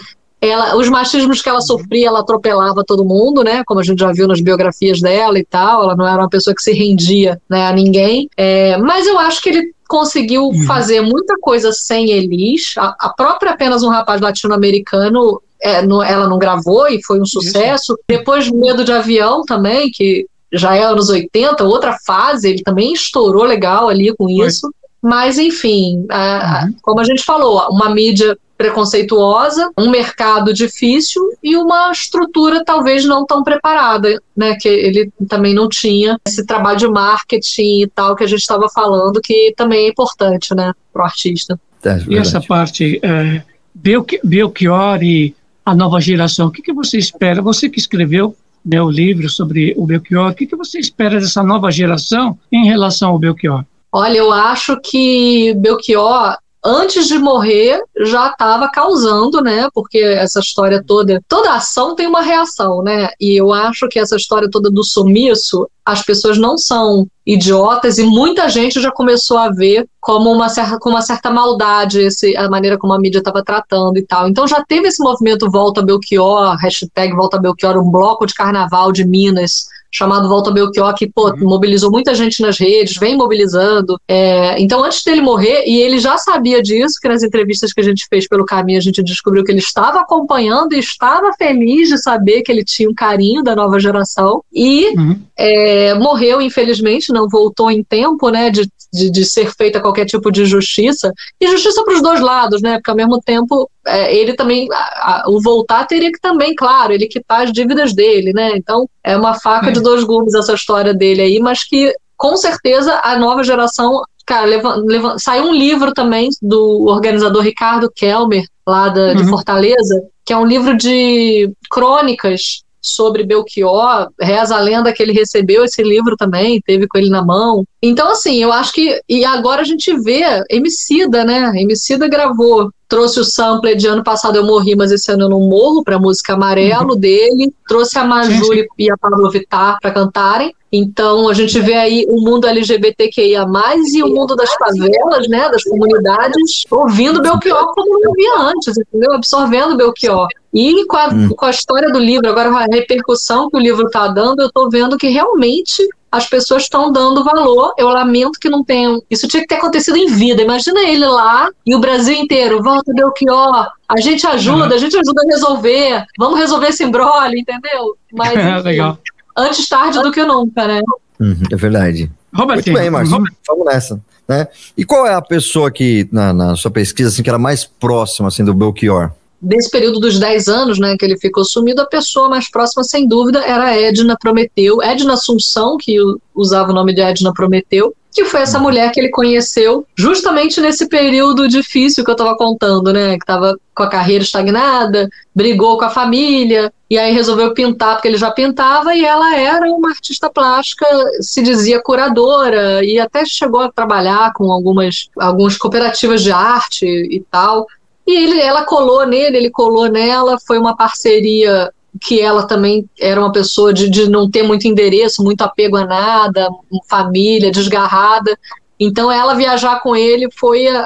Ela, 0.49 0.77
os 0.77 0.89
machismos 0.89 1.41
que 1.41 1.49
ela 1.49 1.61
sofria, 1.61 2.09
ela 2.09 2.21
atropelava 2.21 2.85
todo 2.87 3.05
mundo, 3.05 3.43
né? 3.43 3.63
Como 3.65 3.81
a 3.81 3.83
gente 3.83 4.01
já 4.01 4.13
viu 4.13 4.29
nas 4.29 4.41
biografias 4.41 5.01
dela 5.01 5.39
e 5.39 5.45
tal. 5.45 5.83
Ela 5.85 5.97
não 5.97 6.07
era 6.07 6.19
uma 6.19 6.29
pessoa 6.29 6.55
que 6.55 6.63
se 6.63 6.73
rendia 6.73 7.41
né, 7.49 7.67
a 7.67 7.73
ninguém. 7.73 8.29
É, 8.37 8.77
mas 8.77 9.07
eu 9.07 9.19
acho 9.19 9.43
que 9.43 9.49
ele 9.49 9.75
conseguiu 9.89 10.45
uhum. 10.45 10.65
fazer 10.65 11.01
muita 11.01 11.37
coisa 11.41 11.73
sem 11.73 12.11
Elis. 12.11 12.75
A, 12.77 12.95
a 12.99 13.09
própria 13.11 13.53
apenas 13.53 13.83
um 13.83 13.89
rapaz 13.89 14.21
latino-americano 14.21 15.41
é, 15.63 15.81
no, 15.83 16.03
ela 16.03 16.29
não 16.29 16.39
gravou 16.39 16.89
e 16.89 17.03
foi 17.03 17.21
um 17.21 17.27
sucesso. 17.27 17.95
Isso. 17.95 17.99
Depois 18.07 18.51
Medo 18.51 18.85
de 18.85 18.93
Avião 18.93 19.43
também, 19.45 19.91
que 19.91 20.27
já 20.53 20.77
é 20.77 20.85
anos 20.85 21.09
80, 21.09 21.65
outra 21.65 21.97
fase, 22.07 22.51
ele 22.51 22.63
também 22.63 22.93
estourou 22.93 23.45
legal 23.45 23.89
ali 23.89 24.15
com 24.15 24.29
isso. 24.29 24.73
Mas, 25.03 25.39
enfim, 25.39 26.07
a, 26.11 26.65
uhum. 26.65 26.75
como 26.83 27.01
a 27.01 27.05
gente 27.05 27.23
falou, 27.23 27.69
uma 27.71 27.91
mídia 27.91 28.39
preconceituosa, 28.57 29.71
um 29.77 29.91
mercado 29.91 30.53
difícil 30.53 31.23
e 31.43 31.57
uma 31.57 31.91
estrutura 31.91 32.65
talvez 32.65 33.05
não 33.05 33.27
tão 33.27 33.43
preparada, 33.43 34.21
né? 34.37 34.57
Que 34.61 34.69
ele 34.69 35.13
também 35.29 35.55
não 35.55 35.69
tinha 35.69 36.19
esse 36.27 36.45
trabalho 36.47 36.79
de 36.79 36.89
marketing 36.89 37.83
e 37.83 37.87
tal 37.87 38.15
que 38.15 38.25
a 38.25 38.27
gente 38.27 38.41
estava 38.41 38.69
falando, 38.69 39.21
que 39.21 39.53
também 39.57 39.87
é 39.87 39.89
importante, 39.89 40.55
né, 40.55 40.73
para 40.93 41.03
o 41.03 41.05
artista. 41.05 41.59
É, 41.85 41.99
e 42.09 42.17
essa 42.17 42.41
parte, 42.41 42.99
é, 43.03 43.43
Belchior 43.75 45.03
e 45.03 45.35
a 45.65 45.75
nova 45.75 46.01
geração, 46.01 46.49
o 46.49 46.51
que, 46.51 46.63
que 46.63 46.73
você 46.73 46.99
espera? 46.99 47.43
Você 47.43 47.69
que 47.69 47.79
escreveu 47.79 48.37
né, 48.65 48.81
o 48.81 48.91
livro 48.91 49.29
sobre 49.29 49.75
o 49.77 49.87
Belchior, 49.87 50.31
o 50.31 50.35
que, 50.35 50.47
que 50.47 50.57
você 50.57 50.79
espera 50.79 51.21
dessa 51.21 51.43
nova 51.43 51.71
geração 51.71 52.39
em 52.51 52.67
relação 52.67 53.11
ao 53.11 53.19
Belchior? 53.19 53.65
Olha, 53.93 54.19
eu 54.19 54.33
acho 54.33 54.81
que 54.81 55.55
Belchior 55.55 56.37
antes 56.65 57.07
de 57.07 57.19
morrer 57.19 57.83
já 58.01 58.29
estava 58.29 58.69
causando, 58.71 59.43
né? 59.43 59.69
Porque 59.75 59.99
essa 59.99 60.41
história 60.41 60.83
toda, 60.85 61.21
toda 61.29 61.55
ação 61.55 61.95
tem 61.95 62.07
uma 62.07 62.23
reação, 62.23 62.83
né? 62.83 63.11
E 63.21 63.39
eu 63.39 63.53
acho 63.53 63.87
que 63.89 63.99
essa 63.99 64.17
história 64.17 64.49
toda 64.51 64.71
do 64.71 64.83
sumiço, 64.83 65.69
as 65.85 66.03
pessoas 66.03 66.39
não 66.39 66.57
são 66.57 67.07
idiotas 67.27 67.99
e 67.99 68.03
muita 68.03 68.49
gente 68.49 68.81
já 68.81 68.91
começou 68.91 69.37
a 69.37 69.51
ver 69.51 69.87
como 70.01 70.31
uma 70.31 70.49
certa, 70.49 70.79
com 70.79 70.91
uma 70.91 71.03
certa 71.03 71.31
maldade 71.31 72.01
esse, 72.01 72.37
a 72.37 72.49
maneira 72.49 72.79
como 72.79 72.93
a 72.93 72.99
mídia 72.99 73.19
estava 73.19 73.43
tratando 73.43 73.99
e 73.99 74.03
tal. 74.03 74.29
Então 74.29 74.47
já 74.47 74.65
teve 74.65 74.89
esse 74.89 75.03
movimento 75.03 75.51
Volta 75.51 75.83
Belchior, 75.83 76.57
hashtag 76.57 77.15
Volta 77.15 77.39
Belchior, 77.39 77.77
um 77.77 77.91
bloco 77.91 78.27
de 78.27 78.35
carnaval 78.35 78.93
de 78.93 79.05
Minas 79.05 79.67
chamado 79.95 80.29
Volta 80.29 80.51
Belchior, 80.51 80.93
que 80.95 81.07
pô, 81.07 81.31
uhum. 81.31 81.49
mobilizou 81.49 81.91
muita 81.91 82.15
gente 82.15 82.43
nas 82.43 82.59
redes, 82.59 82.97
vem 82.97 83.17
mobilizando. 83.17 83.97
É, 84.09 84.61
então, 84.61 84.83
antes 84.83 85.05
dele 85.05 85.21
morrer, 85.21 85.63
e 85.67 85.81
ele 85.81 86.01
já 86.01 86.19
sabia 86.19 86.61
disso, 86.61 86.99
que 87.01 87.09
nas 87.09 87.23
entrevistas 87.23 87.73
que 87.73 87.81
a 87.81 87.85
gente 87.85 88.07
fez 88.11 88.27
pelo 88.27 88.45
caminho, 88.45 88.79
a 88.79 88.83
gente 88.83 89.03
descobriu 89.05 89.45
que 89.45 89.53
ele 89.53 89.61
estava 89.61 90.01
acompanhando 90.01 90.75
e 90.75 90.81
estava 90.81 91.33
feliz 91.39 91.89
de 91.89 92.03
saber 92.03 92.43
que 92.43 92.51
ele 92.51 92.65
tinha 92.65 92.91
um 92.91 92.95
carinho 92.95 93.43
da 93.43 93.55
nova 93.55 93.79
geração. 93.79 94.43
E 94.53 94.89
uhum. 94.97 95.21
é, 95.37 95.95
morreu, 95.95 96.43
infelizmente, 96.43 97.13
não 97.13 97.29
voltou 97.29 97.71
em 97.71 97.85
tempo, 97.85 98.31
né, 98.31 98.51
de, 98.51 98.69
de, 98.95 99.11
de 99.11 99.25
ser 99.25 99.53
feita 99.55 99.81
qualquer 99.81 100.07
tipo 100.07 100.31
de 100.31 100.47
justiça. 100.47 101.13
E 101.41 101.47
justiça 101.49 101.85
para 101.85 101.95
os 101.95 102.03
dois 102.03 102.21
lados, 102.21 102.63
né, 102.63 102.77
porque 102.77 102.91
ao 102.91 102.97
mesmo 102.97 103.21
tempo 103.21 103.69
é, 103.87 104.15
ele 104.15 104.35
também, 104.35 104.69
a, 104.73 104.77
a, 104.77 105.25
o 105.29 105.41
voltar 105.43 105.87
teria 105.87 106.11
que 106.11 106.21
também, 106.21 106.55
claro, 106.55 106.93
ele 106.93 107.07
quitar 107.07 107.43
as 107.43 107.53
dívidas 107.53 107.93
dele, 107.93 108.33
né? 108.33 108.53
Então 108.57 108.89
é 109.03 109.17
uma 109.17 109.35
faca 109.35 109.69
é. 109.69 109.73
de 109.73 109.81
dois 109.81 110.05
gumes 110.05 110.35
essa 110.35 110.55
história 110.55 110.95
dele 110.95 111.21
aí, 111.21 111.39
mas 111.41 111.65
que 111.65 111.93
com 112.17 112.37
certeza 112.37 113.01
a 113.03 113.19
nova 113.19 113.43
geração. 113.43 114.03
Cara, 114.27 114.47
leva, 114.47 114.75
leva, 114.77 115.19
saiu 115.19 115.45
um 115.45 115.55
livro 115.55 115.93
também 115.93 116.31
do 116.41 116.87
organizador 116.87 117.43
Ricardo 117.43 117.93
Kelmer, 117.95 118.47
lá 118.67 118.89
da, 118.89 119.09
uhum. 119.09 119.17
de 119.17 119.29
Fortaleza, 119.29 120.03
que 120.25 120.33
é 120.33 120.37
um 120.37 120.47
livro 120.47 120.75
de 120.75 121.53
crônicas 121.71 122.63
sobre 122.85 123.25
Belchior, 123.25 124.11
reza 124.21 124.57
a 124.57 124.61
lenda 124.61 124.93
que 124.93 125.03
ele 125.03 125.13
recebeu 125.13 125.65
esse 125.65 125.83
livro 125.83 126.17
também, 126.17 126.61
teve 126.61 126.87
com 126.87 126.99
ele 126.99 127.09
na 127.09 127.25
mão. 127.25 127.65
Então, 127.83 128.11
assim, 128.11 128.43
eu 128.43 128.53
acho 128.53 128.73
que. 128.73 129.01
E 129.09 129.25
agora 129.25 129.63
a 129.63 129.65
gente 129.65 129.97
vê 130.01 130.23
Emicida, 130.51 131.25
né? 131.25 131.53
Emicida 131.57 132.07
gravou 132.07 132.71
trouxe 132.87 133.19
o 133.19 133.25
sampler 133.25 133.75
de 133.77 133.89
ano 133.89 134.05
passado 134.05 134.37
Eu 134.37 134.45
Morri, 134.45 134.77
mas 134.77 134.93
esse 134.93 135.11
ano 135.11 135.25
eu 135.25 135.29
não 135.29 135.41
morro, 135.41 135.83
para 135.83 135.99
música 135.99 136.35
Amarelo 136.35 136.93
uhum. 136.93 137.01
dele, 137.01 137.53
trouxe 137.67 137.99
a 137.99 138.05
Majuri 138.05 138.69
e 138.79 138.89
a 138.89 138.97
Pablo 138.97 139.29
Vittar 139.31 139.79
para 139.81 139.91
cantarem. 139.91 140.55
Então 140.77 141.29
a 141.29 141.35
gente 141.35 141.61
vê 141.61 141.75
aí 141.75 142.05
o 142.09 142.21
mundo 142.21 142.49
LGBTQIA+, 142.49 143.47
e 143.93 144.03
o 144.03 144.09
mundo 144.09 144.35
das 144.35 144.53
favelas, 144.55 145.29
né, 145.29 145.49
das 145.49 145.63
comunidades, 145.63 146.65
ouvindo 146.69 147.23
Belchior 147.23 147.73
como 147.73 148.01
não 148.01 148.13
via 148.13 148.39
antes, 148.39 148.77
entendeu? 148.77 149.13
Absorvendo 149.13 149.77
Belchior. 149.77 150.27
E 150.53 150.85
com 150.87 150.97
a, 150.97 151.09
hum. 151.09 151.29
com 151.29 151.45
a 151.45 151.51
história 151.51 151.91
do 151.91 151.99
livro, 151.99 152.29
agora 152.29 152.49
a 152.49 152.67
repercussão 152.73 153.49
que 153.49 153.57
o 153.57 153.61
livro 153.61 153.87
está 153.87 154.09
dando, 154.09 154.41
eu 154.41 154.49
estou 154.49 154.69
vendo 154.69 154.97
que 154.97 155.09
realmente 155.09 155.87
as 156.11 156.29
pessoas 156.29 156.63
estão 156.63 156.93
dando 156.93 157.25
valor. 157.25 157.75
Eu 157.77 157.89
lamento 157.89 158.39
que 158.39 158.49
não 158.49 158.63
tenham. 158.63 159.03
Isso 159.11 159.27
tinha 159.27 159.43
que 159.43 159.49
ter 159.49 159.57
acontecido 159.57 159.97
em 159.97 160.07
vida. 160.07 160.43
Imagina 160.43 160.81
ele 160.83 161.05
lá 161.07 161.51
e 161.67 161.75
o 161.75 161.81
Brasil 161.81 162.15
inteiro. 162.15 162.63
Volta, 162.63 162.93
Belchior. 162.95 163.69
A 163.89 164.01
gente 164.01 164.25
ajuda, 164.25 164.69
uhum. 164.69 164.75
a 164.75 164.79
gente 164.79 164.97
ajuda 164.97 165.23
a 165.23 165.33
resolver. 165.33 166.05
Vamos 166.17 166.39
resolver 166.39 166.69
esse 166.69 166.85
embrolho, 166.85 167.37
entendeu? 167.37 167.97
Mas, 168.13 168.31
enfim, 168.39 168.63
Legal. 168.63 168.99
Antes 169.37 169.69
tarde 169.69 170.01
do 170.01 170.13
que 170.13 170.25
nunca, 170.25 170.67
né? 170.67 170.81
Uhum, 171.21 171.43
é 171.51 171.57
verdade. 171.57 172.11
Robertinho, 172.35 172.73
Muito 172.75 172.83
bem, 172.83 172.91
Márcio. 172.91 173.25
Vamos 173.47 173.65
nessa. 173.65 174.01
Né? 174.27 174.49
E 174.77 174.85
qual 174.85 175.07
é 175.07 175.15
a 175.15 175.23
pessoa 175.23 175.71
que, 175.71 176.09
na, 176.11 176.33
na 176.33 176.57
sua 176.57 176.71
pesquisa, 176.71 177.11
assim, 177.11 177.23
que 177.23 177.29
era 177.29 177.39
mais 177.39 177.65
próxima 177.65 178.29
assim, 178.29 178.45
do 178.45 178.55
Belchior? 178.55 179.13
Desse 179.45 179.71
período 179.71 180.01
dos 180.01 180.19
10 180.19 180.49
anos, 180.49 180.79
né, 180.79 180.97
que 180.99 181.05
ele 181.05 181.19
ficou 181.19 181.45
sumido, 181.45 181.83
a 181.83 181.87
pessoa 181.87 182.29
mais 182.29 182.51
próxima, 182.51 182.83
sem 182.83 183.07
dúvida, 183.07 183.41
era 183.41 183.65
a 183.65 183.81
Edna 183.81 184.17
Prometeu, 184.19 184.83
Edna 184.83 185.15
Assunção, 185.15 185.77
que 185.77 185.97
usava 186.35 186.71
o 186.71 186.75
nome 186.75 186.95
de 186.95 187.01
Edna 187.01 187.33
Prometeu, 187.33 187.95
que 188.15 188.25
foi 188.25 188.43
essa 188.43 188.61
mulher 188.61 188.93
que 188.93 189.01
ele 189.01 189.11
conheceu 189.11 189.85
justamente 189.97 190.61
nesse 190.61 190.89
período 190.89 191.49
difícil 191.49 192.05
que 192.05 192.11
eu 192.11 192.15
estava 192.15 192.37
contando, 192.37 192.93
né, 192.93 193.17
que 193.17 193.25
estava 193.25 193.59
com 193.75 193.83
a 193.83 193.89
carreira 193.89 194.23
estagnada, 194.23 195.09
brigou 195.35 195.77
com 195.77 195.85
a 195.85 195.91
família, 195.91 196.73
e 196.89 196.97
aí 196.97 197.13
resolveu 197.13 197.53
pintar 197.53 197.97
porque 197.97 198.07
ele 198.07 198.17
já 198.17 198.31
pintava, 198.31 198.95
e 198.95 199.05
ela 199.05 199.37
era 199.37 199.67
uma 199.67 199.91
artista 199.91 200.31
plástica, 200.31 200.87
se 201.21 201.43
dizia 201.43 201.83
curadora, 201.83 202.85
e 202.85 203.01
até 203.01 203.25
chegou 203.27 203.61
a 203.61 203.73
trabalhar 203.73 204.33
com 204.33 204.53
algumas, 204.53 205.09
algumas 205.19 205.57
cooperativas 205.57 206.23
de 206.23 206.31
arte 206.31 206.87
e 206.87 207.21
tal. 207.29 207.67
E 208.07 208.17
ele, 208.17 208.41
ela 208.41 208.65
colou 208.65 209.07
nele, 209.07 209.37
ele 209.37 209.51
colou 209.51 209.89
nela, 209.89 210.37
foi 210.47 210.59
uma 210.59 210.77
parceria 210.77 211.73
que 212.01 212.21
ela 212.21 212.47
também 212.47 212.89
era 213.01 213.21
uma 213.21 213.33
pessoa 213.33 213.73
de, 213.73 213.89
de 213.89 214.09
não 214.09 214.31
ter 214.31 214.43
muito 214.43 214.67
endereço, 214.67 215.23
muito 215.23 215.43
apego 215.43 215.77
a 215.77 215.87
nada, 215.87 216.49
família, 216.89 217.51
desgarrada. 217.51 218.37
Então, 218.79 219.11
ela 219.11 219.35
viajar 219.35 219.81
com 219.81 219.95
ele 219.95 220.29
foi 220.37 220.67
a, 220.67 220.81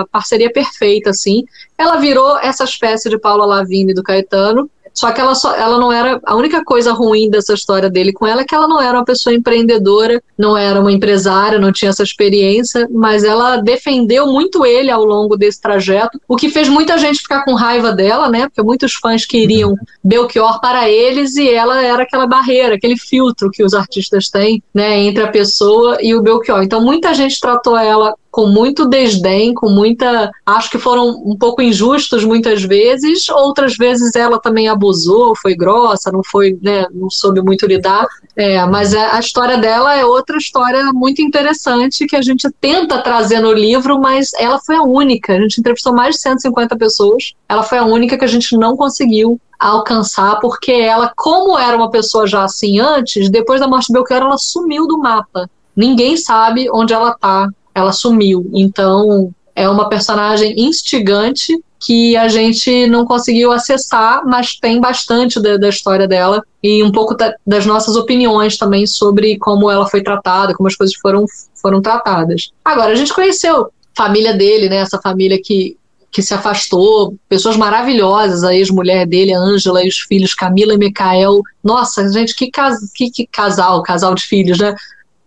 a, 0.00 0.06
parceria 0.12 0.52
perfeita, 0.52 1.10
assim. 1.10 1.44
Ela 1.76 1.96
virou 1.96 2.38
essa 2.38 2.64
espécie 2.64 3.08
de 3.08 3.18
Paula 3.18 3.46
Lavigne 3.46 3.94
do 3.94 4.02
Caetano, 4.02 4.70
só 4.94 5.10
que 5.10 5.20
ela, 5.20 5.34
só, 5.34 5.54
ela 5.56 5.76
não 5.76 5.92
era. 5.92 6.20
A 6.24 6.36
única 6.36 6.64
coisa 6.64 6.92
ruim 6.92 7.28
dessa 7.28 7.52
história 7.52 7.90
dele 7.90 8.12
com 8.12 8.24
ela 8.26 8.42
é 8.42 8.44
que 8.44 8.54
ela 8.54 8.68
não 8.68 8.80
era 8.80 8.96
uma 8.96 9.04
pessoa 9.04 9.34
empreendedora, 9.34 10.22
não 10.38 10.56
era 10.56 10.80
uma 10.80 10.92
empresária, 10.92 11.58
não 11.58 11.72
tinha 11.72 11.90
essa 11.90 12.04
experiência, 12.04 12.88
mas 12.90 13.24
ela 13.24 13.56
defendeu 13.56 14.28
muito 14.28 14.64
ele 14.64 14.92
ao 14.92 15.04
longo 15.04 15.36
desse 15.36 15.60
trajeto, 15.60 16.20
o 16.28 16.36
que 16.36 16.48
fez 16.48 16.68
muita 16.68 16.96
gente 16.96 17.18
ficar 17.20 17.44
com 17.44 17.54
raiva 17.54 17.90
dela, 17.90 18.28
né? 18.28 18.46
Porque 18.46 18.62
muitos 18.62 18.94
fãs 18.94 19.26
queriam 19.26 19.74
Belchior 20.02 20.60
para 20.60 20.88
eles 20.88 21.34
e 21.36 21.48
ela 21.48 21.82
era 21.82 22.04
aquela 22.04 22.26
barreira, 22.26 22.76
aquele 22.76 22.96
filtro 22.96 23.50
que 23.50 23.64
os 23.64 23.74
artistas 23.74 24.28
têm, 24.28 24.62
né, 24.72 24.98
entre 24.98 25.24
a 25.24 25.28
pessoa 25.28 25.98
e 26.00 26.14
o 26.14 26.22
Belchior. 26.22 26.62
Então 26.62 26.80
muita 26.80 27.12
gente 27.14 27.40
tratou 27.40 27.76
ela 27.76 28.14
com 28.34 28.48
muito 28.48 28.84
desdém, 28.88 29.54
com 29.54 29.70
muita. 29.70 30.28
Acho 30.44 30.68
que 30.68 30.76
foram 30.76 31.22
um 31.24 31.36
pouco 31.38 31.62
injustos 31.62 32.24
muitas 32.24 32.64
vezes, 32.64 33.28
outras 33.28 33.76
vezes 33.76 34.16
ela 34.16 34.40
também 34.40 34.66
abusou, 34.66 35.36
foi 35.36 35.54
grossa, 35.54 36.10
não 36.10 36.20
foi, 36.24 36.58
né, 36.60 36.84
não 36.92 37.08
soube 37.08 37.40
muito 37.40 37.64
lidar. 37.64 38.04
É, 38.34 38.66
mas 38.66 38.92
a, 38.92 39.20
história 39.20 39.56
dela 39.56 39.94
é 39.94 40.04
outra 40.04 40.36
história 40.36 40.92
muito 40.92 41.22
interessante 41.22 42.08
que 42.08 42.16
a 42.16 42.22
gente 42.22 42.50
tenta 42.60 43.00
trazer 43.00 43.38
no 43.38 43.52
livro, 43.52 44.00
mas 44.00 44.32
ela 44.36 44.58
foi 44.58 44.74
a 44.74 44.82
única. 44.82 45.34
A 45.34 45.40
gente 45.40 45.60
entrevistou 45.60 45.94
mais 45.94 46.16
de 46.16 46.22
150 46.22 46.76
pessoas, 46.76 47.34
ela 47.48 47.62
foi 47.62 47.78
a 47.78 47.84
única 47.84 48.18
que 48.18 48.24
a 48.24 48.28
gente 48.28 48.56
não 48.56 48.76
conseguiu 48.76 49.40
alcançar, 49.60 50.40
porque 50.40 50.72
ela, 50.72 51.12
como 51.14 51.56
era 51.56 51.76
uma 51.76 51.88
pessoa 51.88 52.26
já 52.26 52.42
assim 52.42 52.80
antes, 52.80 53.30
depois 53.30 53.60
da 53.60 53.68
morte 53.68 53.86
de 53.86 53.92
Belchior, 53.92 54.22
ela 54.22 54.38
sumiu 54.38 54.88
do 54.88 54.98
mapa. 54.98 55.48
Ninguém 55.76 56.16
sabe 56.16 56.68
onde 56.68 56.92
ela 56.92 57.10
está 57.10 57.48
ela 57.74 57.92
sumiu. 57.92 58.50
Então, 58.54 59.32
é 59.54 59.68
uma 59.68 59.88
personagem 59.88 60.54
instigante 60.56 61.52
que 61.84 62.16
a 62.16 62.28
gente 62.28 62.86
não 62.86 63.04
conseguiu 63.04 63.52
acessar, 63.52 64.22
mas 64.24 64.56
tem 64.58 64.80
bastante 64.80 65.40
da, 65.40 65.58
da 65.58 65.68
história 65.68 66.08
dela 66.08 66.42
e 66.62 66.82
um 66.82 66.90
pouco 66.90 67.14
da, 67.14 67.34
das 67.46 67.66
nossas 67.66 67.94
opiniões 67.94 68.56
também 68.56 68.86
sobre 68.86 69.36
como 69.38 69.70
ela 69.70 69.86
foi 69.86 70.02
tratada, 70.02 70.54
como 70.54 70.66
as 70.66 70.74
coisas 70.74 70.96
foram, 70.96 71.26
foram 71.60 71.82
tratadas. 71.82 72.50
Agora, 72.64 72.92
a 72.92 72.94
gente 72.94 73.12
conheceu 73.12 73.64
a 73.64 73.68
família 73.94 74.32
dele, 74.32 74.68
né, 74.68 74.76
essa 74.76 74.98
família 74.98 75.38
que, 75.42 75.76
que 76.10 76.22
se 76.22 76.32
afastou, 76.32 77.16
pessoas 77.28 77.56
maravilhosas, 77.56 78.44
a 78.44 78.54
ex-mulher 78.54 79.06
dele, 79.06 79.34
a 79.34 79.38
Ângela, 79.38 79.84
e 79.84 79.88
os 79.88 79.98
filhos 79.98 80.32
Camila 80.32 80.72
e 80.72 80.78
Micael. 80.78 81.42
Nossa, 81.62 82.10
gente, 82.10 82.34
que, 82.34 82.50
cas 82.50 82.78
que, 82.94 83.10
que 83.10 83.26
casal, 83.26 83.82
casal 83.82 84.14
de 84.14 84.22
filhos, 84.22 84.58
né? 84.58 84.74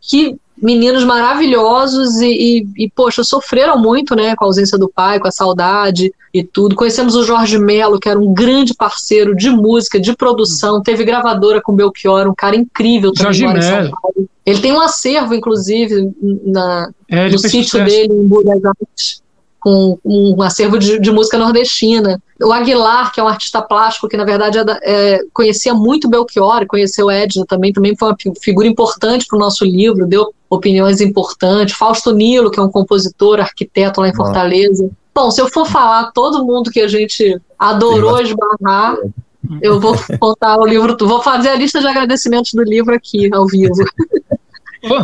Que 0.02 0.36
meninos 0.62 1.04
maravilhosos 1.04 2.20
e, 2.22 2.28
e, 2.28 2.86
e, 2.86 2.90
poxa, 2.90 3.24
sofreram 3.24 3.78
muito, 3.78 4.16
né, 4.16 4.36
com 4.36 4.46
a 4.46 4.48
ausência 4.48 4.78
do 4.78 4.90
pai, 4.90 5.20
com 5.20 5.28
a 5.28 5.32
saudade 5.32 6.12
e 6.34 6.44
tudo. 6.44 6.76
Conhecemos 6.76 7.16
o 7.16 7.24
Jorge 7.24 7.58
Melo, 7.58 8.00
que 8.00 8.10
era 8.10 8.20
um 8.20 8.34
grande 8.34 8.74
parceiro 8.74 9.36
de 9.36 9.50
música, 9.50 10.00
de 10.00 10.16
produção, 10.16 10.82
teve 10.82 11.04
gravadora 11.04 11.62
com 11.62 11.76
Belchior, 11.76 12.28
um 12.28 12.36
cara 12.36 12.56
incrível 12.56 13.14
também 13.14 13.34
Jorge 13.34 13.60
Melo. 13.60 13.98
Ele 14.46 14.60
tem 14.60 14.72
um 14.72 14.80
acervo, 14.80 15.34
inclusive, 15.34 16.12
na, 16.46 16.90
é, 17.10 17.30
no 17.30 17.38
sítio 17.38 17.84
dele 17.84 18.14
em 18.14 18.28
Buenos 18.28 18.64
Aires. 18.64 19.27
Com 19.60 19.98
um 20.04 20.42
acervo 20.42 20.78
de, 20.78 21.00
de, 21.00 21.12
música 21.12 21.38
nordestina. 21.38 22.22
O 22.42 22.54
Aguilar, 22.54 23.12
que 23.12 23.20
é 23.20 23.24
um 23.24 23.28
artista 23.28 23.62
plástico 23.62 24.08
que, 24.08 24.16
na 24.16 24.24
verdade, 24.24 24.58
é, 24.60 24.64
é, 24.84 25.20
conhecia 25.34 25.74
muito 25.74 26.10
Belchior, 26.10 26.66
conheceu 26.68 27.10
Edna 27.10 27.46
também, 27.46 27.74
também 27.74 27.96
foi 27.96 28.10
uma 28.10 28.18
figura 28.40 28.68
importante 28.68 29.26
para 29.28 29.36
o 29.36 29.40
nosso 29.40 29.66
livro, 29.66 30.06
deu 30.06 30.34
opiniões 30.50 31.02
importantes. 31.02 31.76
Fausto 31.76 32.14
Nilo, 32.14 32.52
que 32.52 32.60
é 32.60 32.64
um 32.64 32.72
compositor, 32.72 33.40
arquiteto 33.40 34.02
lá 34.02 34.10
em 34.10 34.16
Fortaleza. 34.16 34.90
Bom, 35.14 35.32
se 35.32 35.42
eu 35.42 35.50
for 35.50 35.66
falar 35.66 36.12
todo 36.12 36.46
mundo 36.46 36.70
que 36.70 36.80
a 36.80 36.88
gente 36.88 37.42
adorou 37.58 38.22
esbarrar, 38.22 38.96
eu 39.62 39.80
vou 39.80 39.96
contar 40.20 40.58
o 40.60 40.66
livro, 40.66 40.96
vou 41.00 41.22
fazer 41.22 41.50
a 41.50 41.56
lista 41.56 41.80
de 41.80 41.88
agradecimentos 41.88 42.54
do 42.54 42.64
livro 42.64 42.94
aqui, 42.94 43.30
ao 43.34 43.48
vivo. 43.48 43.74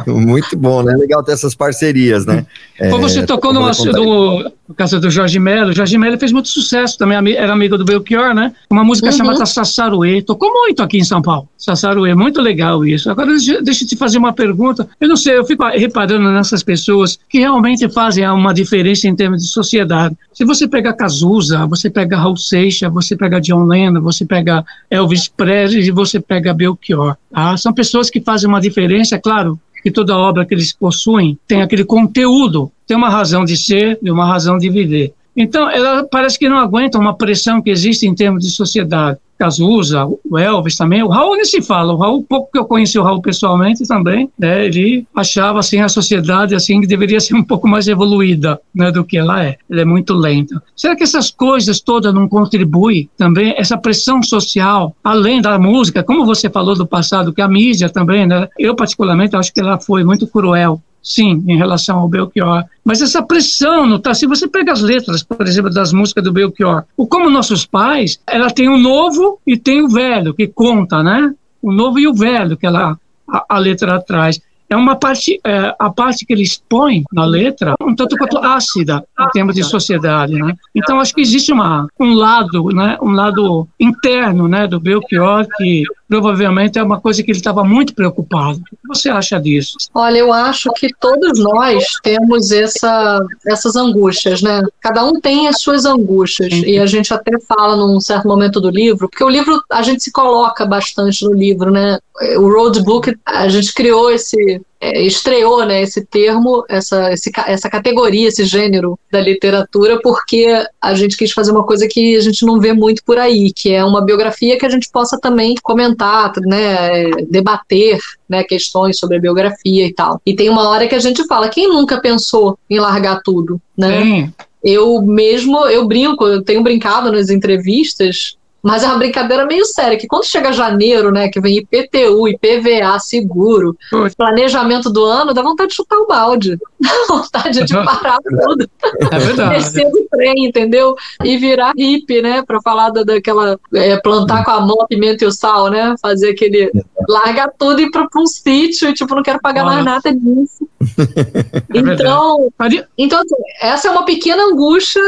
Muito 0.08 0.58
bom, 0.58 0.84
né? 0.84 0.96
Legal 0.96 1.24
ter 1.24 1.34
essas 1.34 1.56
parcerias, 1.56 2.26
né? 2.26 2.46
Pô, 2.90 2.98
você 2.98 3.20
é, 3.20 3.26
tocou 3.26 3.54
no, 3.54 3.62
no, 3.62 4.52
no 4.68 4.76
caso 4.76 5.00
do 5.00 5.10
Jorge 5.10 5.40
Melo. 5.40 5.70
O 5.70 5.74
Jorge 5.74 5.98
Melo 5.98 6.18
fez 6.18 6.32
muito 6.32 6.50
sucesso 6.50 6.98
também, 6.98 7.36
era 7.36 7.54
amigo 7.54 7.78
do 7.78 7.86
Belchior, 7.86 8.34
né? 8.34 8.54
Uma 8.70 8.84
música 8.84 9.08
uhum. 9.08 9.18
chamada 9.18 9.46
Sassaruê. 9.46 10.22
Tocou 10.22 10.52
muito 10.52 10.82
aqui 10.82 10.98
em 10.98 11.04
São 11.04 11.22
Paulo. 11.22 11.48
Sassaruê, 11.58 12.16
muito 12.16 12.42
legal 12.42 12.86
isso. 12.86 13.10
Agora, 13.10 13.28
deixa, 13.28 13.62
deixa 13.62 13.84
eu 13.84 13.88
te 13.88 13.96
fazer 13.96 14.18
uma 14.18 14.34
pergunta. 14.34 14.88
Eu 15.00 15.08
não 15.08 15.16
sei, 15.16 15.38
eu 15.38 15.46
fico 15.46 15.64
reparando 15.68 16.32
nessas 16.32 16.64
pessoas 16.64 17.20
que 17.30 17.40
realmente 17.40 17.88
fazem 17.90 18.28
uma 18.30 18.54
diferença 18.54 19.08
em 19.08 19.16
termos 19.16 19.42
de 19.42 19.48
sociedade. 19.48 20.16
Se 20.34 20.44
você 20.44 20.68
pega 20.68 20.94
Cazuza, 20.94 21.66
você 21.68 21.90
pega 21.90 22.18
Raul 22.18 22.38
Seixas, 22.38 22.92
você 22.92 23.16
pega 23.16 23.40
John 23.40 23.66
Lennon, 23.66 24.02
você 24.02 24.26
pega 24.26 24.66
Elvis 24.90 25.28
Presley 25.28 25.88
e 25.88 25.92
você 25.92 26.20
pega 26.20 26.54
Belchior. 26.54 27.16
Tá? 27.32 27.56
São 27.58 27.74
pessoas 27.74 28.10
que 28.10 28.22
fazem 28.22 28.50
uma 28.50 28.60
diferença, 28.60 29.20
claro, 29.20 29.60
que 29.84 29.92
toda 29.92 30.18
obra 30.18 30.46
que 30.46 30.54
eles 30.54 30.72
possuem 30.72 31.38
tem 31.46 31.62
aquele 31.62 31.84
conteúdo, 31.84 32.72
tem 32.88 32.96
uma 32.96 33.10
razão 33.10 33.44
de 33.44 33.58
ser 33.58 34.00
e 34.02 34.10
uma 34.10 34.26
razão 34.26 34.58
de 34.58 34.70
viver. 34.70 35.14
Então, 35.36 35.70
ela 35.70 36.04
parece 36.04 36.38
que 36.38 36.50
não 36.50 36.58
aguenta 36.58 37.00
uma 37.00 37.16
pressão 37.16 37.62
que 37.62 37.70
existe 37.70 38.08
em 38.08 38.14
termos 38.14 38.44
de 38.44 38.52
sociedade. 38.52 39.20
Cazuza, 39.38 40.06
o 40.06 40.38
Elvis 40.38 40.78
também, 40.78 41.04
o 41.04 41.10
Raul 41.10 41.36
nem 41.36 41.44
se 41.44 41.62
fala, 41.62 41.92
o 41.92 41.98
Raul, 41.98 42.24
pouco 42.24 42.52
que 42.52 42.58
eu 42.58 42.66
conheci 42.66 42.98
o 42.98 43.04
Raul 43.04 43.22
pessoalmente 43.22 43.86
também, 43.86 44.30
né, 44.40 44.66
ele 44.66 45.06
achava 45.14 45.60
assim 45.60 45.82
a 45.82 45.90
sociedade 45.90 46.56
assim 46.56 46.80
que 46.80 46.88
deveria 46.88 47.20
ser 47.20 47.36
um 47.36 47.44
pouco 47.44 47.68
mais 47.68 47.88
evoluída 47.88 48.60
né, 48.74 48.92
do 48.92 49.04
que 49.04 49.18
ela 49.18 49.44
é, 49.44 49.58
ele 49.70 49.82
é 49.82 49.86
muito 49.86 50.14
lenta. 50.14 50.62
Será 50.76 50.96
que 50.96 51.04
essas 51.04 51.30
coisas 51.30 51.82
todas 51.82 52.14
não 52.14 52.28
contribuem 52.28 53.10
também, 53.18 53.54
essa 53.58 53.78
pressão 53.78 54.22
social, 54.24 54.96
além 55.04 55.42
da 55.42 55.60
música, 55.60 56.04
como 56.04 56.26
você 56.26 56.50
falou 56.50 56.76
do 56.76 56.88
passado, 56.88 57.34
que 57.34 57.42
a 57.42 57.48
mídia 57.48 57.90
também, 57.90 58.26
né, 58.26 58.48
eu 58.58 58.76
particularmente 58.76 59.36
acho 59.36 59.54
que 59.54 59.60
ela 59.60 59.80
foi 59.80 60.04
muito 60.04 60.28
cruel 60.28 60.82
sim, 61.04 61.44
em 61.46 61.58
relação 61.58 62.00
ao 62.00 62.08
Belchior. 62.08 62.64
Mas 62.84 63.02
essa 63.02 63.22
pressão, 63.22 63.86
não 63.86 64.00
tá? 64.00 64.14
se 64.14 64.26
você 64.26 64.48
pega 64.48 64.72
as 64.72 64.82
letras, 64.82 65.22
por 65.22 65.46
exemplo, 65.46 65.70
das 65.70 65.92
músicas 65.92 66.24
do 66.24 66.32
Belchior, 66.32 66.86
o 66.96 67.06
como 67.06 67.30
nossos 67.30 67.66
pais, 67.66 68.20
ela 68.26 68.50
tem 68.50 68.70
o 68.70 68.78
novo 68.78 69.40
e 69.46 69.58
tem 69.58 69.82
o 69.82 69.90
velho, 69.90 70.34
que 70.34 70.48
conta, 70.48 71.04
né? 71.04 71.34
O 71.62 71.72
novo 71.72 72.00
e 72.00 72.08
o 72.08 72.14
velho 72.14 72.56
que 72.56 72.66
ela, 72.66 72.98
a, 73.28 73.46
a 73.50 73.58
letra 73.58 74.00
traz 74.02 74.40
é 74.74 74.76
uma 74.76 74.96
parte, 74.96 75.40
é, 75.46 75.76
a 75.78 75.90
parte 75.92 76.26
que 76.26 76.34
ele 76.34 76.42
expõe 76.42 77.04
na 77.14 77.26
letra, 77.26 77.76
um 77.80 77.94
tanto 77.94 78.18
quanto 78.18 78.40
ácida 78.40 79.04
em 79.20 79.30
termos 79.30 79.54
de 79.54 79.64
sociedade, 79.64 80.34
né? 80.34 80.56
Então 80.74 81.00
acho 81.00 81.14
que 81.14 81.22
existe 81.22 81.52
uma, 81.52 81.88
um 82.00 82.14
lado, 82.14 82.70
né, 82.70 82.98
um 83.02 83.12
lado 83.12 83.68
interno, 83.80 84.48
né, 84.48 84.68
do 84.68 84.80
Belchior 84.80 85.46
que 85.58 85.84
provavelmente 86.14 86.78
é 86.78 86.84
uma 86.84 87.02
coisa 87.02 87.24
que 87.24 87.32
ele 87.32 87.40
estava 87.40 87.64
muito 87.64 87.96
preocupado. 87.96 88.60
O 88.72 88.76
que 88.76 88.88
você 88.88 89.10
acha 89.10 89.40
disso? 89.40 89.78
Olha, 89.96 90.20
eu 90.20 90.32
acho 90.32 90.72
que 90.74 90.90
todos 91.00 91.40
nós 91.40 91.84
temos 92.04 92.52
essa, 92.52 93.20
essas 93.48 93.76
angústias, 93.76 94.44
né? 94.44 94.62
Cada 94.80 95.04
um 95.04 95.20
tem 95.20 95.48
as 95.48 95.60
suas 95.60 95.86
angústias 95.86 96.54
Sim. 96.54 96.66
e 96.66 96.78
a 96.78 96.86
gente 96.86 97.12
até 97.12 97.32
fala 97.40 97.76
num 97.76 98.00
certo 98.00 98.28
momento 98.28 98.62
do 98.62 98.70
livro, 98.70 99.10
porque 99.10 99.24
o 99.24 99.30
livro 99.30 99.60
a 99.72 99.82
gente 99.82 100.04
se 100.04 100.12
coloca 100.12 100.68
bastante 100.68 101.26
no 101.26 101.34
livro, 101.34 101.72
né? 101.72 101.98
O 102.38 102.48
roadbook 102.48 103.18
a 103.26 103.48
gente 103.48 103.74
criou 103.74 104.12
esse 104.12 104.62
estreou 104.82 105.66
né, 105.66 105.82
esse 105.82 106.06
termo, 106.06 106.64
essa, 106.70 107.12
esse, 107.12 107.32
essa 107.48 107.70
categoria, 107.70 108.28
esse 108.28 108.46
gênero 108.46 109.00
da 109.12 109.20
literatura, 109.20 110.00
porque 110.02 110.48
a 110.82 110.94
gente 110.94 111.16
quis 111.16 111.32
fazer 111.32 111.52
uma 111.52 111.64
coisa 111.64 111.88
que 111.88 112.16
a 112.16 112.22
gente 112.22 112.46
não 112.46 112.60
vê 112.60 112.74
muito 112.74 113.04
por 113.04 113.18
aí, 113.18 113.52
que 113.54 113.72
é 113.72 113.84
uma 113.84 114.04
biografia 114.04 114.58
que 114.58 114.66
a 114.66 114.70
gente 114.70 114.90
possa 114.92 115.20
também 115.20 115.56
comentar, 115.64 116.34
né, 116.42 117.10
debater 117.30 118.00
né, 118.28 118.44
questões 118.44 118.98
sobre 118.98 119.18
a 119.18 119.22
biografia 119.22 119.86
e 119.86 119.94
tal. 119.94 120.22
E 120.26 120.36
tem 120.36 120.50
uma 120.50 120.68
hora 120.70 120.88
que 120.88 120.96
a 120.96 121.00
gente 121.00 121.26
fala, 121.28 121.50
quem 121.50 121.68
nunca 121.68 122.02
pensou 122.02 122.58
em 122.70 122.80
largar 122.80 123.22
tudo, 123.24 123.62
né? 123.78 124.04
Sim. 124.04 124.34
Eu 124.64 125.02
mesmo, 125.02 125.66
eu 125.68 125.86
brinco, 125.86 126.26
eu 126.26 126.42
tenho 126.42 126.64
brincado 126.64 127.12
nas 127.12 127.30
entrevistas 127.30 128.38
mas 128.64 128.82
é 128.82 128.88
uma 128.88 128.98
brincadeira 128.98 129.46
meio 129.46 129.66
séria, 129.66 129.98
que 129.98 130.08
quando 130.08 130.24
chega 130.24 130.54
janeiro, 130.54 131.12
né, 131.12 131.28
que 131.28 131.42
vem 131.42 131.58
IPTU, 131.58 132.30
IPVA, 132.30 132.98
seguro, 132.98 133.78
planejamento 134.16 134.90
do 134.90 135.04
ano, 135.04 135.34
dá 135.34 135.42
vontade 135.42 135.72
de 135.72 135.76
chutar 135.76 135.98
o 135.98 136.08
balde. 136.08 136.58
Dá 136.84 136.90
vontade 137.08 137.64
de 137.64 137.74
parar 137.74 138.18
tudo. 138.44 138.70
É 139.12 139.20
verdade. 139.20 139.56
Descer 139.56 139.90
do 139.90 140.06
trem, 140.12 140.46
entendeu? 140.46 140.96
E 141.24 141.38
virar 141.38 141.72
hippie, 141.78 142.22
né, 142.22 142.44
para 142.46 142.62
falar 142.62 142.90
da, 142.90 143.04
daquela, 143.04 143.58
é, 143.74 143.98
plantar 143.98 144.44
com 144.44 144.52
a 144.52 144.60
mão 144.62 144.82
a 144.82 144.88
pimenta 144.88 145.24
e 145.24 145.28
o 145.28 145.32
sal, 145.32 145.70
né, 145.70 145.96
fazer 146.02 146.32
aquele, 146.32 146.72
largar 147.08 147.50
tudo 147.58 147.80
e 147.80 147.86
ir 147.86 147.92
para 147.92 148.08
um 148.18 148.28
sítio 148.28 148.90
e, 148.90 148.94
tipo, 148.94 149.16
não 149.16 149.24
quero 149.24 149.40
pagar 149.40 149.66
Olha. 149.66 149.76
mais 149.76 149.86
nada 149.86 150.14
disso. 150.14 150.68
É 151.74 151.80
então, 151.80 152.52
então 152.98 153.20
assim, 153.20 153.36
essa 153.62 153.88
é 153.88 153.92
uma 153.92 154.06
pequena 154.06 154.44
angústia 154.44 155.02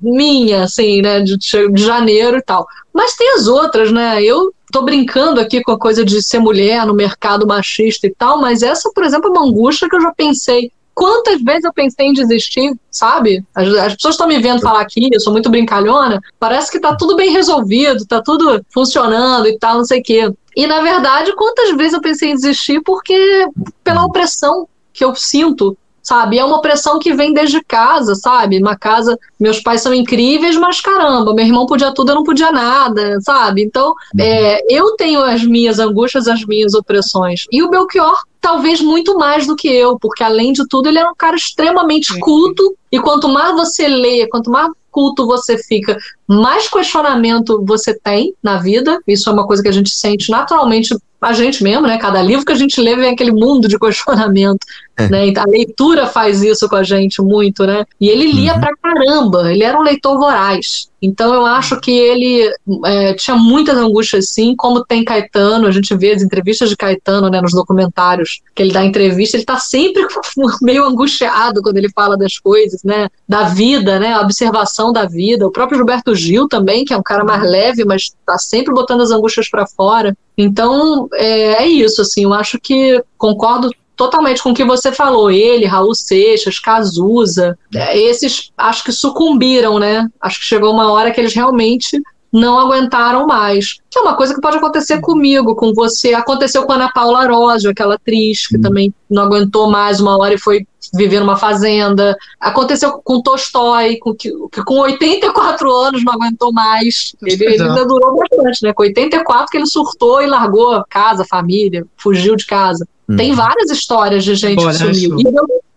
minha, 0.00 0.64
assim, 0.64 1.02
né, 1.02 1.20
de, 1.20 1.36
de 1.36 1.82
janeiro 1.82 2.38
e 2.38 2.42
tal. 2.42 2.66
Mas 2.92 3.14
tem 3.14 3.34
as 3.34 3.46
outras, 3.46 3.92
né? 3.92 4.22
Eu 4.22 4.54
tô 4.72 4.82
brincando 4.82 5.40
aqui 5.40 5.62
com 5.62 5.72
a 5.72 5.78
coisa 5.78 6.04
de 6.04 6.22
ser 6.22 6.38
mulher 6.38 6.86
no 6.86 6.94
mercado 6.94 7.46
machista 7.46 8.06
e 8.06 8.14
tal, 8.14 8.40
mas 8.40 8.62
essa, 8.62 8.90
por 8.94 9.04
exemplo, 9.04 9.28
é 9.28 9.30
uma 9.30 9.46
angústia 9.46 9.88
que 9.88 9.96
eu 9.96 10.00
já 10.00 10.12
pensei. 10.12 10.70
Quantas 10.96 11.42
vezes 11.42 11.64
eu 11.64 11.74
pensei 11.74 12.06
em 12.06 12.14
desistir, 12.14 12.74
sabe? 12.90 13.44
As, 13.54 13.68
as 13.68 13.94
pessoas 13.96 14.14
estão 14.14 14.26
me 14.26 14.38
vendo 14.38 14.62
falar 14.62 14.80
aqui, 14.80 15.10
eu 15.12 15.20
sou 15.20 15.30
muito 15.30 15.50
brincalhona, 15.50 16.22
parece 16.40 16.72
que 16.72 16.80
tá 16.80 16.96
tudo 16.96 17.14
bem 17.14 17.30
resolvido, 17.30 18.06
tá 18.06 18.22
tudo 18.22 18.64
funcionando 18.72 19.46
e 19.46 19.58
tal, 19.58 19.76
não 19.76 19.84
sei 19.84 20.00
o 20.00 20.02
quê. 20.02 20.32
E, 20.56 20.66
na 20.66 20.80
verdade, 20.80 21.36
quantas 21.36 21.76
vezes 21.76 21.92
eu 21.92 22.00
pensei 22.00 22.30
em 22.30 22.34
desistir 22.34 22.80
porque 22.80 23.46
pela 23.84 24.06
opressão 24.06 24.66
que 24.90 25.04
eu 25.04 25.14
sinto 25.14 25.76
sabe? 26.06 26.38
É 26.38 26.44
uma 26.44 26.60
pressão 26.60 27.00
que 27.00 27.12
vem 27.12 27.32
desde 27.32 27.60
casa, 27.64 28.14
sabe? 28.14 28.60
Uma 28.60 28.76
casa, 28.76 29.18
meus 29.40 29.58
pais 29.58 29.80
são 29.80 29.92
incríveis, 29.92 30.56
mas 30.56 30.80
caramba, 30.80 31.34
meu 31.34 31.44
irmão 31.44 31.66
podia 31.66 31.92
tudo, 31.92 32.12
eu 32.12 32.14
não 32.14 32.22
podia 32.22 32.52
nada, 32.52 33.18
sabe? 33.22 33.64
Então, 33.64 33.88
uhum. 33.88 34.20
é, 34.20 34.60
eu 34.70 34.94
tenho 34.94 35.20
as 35.20 35.42
minhas 35.42 35.80
angústias, 35.80 36.28
as 36.28 36.44
minhas 36.44 36.74
opressões. 36.74 37.46
E 37.50 37.60
o 37.60 37.68
Belchior, 37.68 38.16
talvez 38.40 38.80
muito 38.80 39.18
mais 39.18 39.48
do 39.48 39.56
que 39.56 39.66
eu, 39.66 39.98
porque 39.98 40.22
além 40.22 40.52
de 40.52 40.64
tudo, 40.68 40.88
ele 40.88 41.00
era 41.00 41.10
um 41.10 41.16
cara 41.16 41.34
extremamente 41.34 42.16
culto, 42.20 42.76
e 42.92 43.00
quanto 43.00 43.28
mais 43.28 43.52
você 43.56 43.88
lê, 43.88 44.28
quanto 44.28 44.48
mais 44.48 44.70
culto 44.92 45.26
você 45.26 45.58
fica, 45.58 45.98
mais 46.26 46.68
questionamento 46.68 47.62
você 47.64 47.94
tem 47.94 48.34
na 48.42 48.58
vida. 48.58 48.98
Isso 49.06 49.28
é 49.28 49.32
uma 49.32 49.46
coisa 49.46 49.62
que 49.62 49.68
a 49.68 49.72
gente 49.72 49.90
sente 49.90 50.30
naturalmente 50.30 50.96
a 51.20 51.32
gente 51.32 51.62
mesmo, 51.62 51.86
né? 51.86 51.98
Cada 51.98 52.22
livro 52.22 52.44
que 52.44 52.52
a 52.52 52.56
gente 52.56 52.80
lê 52.80 52.94
vem 52.94 53.10
aquele 53.10 53.32
mundo 53.32 53.68
de 53.68 53.78
questionamento, 53.80 54.66
é. 54.96 55.08
né? 55.08 55.32
A 55.36 55.44
leitura 55.46 56.06
faz 56.06 56.42
isso 56.42 56.68
com 56.68 56.76
a 56.76 56.82
gente 56.82 57.20
muito, 57.22 57.66
né? 57.66 57.84
E 58.00 58.08
ele 58.08 58.30
lia 58.30 58.54
uhum. 58.54 58.60
pra 58.60 58.76
caramba, 58.76 59.52
ele 59.52 59.64
era 59.64 59.78
um 59.78 59.82
leitor 59.82 60.18
voraz. 60.18 60.88
Então 61.00 61.34
eu 61.34 61.44
acho 61.44 61.78
que 61.80 61.90
ele 61.90 62.50
é, 62.84 63.14
tinha 63.14 63.36
muitas 63.36 63.76
angústias 63.76 64.30
sim, 64.30 64.56
como 64.56 64.84
tem 64.84 65.04
Caetano, 65.04 65.66
a 65.66 65.70
gente 65.70 65.94
vê 65.94 66.12
as 66.12 66.22
entrevistas 66.22 66.70
de 66.70 66.76
Caetano, 66.76 67.28
né, 67.28 67.40
nos 67.40 67.52
documentários, 67.52 68.40
que 68.54 68.62
ele 68.62 68.72
dá 68.72 68.84
entrevista, 68.84 69.36
ele 69.36 69.44
tá 69.44 69.58
sempre 69.58 70.04
meio 70.62 70.84
angustiado 70.84 71.62
quando 71.62 71.76
ele 71.76 71.90
fala 71.90 72.16
das 72.16 72.38
coisas, 72.38 72.82
né? 72.82 73.08
Da 73.28 73.44
vida, 73.44 74.00
né? 74.00 74.14
A 74.14 74.20
observação 74.20 74.92
da 74.92 75.04
vida. 75.04 75.46
O 75.46 75.52
próprio 75.52 75.78
Gilberto 75.78 76.14
Gil 76.16 76.48
também, 76.48 76.84
que 76.84 76.92
é 76.92 76.96
um 76.96 77.02
cara 77.02 77.24
mais 77.24 77.42
leve, 77.42 77.84
mas 77.84 78.14
tá 78.24 78.38
sempre 78.38 78.74
botando 78.74 79.02
as 79.02 79.10
angústias 79.10 79.48
para 79.48 79.66
fora. 79.66 80.16
Então, 80.36 81.08
é, 81.14 81.64
é 81.64 81.66
isso, 81.68 82.02
assim, 82.02 82.24
eu 82.24 82.32
acho 82.32 82.58
que 82.58 83.02
concordo 83.16 83.70
totalmente 83.96 84.42
com 84.42 84.50
o 84.50 84.54
que 84.54 84.64
você 84.64 84.92
falou. 84.92 85.30
Ele, 85.30 85.64
Raul 85.64 85.94
Seixas, 85.94 86.58
Cazuza, 86.58 87.58
é, 87.74 87.98
esses 87.98 88.52
acho 88.56 88.84
que 88.84 88.92
sucumbiram, 88.92 89.78
né? 89.78 90.08
Acho 90.20 90.38
que 90.38 90.44
chegou 90.44 90.72
uma 90.72 90.92
hora 90.92 91.10
que 91.10 91.20
eles 91.20 91.34
realmente 91.34 92.00
não 92.36 92.58
aguentaram 92.58 93.26
mais. 93.26 93.78
Que 93.90 93.98
é 93.98 94.02
uma 94.02 94.14
coisa 94.14 94.34
que 94.34 94.40
pode 94.40 94.58
acontecer 94.58 95.00
comigo, 95.00 95.56
com 95.56 95.72
você. 95.72 96.12
Aconteceu 96.12 96.64
com 96.64 96.72
a 96.72 96.74
Ana 96.74 96.92
Paula 96.92 97.20
Arósio, 97.20 97.70
aquela 97.70 97.94
atriz 97.94 98.46
que 98.46 98.58
também 98.58 98.92
não 99.08 99.22
aguentou 99.22 99.70
mais 99.70 100.00
uma 100.00 100.18
hora 100.18 100.34
e 100.34 100.38
foi 100.38 100.66
viver 100.92 101.20
numa 101.20 101.36
fazenda. 101.36 102.14
Aconteceu 102.38 103.00
com 103.02 103.22
Tolstói, 103.22 103.96
com, 103.96 104.14
que, 104.14 104.30
com 104.66 104.80
84 104.80 105.74
anos 105.74 106.04
não 106.04 106.12
aguentou 106.12 106.52
mais. 106.52 107.16
Ele, 107.22 107.42
ele, 107.42 107.62
ainda 107.62 107.86
durou 107.86 108.16
bastante, 108.16 108.62
né? 108.62 108.72
Com 108.74 108.82
84 108.82 109.46
que 109.50 109.56
ele 109.56 109.66
surtou 109.66 110.20
e 110.20 110.26
largou 110.26 110.84
casa, 110.90 111.24
família, 111.24 111.86
fugiu 111.96 112.36
de 112.36 112.44
casa. 112.44 112.86
Hum. 113.08 113.16
Tem 113.16 113.32
várias 113.32 113.70
histórias 113.70 114.24
de 114.24 114.34
gente 114.34 114.62
que 114.62 114.72
sumiu. 114.74 115.16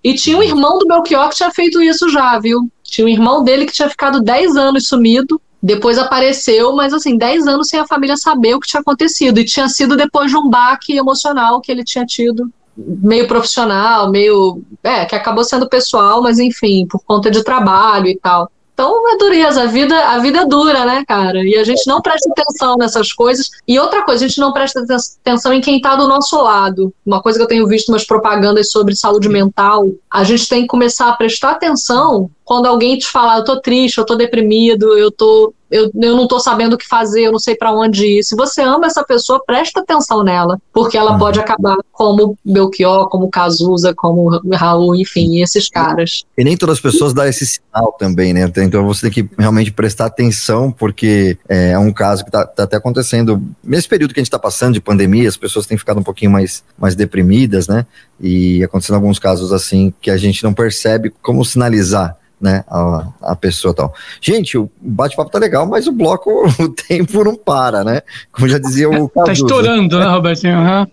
E, 0.04 0.12
e, 0.12 0.16
tinha 0.16 0.38
um 0.38 0.44
irmão 0.44 0.78
do 0.78 0.88
Belchior 0.88 1.30
que 1.30 1.36
tinha 1.36 1.52
feito 1.52 1.82
isso 1.82 2.10
já, 2.10 2.38
viu? 2.38 2.70
Tinha 2.84 3.06
um 3.06 3.10
irmão 3.10 3.44
dele 3.44 3.66
que 3.66 3.72
tinha 3.72 3.90
ficado 3.90 4.22
10 4.22 4.58
anos 4.58 4.88
sumido, 4.88 5.40
depois 5.62 5.98
apareceu, 5.98 6.74
mas 6.74 6.94
assim, 6.94 7.18
10 7.18 7.48
anos 7.48 7.68
sem 7.68 7.80
a 7.80 7.88
família 7.88 8.16
saber 8.16 8.56
o 8.56 8.60
que 8.60 8.68
tinha 8.68 8.82
acontecido. 8.82 9.40
E 9.40 9.46
tinha 9.46 9.68
sido 9.68 9.98
depois 9.98 10.32
de 10.32 10.38
um 10.38 10.50
baque 10.50 10.98
emocional 10.98 11.60
que 11.60 11.72
ele 11.72 11.84
tinha 11.84 12.06
tido, 12.06 12.50
meio 12.78 13.28
profissional, 13.28 14.10
meio. 14.10 14.62
É, 14.82 15.06
que 15.06 15.16
acabou 15.16 15.44
sendo 15.44 15.68
pessoal, 15.68 16.22
mas 16.22 16.40
enfim, 16.40 16.88
por 16.88 17.04
conta 17.04 17.30
de 17.30 17.44
trabalho 17.44 18.08
e 18.08 18.18
tal. 18.18 18.50
Então 18.80 19.12
é 19.12 19.18
dureza, 19.18 19.64
a 19.64 19.66
vida, 19.66 19.94
a 20.08 20.20
vida 20.20 20.40
é 20.40 20.46
dura, 20.46 20.86
né, 20.86 21.04
cara? 21.06 21.44
E 21.44 21.58
a 21.58 21.66
gente 21.66 21.86
não 21.86 22.02
presta 22.02 22.30
atenção 22.32 22.78
nessas 22.78 23.12
coisas. 23.12 23.50
E 23.68 23.78
outra 23.78 24.06
coisa, 24.06 24.24
a 24.24 24.28
gente 24.30 24.40
não 24.40 24.54
presta 24.54 24.82
atenção 25.22 25.52
em 25.52 25.60
quem 25.60 25.76
está 25.76 25.98
do 25.98 26.08
nosso 26.08 26.42
lado. 26.42 26.94
Uma 27.06 27.22
coisa 27.22 27.38
que 27.38 27.44
eu 27.44 27.48
tenho 27.50 27.68
visto 27.68 27.90
umas 27.90 28.06
propagandas 28.06 28.72
sobre 28.72 28.96
saúde 28.96 29.28
mental, 29.28 29.84
a 30.10 30.24
gente 30.24 30.48
tem 30.48 30.62
que 30.62 30.68
começar 30.68 31.10
a 31.10 31.14
prestar 31.14 31.52
atenção 31.52 32.32
quando 32.50 32.66
alguém 32.66 32.98
te 32.98 33.06
falar, 33.06 33.38
eu 33.38 33.44
tô 33.44 33.62
triste, 33.62 34.00
eu 34.00 34.06
tô 34.08 34.16
deprimido, 34.16 34.98
eu 34.98 35.12
tô 35.12 35.54
eu, 35.70 35.92
eu 36.02 36.16
não 36.16 36.28
tô 36.28 36.40
sabendo 36.40 36.74
o 36.74 36.78
que 36.80 36.88
fazer, 36.88 37.22
eu 37.22 37.32
não 37.32 37.38
sei 37.38 37.56
para 37.56 37.72
onde 37.72 38.04
ir. 38.04 38.24
Se 38.24 38.36
você 38.36 38.64
ama 38.64 38.88
essa 38.88 39.04
pessoa, 39.04 39.44
presta 39.46 39.82
atenção 39.82 40.24
nela, 40.24 40.60
porque 40.74 40.98
ela 40.98 41.12
uhum. 41.12 41.20
pode 41.20 41.40
acabar 41.40 41.78
como 41.92 42.36
Belchior, 42.44 43.08
como 43.08 43.30
Cazuza, 43.30 43.94
como 43.94 44.42
Raul, 44.52 44.96
enfim, 44.96 45.44
esses 45.44 45.70
caras. 45.70 46.24
E 46.36 46.44
nem 46.44 46.58
todas 46.58 46.78
as 46.78 46.82
pessoas 46.82 47.14
dão 47.14 47.24
esse 47.26 47.46
sinal 47.46 47.96
também, 48.00 48.34
né? 48.34 48.52
Então 48.58 48.84
você 48.88 49.12
tem 49.12 49.24
que 49.24 49.30
realmente 49.38 49.72
prestar 49.72 50.08
atenção, 50.08 50.72
porque 50.72 51.38
é, 51.48 51.74
é 51.74 51.78
um 51.78 51.94
caso 51.94 52.26
que 52.26 52.32
tá, 52.32 52.48
tá 52.48 52.64
até 52.64 52.78
acontecendo. 52.78 53.40
Nesse 53.64 53.88
período 53.88 54.12
que 54.12 54.20
a 54.20 54.24
gente 54.24 54.32
tá 54.32 54.40
passando 54.40 54.74
de 54.74 54.82
pandemia, 54.82 55.30
as 55.30 55.38
pessoas 55.38 55.68
têm 55.68 55.78
ficado 55.78 56.00
um 56.00 56.04
pouquinho 56.04 56.32
mais, 56.32 56.64
mais 56.80 56.96
deprimidas, 56.96 57.68
né? 57.68 57.86
E 58.20 58.64
acontecendo 58.64 58.96
alguns 58.96 59.20
casos 59.20 59.54
assim 59.54 59.94
que 60.02 60.10
a 60.10 60.18
gente 60.18 60.44
não 60.44 60.52
percebe 60.52 61.14
como 61.22 61.46
sinalizar 61.46 62.19
né, 62.42 62.64
a, 62.68 63.08
a 63.22 63.36
pessoa 63.36 63.74
tal. 63.74 63.94
Gente, 64.22 64.58
o 64.58 64.70
bate-papo 64.82 65.30
tá 65.30 65.40
legal, 65.40 65.66
mas 65.66 65.88
o 65.88 65.92
bloco, 65.92 66.48
o 66.60 66.70
tempo 66.70 67.24
não 67.24 67.36
para, 67.36 67.84
né? 67.84 68.02
Como 68.32 68.48
já 68.48 68.58
dizia 68.58 68.90
o 68.90 69.10
Tá 69.10 69.34
estourando, 69.34 70.00
né, 70.00 70.06
Robertinho? 70.08 70.58
Uhum. 70.58 70.88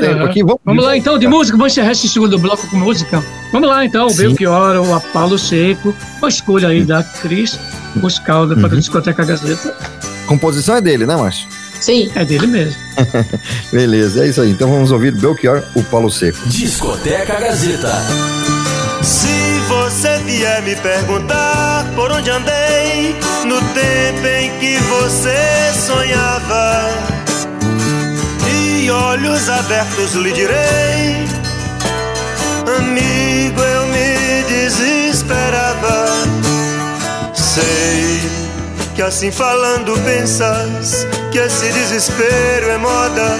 Tempo 0.00 0.24
aqui. 0.24 0.42
Vamos, 0.42 0.60
vamos 0.64 0.84
lá 0.84 0.96
então, 0.96 1.18
de 1.18 1.26
música, 1.26 1.56
vamos 1.56 1.72
encerrar 1.72 1.92
esse 1.92 2.08
segundo 2.08 2.38
bloco 2.38 2.68
com 2.68 2.76
música. 2.76 3.22
Vamos 3.52 3.68
lá 3.68 3.84
então, 3.84 4.08
o 4.08 4.14
Belchior, 4.14 4.76
o 4.76 4.94
Apalo 4.94 5.38
Seco, 5.38 5.94
uma 6.18 6.28
escolha 6.28 6.68
aí 6.68 6.84
da 6.84 7.02
Cris 7.02 7.58
Buscalda 7.96 8.54
para 8.54 8.66
a 8.66 8.70
uhum. 8.70 8.78
Discoteca 8.78 9.24
Gazeta. 9.24 9.74
Composição 10.26 10.76
é 10.76 10.80
dele, 10.80 11.06
né, 11.06 11.16
Márcio? 11.16 11.46
Sim. 11.80 12.10
É 12.14 12.24
dele 12.24 12.46
mesmo. 12.46 12.80
Beleza, 13.72 14.24
é 14.24 14.28
isso 14.28 14.40
aí. 14.40 14.50
Então 14.50 14.70
vamos 14.70 14.92
ouvir 14.92 15.12
Belchior, 15.12 15.62
o 15.74 15.82
Paulo 15.84 16.10
Seco. 16.10 16.38
Discoteca 16.48 17.40
Gazeta. 17.40 17.92
Se 19.02 19.41
você 19.92 20.16
vier 20.24 20.62
me 20.62 20.74
perguntar 20.76 21.84
por 21.94 22.10
onde 22.10 22.30
andei 22.30 23.14
no 23.44 23.60
tempo 23.60 24.26
em 24.26 24.50
que 24.58 24.78
você 24.78 25.70
sonhava, 25.86 26.88
e 28.48 28.90
olhos 28.90 29.50
abertos 29.50 30.14
lhe 30.14 30.32
direi, 30.32 31.26
amigo, 32.78 33.60
eu 33.60 33.86
me 33.88 34.42
desesperava. 34.48 36.06
Sei 37.34 38.22
que 38.94 39.02
assim 39.02 39.30
falando 39.30 39.92
pensas 40.04 41.06
que 41.30 41.38
esse 41.38 41.70
desespero 41.70 42.70
é 42.70 42.78
moda 42.78 43.38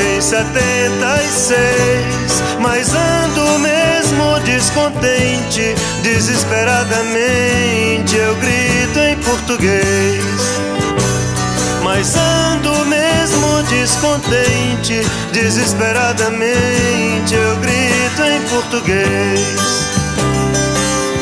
em 0.00 0.20
76, 0.20 2.42
mas 2.58 2.92
ando 2.94 3.58
mesmo 3.58 4.38
descontente, 4.44 5.74
desesperadamente 6.02 8.16
eu 8.16 8.34
grito 8.36 8.98
em 8.98 9.16
português. 9.18 10.24
Mas 11.82 12.14
ando 12.16 12.86
mesmo 12.86 13.62
descontente, 13.64 15.04
desesperadamente 15.32 17.34
eu 17.34 17.56
grito 17.56 18.22
em 18.22 18.40
português. 18.48 19.60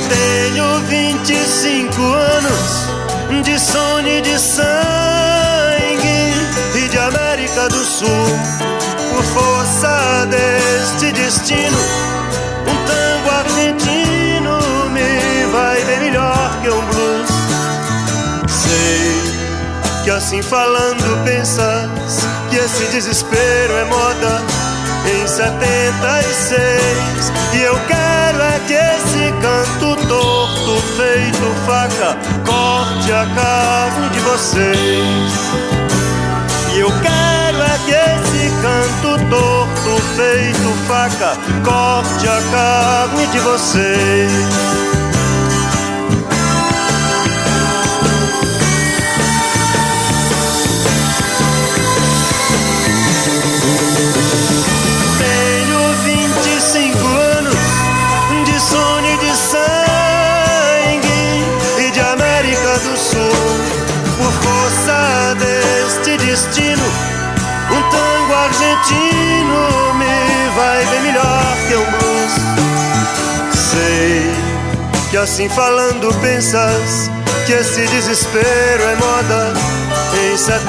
Tenho 0.08 0.78
25 0.86 2.00
anos 2.02 2.86
de 3.42 3.58
sono 3.58 4.08
e 4.08 4.20
de 4.20 4.38
sangue 4.38 5.37
América 7.08 7.68
do 7.70 7.82
Sul 7.84 8.26
por 9.14 9.24
força 9.24 10.26
deste 10.26 11.10
destino, 11.12 11.78
um 12.66 12.76
tango 12.86 13.30
argentino 13.30 14.58
me 14.90 15.46
vai 15.50 15.82
bem 15.84 16.00
melhor 16.00 16.60
que 16.60 16.68
um 16.68 16.84
blues. 16.86 17.30
Sei 18.50 19.22
que 20.04 20.10
assim 20.10 20.42
falando 20.42 21.24
pensas 21.24 22.26
que 22.50 22.56
esse 22.56 22.84
desespero 22.92 23.72
é 23.72 23.84
moda 23.84 24.42
em 25.06 25.26
76 25.26 27.32
e 27.54 27.62
eu 27.62 27.80
quero 27.86 28.42
é 28.42 28.60
que 28.66 28.74
esse 28.74 29.32
canto 29.40 29.96
torto 30.06 30.82
feito 30.96 31.54
faca 31.64 32.18
corte 32.44 33.10
a 33.12 33.24
carne 33.34 34.10
de 34.10 34.20
vocês. 34.20 35.87
Eu 36.78 36.88
quero 37.02 37.60
é 37.60 37.78
que 37.84 37.90
esse 37.90 38.50
canto 38.62 39.18
torto 39.28 40.02
feito 40.14 40.72
faca 40.86 41.36
corte 41.64 42.28
a 42.28 42.40
carne 42.52 43.26
de 43.26 43.38
vocês. 43.40 44.97
Argentino 68.88 69.94
me 69.94 70.48
vai 70.56 70.86
bem 70.86 71.00
melhor 71.02 71.56
que 71.68 71.74
um 71.76 71.90
blues. 71.90 72.32
Sei 73.54 74.32
que 75.10 75.16
assim 75.16 75.48
falando 75.48 76.14
pensas 76.20 77.10
que 77.46 77.52
esse 77.52 77.86
desespero 77.86 78.82
é 78.82 78.96
moda 78.96 79.52
em 80.14 80.36
76. 80.36 80.68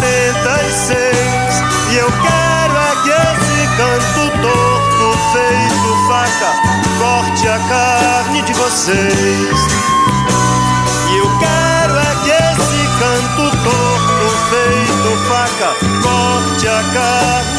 E 1.91 1.97
eu 1.97 2.07
quero 2.07 2.77
é 2.77 2.95
que 3.03 3.09
esse 3.09 3.67
canto 3.77 4.21
torto 4.41 5.17
feito 5.33 5.89
faca 6.07 6.51
corte 6.99 7.47
a 7.47 7.59
carne 7.69 8.41
de 8.43 8.53
vocês. 8.53 9.59
E 11.11 11.17
eu 11.17 11.29
quero 11.39 11.97
é 11.97 12.15
que 12.23 12.29
esse 12.29 12.81
canto 12.99 13.43
torto 13.63 14.25
feito 14.49 15.09
faca 15.27 15.69
corte 16.03 16.67
a 16.67 16.83
carne 16.93 17.58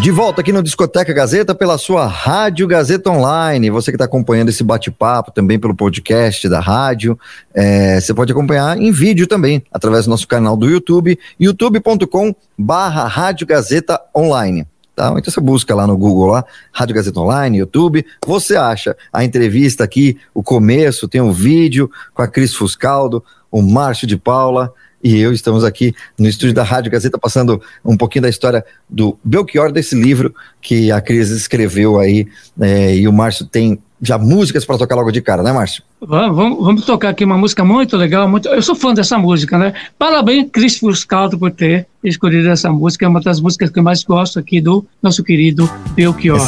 De 0.00 0.12
volta 0.12 0.40
aqui 0.40 0.52
no 0.52 0.62
Discoteca 0.62 1.12
Gazeta 1.12 1.56
pela 1.56 1.76
sua 1.76 2.06
Rádio 2.06 2.68
Gazeta 2.68 3.10
Online. 3.10 3.68
Você 3.68 3.90
que 3.90 3.96
está 3.96 4.04
acompanhando 4.04 4.48
esse 4.48 4.62
bate-papo 4.62 5.32
também 5.32 5.58
pelo 5.58 5.74
podcast 5.74 6.48
da 6.48 6.60
rádio, 6.60 7.18
é, 7.52 8.00
você 8.00 8.14
pode 8.14 8.30
acompanhar 8.30 8.78
em 8.78 8.92
vídeo 8.92 9.26
também, 9.26 9.60
através 9.72 10.04
do 10.04 10.10
nosso 10.10 10.28
canal 10.28 10.56
do 10.56 10.70
YouTube, 10.70 11.18
youtube.com 11.38 12.32
barra 12.56 13.08
Rádio 13.08 13.44
Gazeta 13.44 14.00
Online. 14.16 14.64
Tá? 14.94 15.12
Então 15.18 15.32
você 15.32 15.40
busca 15.40 15.74
lá 15.74 15.84
no 15.84 15.96
Google, 15.98 16.26
lá, 16.26 16.44
Rádio 16.72 16.94
Gazeta 16.94 17.18
Online, 17.18 17.58
YouTube, 17.58 18.06
você 18.24 18.54
acha 18.54 18.96
a 19.12 19.24
entrevista 19.24 19.82
aqui, 19.82 20.16
o 20.32 20.44
começo, 20.44 21.08
tem 21.08 21.20
um 21.20 21.32
vídeo 21.32 21.90
com 22.14 22.22
a 22.22 22.28
Cris 22.28 22.54
Fuscaldo, 22.54 23.22
o 23.50 23.60
Márcio 23.60 24.06
de 24.06 24.16
Paula, 24.16 24.72
e 25.08 25.18
eu 25.18 25.32
estamos 25.32 25.64
aqui 25.64 25.94
no 26.18 26.28
estúdio 26.28 26.54
da 26.54 26.62
Rádio 26.62 26.92
Gazeta 26.92 27.18
passando 27.18 27.62
um 27.82 27.96
pouquinho 27.96 28.24
da 28.24 28.28
história 28.28 28.62
do 28.86 29.18
Belchior, 29.24 29.72
desse 29.72 29.94
livro 29.94 30.34
que 30.60 30.92
a 30.92 31.00
Cris 31.00 31.30
escreveu 31.30 31.98
aí, 31.98 32.26
é, 32.60 32.94
e 32.94 33.08
o 33.08 33.12
Márcio 33.12 33.46
tem 33.46 33.78
já 34.00 34.16
músicas 34.16 34.64
para 34.64 34.78
tocar 34.78 34.94
logo 34.94 35.10
de 35.10 35.20
cara, 35.20 35.42
né, 35.42 35.52
Márcio? 35.52 35.82
Vamos, 36.00 36.64
vamos, 36.64 36.84
tocar 36.84 37.08
aqui 37.08 37.24
uma 37.24 37.36
música 37.36 37.64
muito 37.64 37.96
legal. 37.96 38.28
Muito, 38.28 38.48
eu 38.48 38.62
sou 38.62 38.76
fã 38.76 38.94
dessa 38.94 39.18
música, 39.18 39.58
né? 39.58 39.74
Parabéns, 39.98 40.48
Cris 40.52 40.78
Fuscaldo, 40.78 41.36
por 41.36 41.50
ter 41.50 41.86
escolhido 42.04 42.48
essa 42.48 42.70
música. 42.70 43.04
É 43.04 43.08
uma 43.08 43.20
das 43.20 43.40
músicas 43.40 43.70
que 43.70 43.78
eu 43.78 43.82
mais 43.82 44.04
gosto 44.04 44.38
aqui 44.38 44.60
do 44.60 44.86
nosso 45.02 45.24
querido 45.24 45.68
Belchior. 45.90 46.38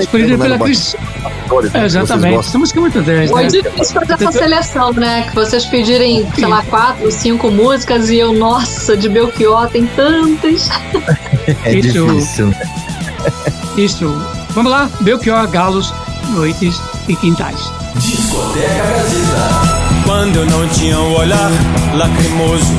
Escolhida 0.00 0.36
né, 0.36 0.42
pela 0.42 0.58
Cris. 0.58 0.96
É, 1.72 1.84
exatamente. 1.84 2.38
Essa 2.40 2.58
música 2.58 2.78
é 2.78 2.82
muito 2.82 3.00
10. 3.00 3.30
Foi 3.30 3.42
né? 3.44 3.48
difícil 3.48 3.94
fazer 4.00 4.12
essa 4.14 4.32
seleção, 4.32 4.92
né? 4.92 5.22
Que 5.28 5.34
vocês 5.36 5.64
pedirem, 5.66 6.28
sei 6.34 6.46
lá, 6.46 6.62
quatro, 6.64 7.10
cinco 7.12 7.50
músicas 7.52 8.10
e 8.10 8.18
eu, 8.18 8.32
nossa, 8.32 8.96
de 8.96 9.08
Belchior 9.08 9.68
tem 9.68 9.86
tantas. 9.86 10.68
É 11.64 11.74
Isso. 11.74 12.06
difícil. 12.06 12.52
Isso. 13.78 14.06
Vamos 14.50 14.70
lá, 14.70 14.90
Belchior, 15.00 15.48
Galos 15.48 15.90
noites 16.28 16.80
e 17.08 17.16
quintais. 17.16 17.72
Discoteca 17.96 18.84
Gazeta. 18.84 19.78
Quando 20.04 20.36
eu 20.36 20.46
não 20.46 20.68
tinha 20.68 20.98
o 20.98 21.18
olhar 21.18 21.50
lacrimoso 21.94 22.72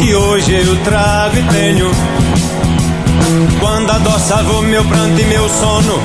que 0.00 0.14
hoje 0.14 0.52
eu 0.52 0.76
trago 0.84 1.36
e 1.36 1.42
tenho. 1.44 1.90
Quando 3.60 3.90
adoçava 3.90 4.52
o 4.52 4.62
meu 4.62 4.84
pranto 4.84 5.20
e 5.20 5.24
meu 5.24 5.48
sono 5.48 6.00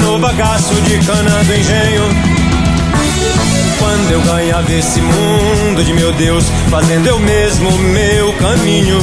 no 0.00 0.18
bagaço 0.18 0.74
de 0.82 0.98
cana 1.04 1.44
do 1.44 1.54
engenho. 1.54 2.02
Quando 3.78 4.10
eu 4.12 4.20
ganhava 4.22 4.72
esse 4.72 5.00
mundo 5.00 5.84
de 5.84 5.92
meu 5.92 6.12
Deus, 6.12 6.44
fazendo 6.70 7.06
eu 7.06 7.18
mesmo 7.18 7.70
meu 7.78 8.32
caminho 8.34 8.98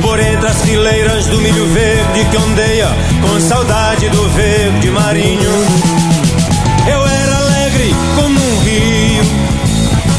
por 0.00 0.18
entre 0.18 0.46
as 0.46 0.62
fileiras 0.62 1.26
do 1.26 1.40
milho 1.40 1.66
verde 1.66 2.24
que 2.30 2.36
ondeia 2.36 2.88
com 3.20 3.40
saudade 3.40 4.08
do 4.08 4.28
verde 4.30 4.90
marinho. 4.90 5.50
Eu 6.86 7.06
era 7.06 7.36
alegre 7.36 7.94
como 8.16 8.38
um 8.38 8.58
rio, 8.60 9.24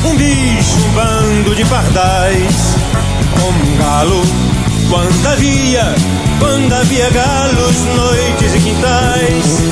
um 0.05 0.15
bicho, 0.15 0.77
um 0.77 0.93
bando 0.93 1.55
de 1.55 1.65
pardais, 1.65 2.75
como 3.39 3.73
um 3.73 3.77
galo. 3.77 4.21
Quando 4.89 5.27
havia, 5.27 5.95
quando 6.39 6.73
havia 6.73 7.09
galos, 7.09 7.75
noites 7.95 8.55
e 8.55 8.59
quintais. 8.59 9.63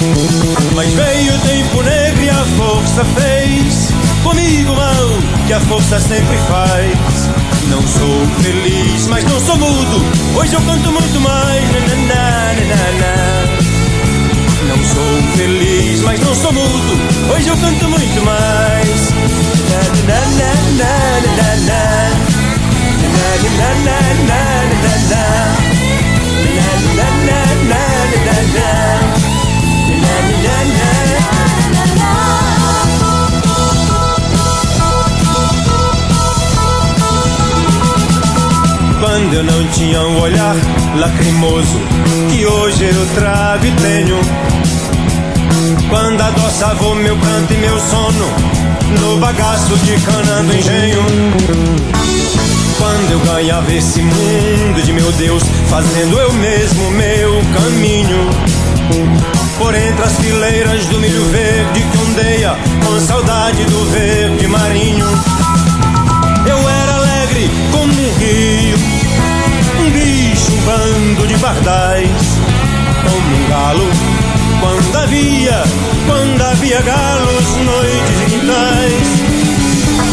Mas 0.75 0.93
veio 0.93 1.35
o 1.35 1.39
tempo 1.39 1.81
negro 1.83 2.23
e 2.23 2.29
a 2.29 2.45
força 2.57 3.05
fez 3.05 3.90
comigo 4.23 4.75
mal 4.75 5.07
que 5.47 5.53
a 5.53 5.59
força 5.61 5.99
sempre 5.99 6.37
faz. 6.47 7.29
Não 7.69 7.81
sou 7.81 8.27
feliz, 8.41 9.07
mas 9.07 9.23
não 9.25 9.39
sou 9.39 9.57
mudo. 9.57 10.05
Hoje 10.35 10.53
eu 10.53 10.61
canto 10.61 10.91
muito 10.91 11.19
mais. 11.19 11.63
Não 14.67 14.77
sou 14.77 15.37
feliz, 15.37 16.01
mas 16.01 16.19
não 16.21 16.35
sou 16.35 16.53
mudo. 16.53 17.33
Hoje 17.33 17.47
eu 17.47 17.57
canto 17.57 17.89
muito 17.89 18.25
mais. 18.25 19.11
Quando 39.01 39.33
eu 39.33 39.43
não 39.43 39.67
tinha 39.69 39.99
um 39.99 40.21
olhar 40.21 40.55
lacrimoso 40.95 41.79
que 42.29 42.45
hoje 42.45 42.85
eu 42.85 43.07
trago 43.15 43.65
e 43.65 43.71
tenho. 43.71 44.19
Quando 45.89 46.21
adoçava 46.21 46.95
meu 46.95 47.17
canto 47.17 47.51
e 47.51 47.57
meu 47.57 47.79
sono 47.79 48.25
no 48.99 49.17
bagaço 49.17 49.75
de 49.77 49.99
cana 50.01 50.43
do 50.43 50.55
engenho. 50.55 51.03
Quando 52.77 53.11
eu 53.11 53.19
ganhava 53.21 53.73
esse 53.73 54.01
mundo 54.01 54.85
de 54.85 54.93
meu 54.93 55.11
Deus, 55.13 55.43
fazendo 55.67 56.19
eu 56.19 56.31
mesmo 56.33 56.91
meu 56.91 57.41
caminho. 57.55 58.29
Por 59.57 59.73
entre 59.73 60.03
as 60.03 60.15
fileiras 60.17 60.85
do 60.85 60.99
milho 60.99 61.25
verde 61.31 61.81
que 61.91 61.97
ondeia 61.97 62.55
com 62.85 62.99
saudade 62.99 63.63
do 63.65 63.83
verde 63.91 64.47
marinho. 64.47 65.07
Eu 66.45 66.69
era 66.69 66.80
como 67.71 67.91
um 67.91 68.13
rio 68.17 69.11
um 69.81 69.91
bicho, 69.91 70.51
um 70.53 70.61
bando 70.61 71.27
de 71.27 71.37
pardais, 71.39 72.39
como 73.03 73.35
um 73.35 73.49
galo. 73.49 73.89
Quando 74.59 74.95
havia, 74.97 75.63
quando 76.05 76.41
havia 76.41 76.81
galos, 76.81 77.55
noites 77.57 78.21
e 78.21 78.25
quintais. 78.29 79.31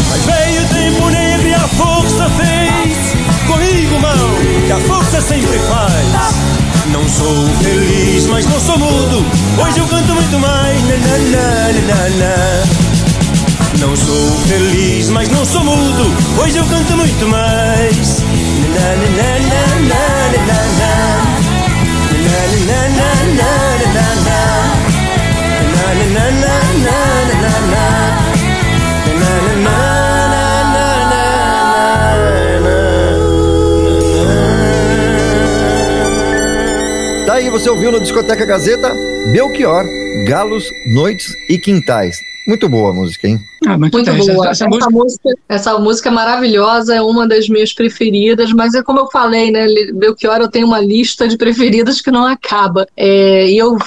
Mas 0.09 0.25
veio 0.25 0.63
o 0.63 0.67
tempo 0.69 1.09
negro 1.09 1.47
e 1.47 1.53
a 1.53 1.67
força 1.67 2.29
fez 2.29 2.97
comigo 3.47 3.99
mal, 3.99 4.65
que 4.65 4.71
a 4.71 4.79
força 4.79 5.21
sempre 5.21 5.59
faz. 5.59 6.49
Não 6.91 7.07
sou 7.07 7.47
feliz, 7.61 8.25
mas 8.27 8.45
não 8.47 8.59
sou 8.59 8.77
mudo. 8.79 9.25
Hoje 9.61 9.77
eu 9.77 9.87
canto 9.87 10.13
muito 10.15 10.39
mais. 10.39 10.81
Na, 10.81 10.97
na, 10.97 11.67
na, 11.87 12.09
na, 12.09 12.78
Não 13.79 13.95
sou 13.95 14.31
feliz, 14.47 15.09
mas 15.09 15.29
não 15.29 15.45
sou 15.45 15.63
mudo. 15.63 16.03
Hoje 16.41 16.57
eu 16.57 16.65
canto 16.65 16.97
muito 16.97 17.27
mais. 17.27 18.23
Daí 37.25 37.49
você 37.49 37.69
ouviu 37.69 37.91
no 37.91 37.99
Discoteca 37.99 38.45
Gazeta 38.45 38.93
Belchior, 39.31 39.85
Galos, 40.25 40.73
Noites 40.85 41.37
e 41.47 41.57
Quintais. 41.57 42.21
Muito 42.45 42.67
boa 42.67 42.89
a 42.89 42.93
música, 42.93 43.27
hein? 43.27 43.39
Ah, 43.69 43.77
muito, 43.77 43.95
muito 43.95 44.11
boa. 44.11 44.49
Essa, 44.49 44.65
essa, 44.65 44.67
música... 44.67 44.89
música... 44.89 45.29
essa, 45.47 45.79
música, 45.79 46.09
é 46.09 46.11
maravilhosa, 46.11 46.95
é 46.95 47.01
uma 47.01 47.27
das 47.27 47.47
minhas 47.47 47.71
preferidas, 47.71 48.51
mas 48.51 48.73
é 48.73 48.81
como 48.81 48.99
eu 48.99 49.07
falei, 49.11 49.51
né? 49.51 49.67
Belchior, 49.93 50.37
eu 50.37 50.49
tenho 50.49 50.65
uma 50.65 50.79
lista 50.79 51.27
de 51.27 51.37
preferidas 51.37 52.01
que 52.01 52.09
não 52.09 52.25
acaba. 52.25 52.87
É, 52.97 53.47
e 53.47 53.57
eu 53.57 53.77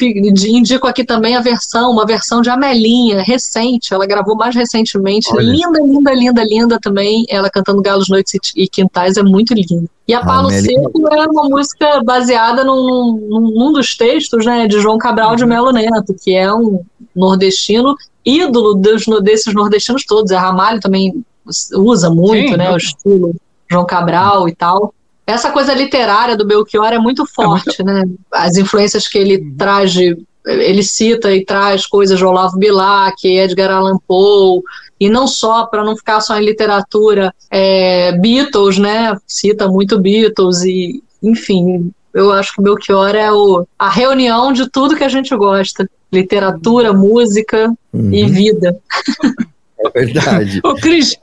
indico 0.47 0.87
aqui 0.87 1.05
também 1.05 1.35
a 1.35 1.41
versão, 1.41 1.91
uma 1.91 2.07
versão 2.07 2.41
de 2.41 2.49
Amelinha, 2.49 3.23
recente, 3.23 3.93
ela 3.93 4.07
gravou 4.07 4.37
mais 4.37 4.55
recentemente. 4.55 5.29
Olha. 5.33 5.43
Linda, 5.43 5.81
linda, 5.81 6.15
linda, 6.15 6.45
linda 6.45 6.79
também. 6.81 7.27
Ela 7.29 7.51
cantando 7.51 7.83
Galos, 7.83 8.09
Noites 8.09 8.53
e 8.55 8.69
Quintais, 8.69 9.17
é 9.17 9.23
muito 9.23 9.53
linda. 9.53 9.89
E 10.13 10.15
a 10.15 10.21
Palo 10.21 10.51
Seco 10.51 11.09
é 11.11 11.27
uma 11.27 11.45
música 11.45 12.03
baseada 12.05 12.63
num, 12.63 13.19
num, 13.31 13.41
num, 13.51 13.73
dos 13.73 13.97
textos 13.97 14.45
né, 14.45 14.69
de 14.69 14.79
João 14.79 14.99
Cabral 14.99 15.35
de 15.37 15.47
Melo 15.47 15.73
Neto, 15.73 16.15
que 16.23 16.35
é 16.35 16.53
um 16.53 16.85
nordestino 17.17 17.97
ídolo 18.23 18.75
dos, 18.75 19.07
desses 19.23 19.55
nordestinos 19.55 20.05
todos. 20.05 20.31
A 20.31 20.39
Ramalho 20.39 20.81
também 20.81 21.25
usa 21.73 22.11
muito, 22.11 22.51
Sim, 22.51 22.57
né? 22.59 22.71
O 22.71 22.77
estilo 22.77 23.35
João 23.71 23.87
Cabral 23.87 24.47
e 24.51 24.55
tal. 24.55 24.93
Essa 25.27 25.51
coisa 25.51 25.73
literária 25.73 26.37
do 26.37 26.47
Belchior 26.47 26.93
é 26.93 26.99
muito 26.99 27.25
forte, 27.25 27.81
é 27.81 27.83
muito... 27.83 28.07
né? 28.07 28.15
As 28.33 28.59
influências 28.59 29.09
que 29.09 29.17
ele 29.17 29.39
uhum. 29.39 29.57
traz 29.57 29.93
de. 29.93 30.15
Ele 30.45 30.83
cita 30.83 31.33
e 31.33 31.43
traz 31.43 31.87
coisas 31.87 32.19
de 32.19 32.25
Olavo 32.25 32.59
Bilac, 32.59 33.27
Edgar 33.27 33.71
Allan 33.71 33.97
Poe, 34.07 34.61
e 35.03 35.09
não 35.09 35.27
só, 35.27 35.67
para 35.67 35.83
não 35.83 35.97
ficar 35.97 36.21
só 36.21 36.39
em 36.39 36.45
literatura, 36.45 37.35
é, 37.51 38.13
Beatles, 38.13 38.79
né? 38.79 39.17
Cita 39.27 39.67
muito 39.67 39.99
Beatles, 39.99 40.63
e, 40.63 41.03
enfim, 41.21 41.91
eu 42.15 42.31
acho 42.31 42.53
que 42.53 42.61
o 42.61 42.63
Belchior 42.63 43.17
é 43.17 43.33
o, 43.33 43.67
a 43.77 43.91
reunião 43.91 44.53
de 44.53 44.71
tudo 44.71 44.95
que 44.95 45.03
a 45.03 45.09
gente 45.09 45.35
gosta 45.35 45.91
literatura, 46.13 46.93
música 46.93 47.75
uhum. 47.93 48.13
e 48.13 48.27
vida. 48.27 48.79
É 49.81 49.89
verdade. 49.91 50.61
ô, 50.65 50.75
Cris, 50.75 51.17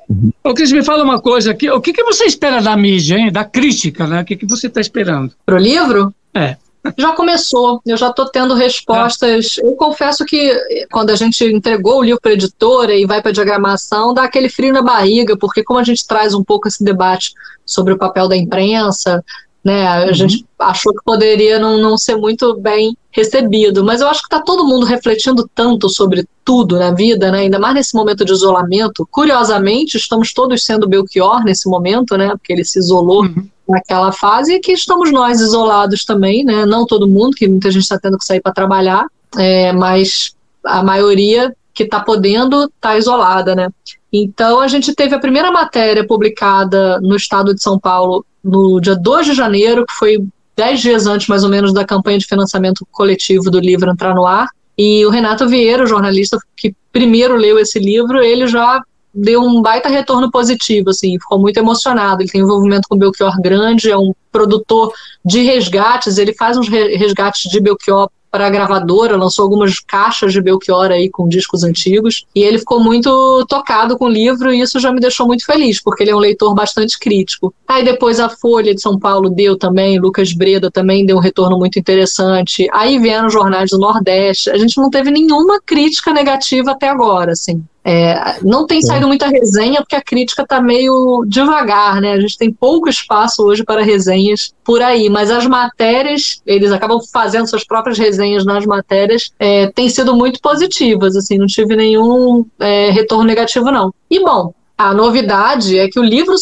ô, 0.44 0.54
Cris, 0.54 0.74
me 0.74 0.84
fala 0.84 1.02
uma 1.02 1.22
coisa 1.22 1.52
aqui. 1.52 1.70
O 1.70 1.80
que, 1.80 1.94
que 1.94 2.04
você 2.04 2.26
espera 2.26 2.62
da 2.62 2.76
mídia, 2.76 3.16
hein? 3.16 3.32
Da 3.32 3.46
crítica, 3.46 4.06
né? 4.06 4.24
O 4.24 4.26
que, 4.26 4.36
que 4.36 4.46
você 4.46 4.68
está 4.68 4.82
esperando? 4.82 5.32
Pro 5.46 5.58
livro? 5.58 6.14
É. 6.34 6.58
Já 6.98 7.14
começou, 7.14 7.82
eu 7.86 7.98
já 7.98 8.10
estou 8.10 8.26
tendo 8.30 8.54
respostas. 8.54 9.58
Eu 9.58 9.74
confesso 9.74 10.26
que 10.26 10.54
quando 10.92 11.10
a 11.10 11.16
gente 11.16 11.44
entregou 11.46 12.00
o 12.00 12.04
livro 12.04 12.22
para 12.22 12.32
a 12.32 12.34
editora 12.34 12.94
e 12.94 13.06
vai 13.06 13.22
para 13.22 13.32
a 13.32 13.34
diagramação, 13.34 14.14
dá 14.14 14.24
aquele 14.24 14.50
frio 14.50 14.74
na 14.74 14.82
barriga, 14.82 15.38
porque 15.38 15.64
como 15.64 15.80
a 15.80 15.84
gente 15.84 16.06
traz 16.08 16.34
um 16.34 16.44
pouco 16.44 16.68
esse 16.68 16.84
debate 16.84 17.34
sobre 17.66 17.94
o 17.94 17.98
papel 17.98 18.28
da 18.28 18.36
imprensa, 18.36 19.24
né? 19.64 19.86
A 19.86 20.08
uhum. 20.08 20.14
gente 20.14 20.46
achou 20.58 20.94
que 20.94 21.04
poderia 21.04 21.60
não, 21.60 21.78
não 21.78 21.98
ser 21.98 22.16
muito 22.16 22.56
bem 22.60 22.96
recebido, 23.12 23.84
mas 23.84 24.02
eu 24.02 24.08
acho 24.08 24.22
que 24.22 24.28
está 24.28 24.42
todo 24.42 24.66
mundo 24.66 24.86
refletindo 24.86 25.50
tanto 25.54 25.90
sobre 25.90 26.26
tudo 26.46 26.78
na 26.78 26.92
vida, 26.92 27.32
né? 27.32 27.40
Ainda 27.40 27.60
mais 27.60 27.76
nesse 27.76 27.96
momento 27.96 28.24
de 28.24 28.32
isolamento. 28.32 29.08
Curiosamente, 29.12 29.98
estamos 29.98 30.34
todos 30.34 30.64
sendo 30.64 30.88
Belchior 30.88 31.44
nesse 31.44 31.70
momento, 31.70 32.16
né? 32.18 32.30
Porque 32.30 32.54
ele 32.54 32.64
se 32.64 32.80
isolou 32.80 33.24
uhum. 33.24 33.48
naquela 33.68 34.12
fase 34.12 34.56
e 34.56 34.60
que 34.60 34.72
estamos 34.72 35.12
nós 35.12 35.42
isolados 35.42 36.06
também, 36.06 36.44
né? 36.44 36.66
Não 36.66 36.86
todo 36.86 37.08
mundo, 37.08 37.36
que 37.36 37.48
muita 37.48 37.70
gente 37.72 37.84
está 37.84 38.00
tendo 38.00 38.18
que 38.18 38.26
sair 38.26 38.42
para 38.42 38.54
trabalhar, 38.54 39.06
é, 39.38 39.72
mas 39.74 40.34
a 40.64 40.84
maioria 40.84 41.54
que 41.74 41.84
está 41.84 42.00
podendo 42.00 42.66
está 42.66 42.98
isolada, 42.98 43.56
né? 43.56 43.70
Então 44.12 44.60
a 44.60 44.68
gente 44.68 44.94
teve 44.94 45.16
a 45.16 45.20
primeira 45.20 45.52
matéria 45.52 46.06
publicada 46.06 47.00
no 47.00 47.16
estado 47.16 47.54
de 47.54 47.62
São 47.62 47.80
Paulo 47.80 48.26
no 48.50 48.80
dia 48.80 48.96
2 48.96 49.28
de 49.28 49.34
janeiro, 49.34 49.86
que 49.86 49.94
foi 49.94 50.24
dez 50.56 50.82
dias 50.82 51.08
antes, 51.08 51.28
mais 51.28 51.44
ou 51.44 51.50
menos, 51.50 51.74
da 51.74 51.86
campanha 51.86 52.18
de 52.18 52.26
financiamento 52.26 52.86
coletivo 52.92 53.50
do 53.50 53.60
livro 53.60 53.90
entrar 53.90 54.14
no 54.14 54.26
ar. 54.26 54.48
E 54.78 55.06
o 55.06 55.10
Renato 55.10 55.48
Vieira, 55.48 55.84
o 55.84 55.88
jornalista 55.88 56.38
que 56.56 56.74
primeiro 56.92 57.36
leu 57.36 57.60
esse 57.60 57.80
livro, 57.80 58.22
ele 58.22 58.48
já 58.48 58.82
deu 59.14 59.42
um 59.42 59.62
baita 59.62 59.90
retorno 59.90 60.30
positivo, 60.30 60.90
assim, 60.90 61.20
ficou 61.20 61.40
muito 61.40 61.58
emocionado. 61.58 62.22
Ele 62.22 62.30
tem 62.30 62.42
envolvimento 62.42 62.88
com 62.90 62.98
Belchior 62.98 63.40
Grande, 63.42 63.92
é 63.92 63.98
um 63.98 64.14
produtor 64.32 64.94
de 65.26 65.42
resgates, 65.42 66.18
ele 66.18 66.34
faz 66.34 66.58
uns 66.58 66.68
resgates 66.68 67.50
de 67.50 67.60
Belchior 67.60 68.10
para 68.32 68.48
a 68.48 68.50
gravadora, 68.50 69.18
lançou 69.18 69.44
algumas 69.44 69.80
caixas 69.80 70.34
de 70.34 70.42
Belchior 70.42 70.92
aí 70.92 71.10
com 71.10 71.28
discos 71.28 71.64
antigos, 71.64 72.26
e 72.36 72.44
ele 72.44 72.60
ficou 72.60 72.80
muito 72.80 73.46
tocado 73.48 73.98
com 73.98 74.06
o 74.06 74.10
livro 74.10 74.54
e 74.54 74.62
isso 74.62 74.80
já 74.80 74.92
me 74.92 75.00
deixou 75.00 75.26
muito 75.26 75.46
feliz, 75.46 75.82
porque 75.82 76.04
ele 76.04 76.12
é 76.12 76.16
um 76.16 76.20
leitor 76.20 76.54
bastante 76.54 76.98
crítico. 77.00 77.54
Aí 77.68 77.84
depois 77.84 78.20
a 78.20 78.30
Folha 78.30 78.74
de 78.74 78.82
São 78.82 78.98
Paulo 78.98 79.30
deu 79.30 79.58
também, 79.58 80.00
Lucas 80.00 80.34
Breda 80.34 80.72
também 80.72 81.06
deu 81.06 81.18
um 81.18 81.22
retorno 81.22 81.58
muito 81.58 81.80
interessante. 81.80 82.68
Aí 82.72 82.98
vieram 83.00 83.30
jornais 83.30 83.70
do 83.70 83.78
Nordeste. 83.78 84.50
A 84.50 84.58
gente 84.58 84.78
não 84.78 84.90
teve 84.90 85.12
nenhuma 85.12 85.60
crítica 85.62 86.14
negativa 86.14 86.72
até 86.72 86.90
agora, 86.90 87.32
assim. 87.34 87.64
É, 87.84 88.40
não 88.44 88.68
tem 88.68 88.82
saído 88.82 89.08
muita 89.08 89.28
resenha 89.28 89.82
porque 89.82 89.96
a 89.96 90.02
crítica 90.02 90.44
está 90.44 90.62
meio 90.62 91.24
devagar, 91.28 92.02
né? 92.02 92.14
A 92.14 92.20
gente 92.20 92.38
tem 92.38 92.52
pouco 92.52 92.90
espaço 92.90 93.44
hoje 93.44 93.64
para 93.64 93.82
resenhas 93.82 94.54
por 94.64 94.82
aí, 94.82 95.10
mas 95.10 95.32
as 95.32 95.46
matérias, 95.48 96.42
eles 96.46 96.72
acabam 96.72 97.00
fazendo 97.12 97.48
suas 97.48 97.64
próprias 97.64 97.98
resenhas 97.98 98.46
nas 98.46 98.66
matérias, 98.66 99.32
é, 99.40 99.68
têm 99.68 99.90
sido 99.90 100.16
muito 100.16 100.42
positivas, 100.42 101.16
assim, 101.16 101.38
não 101.38 101.48
tive 101.48 101.76
nenhum 101.76 102.46
é, 102.60 102.90
retorno 102.90 103.24
negativo, 103.24 103.72
não. 103.72 103.94
E 104.10 104.20
bom, 104.24 104.54
a 104.78 104.94
novidade 104.94 105.78
é 105.78 105.90
que 105.90 106.00
o 106.00 106.04
livro, 106.04 106.36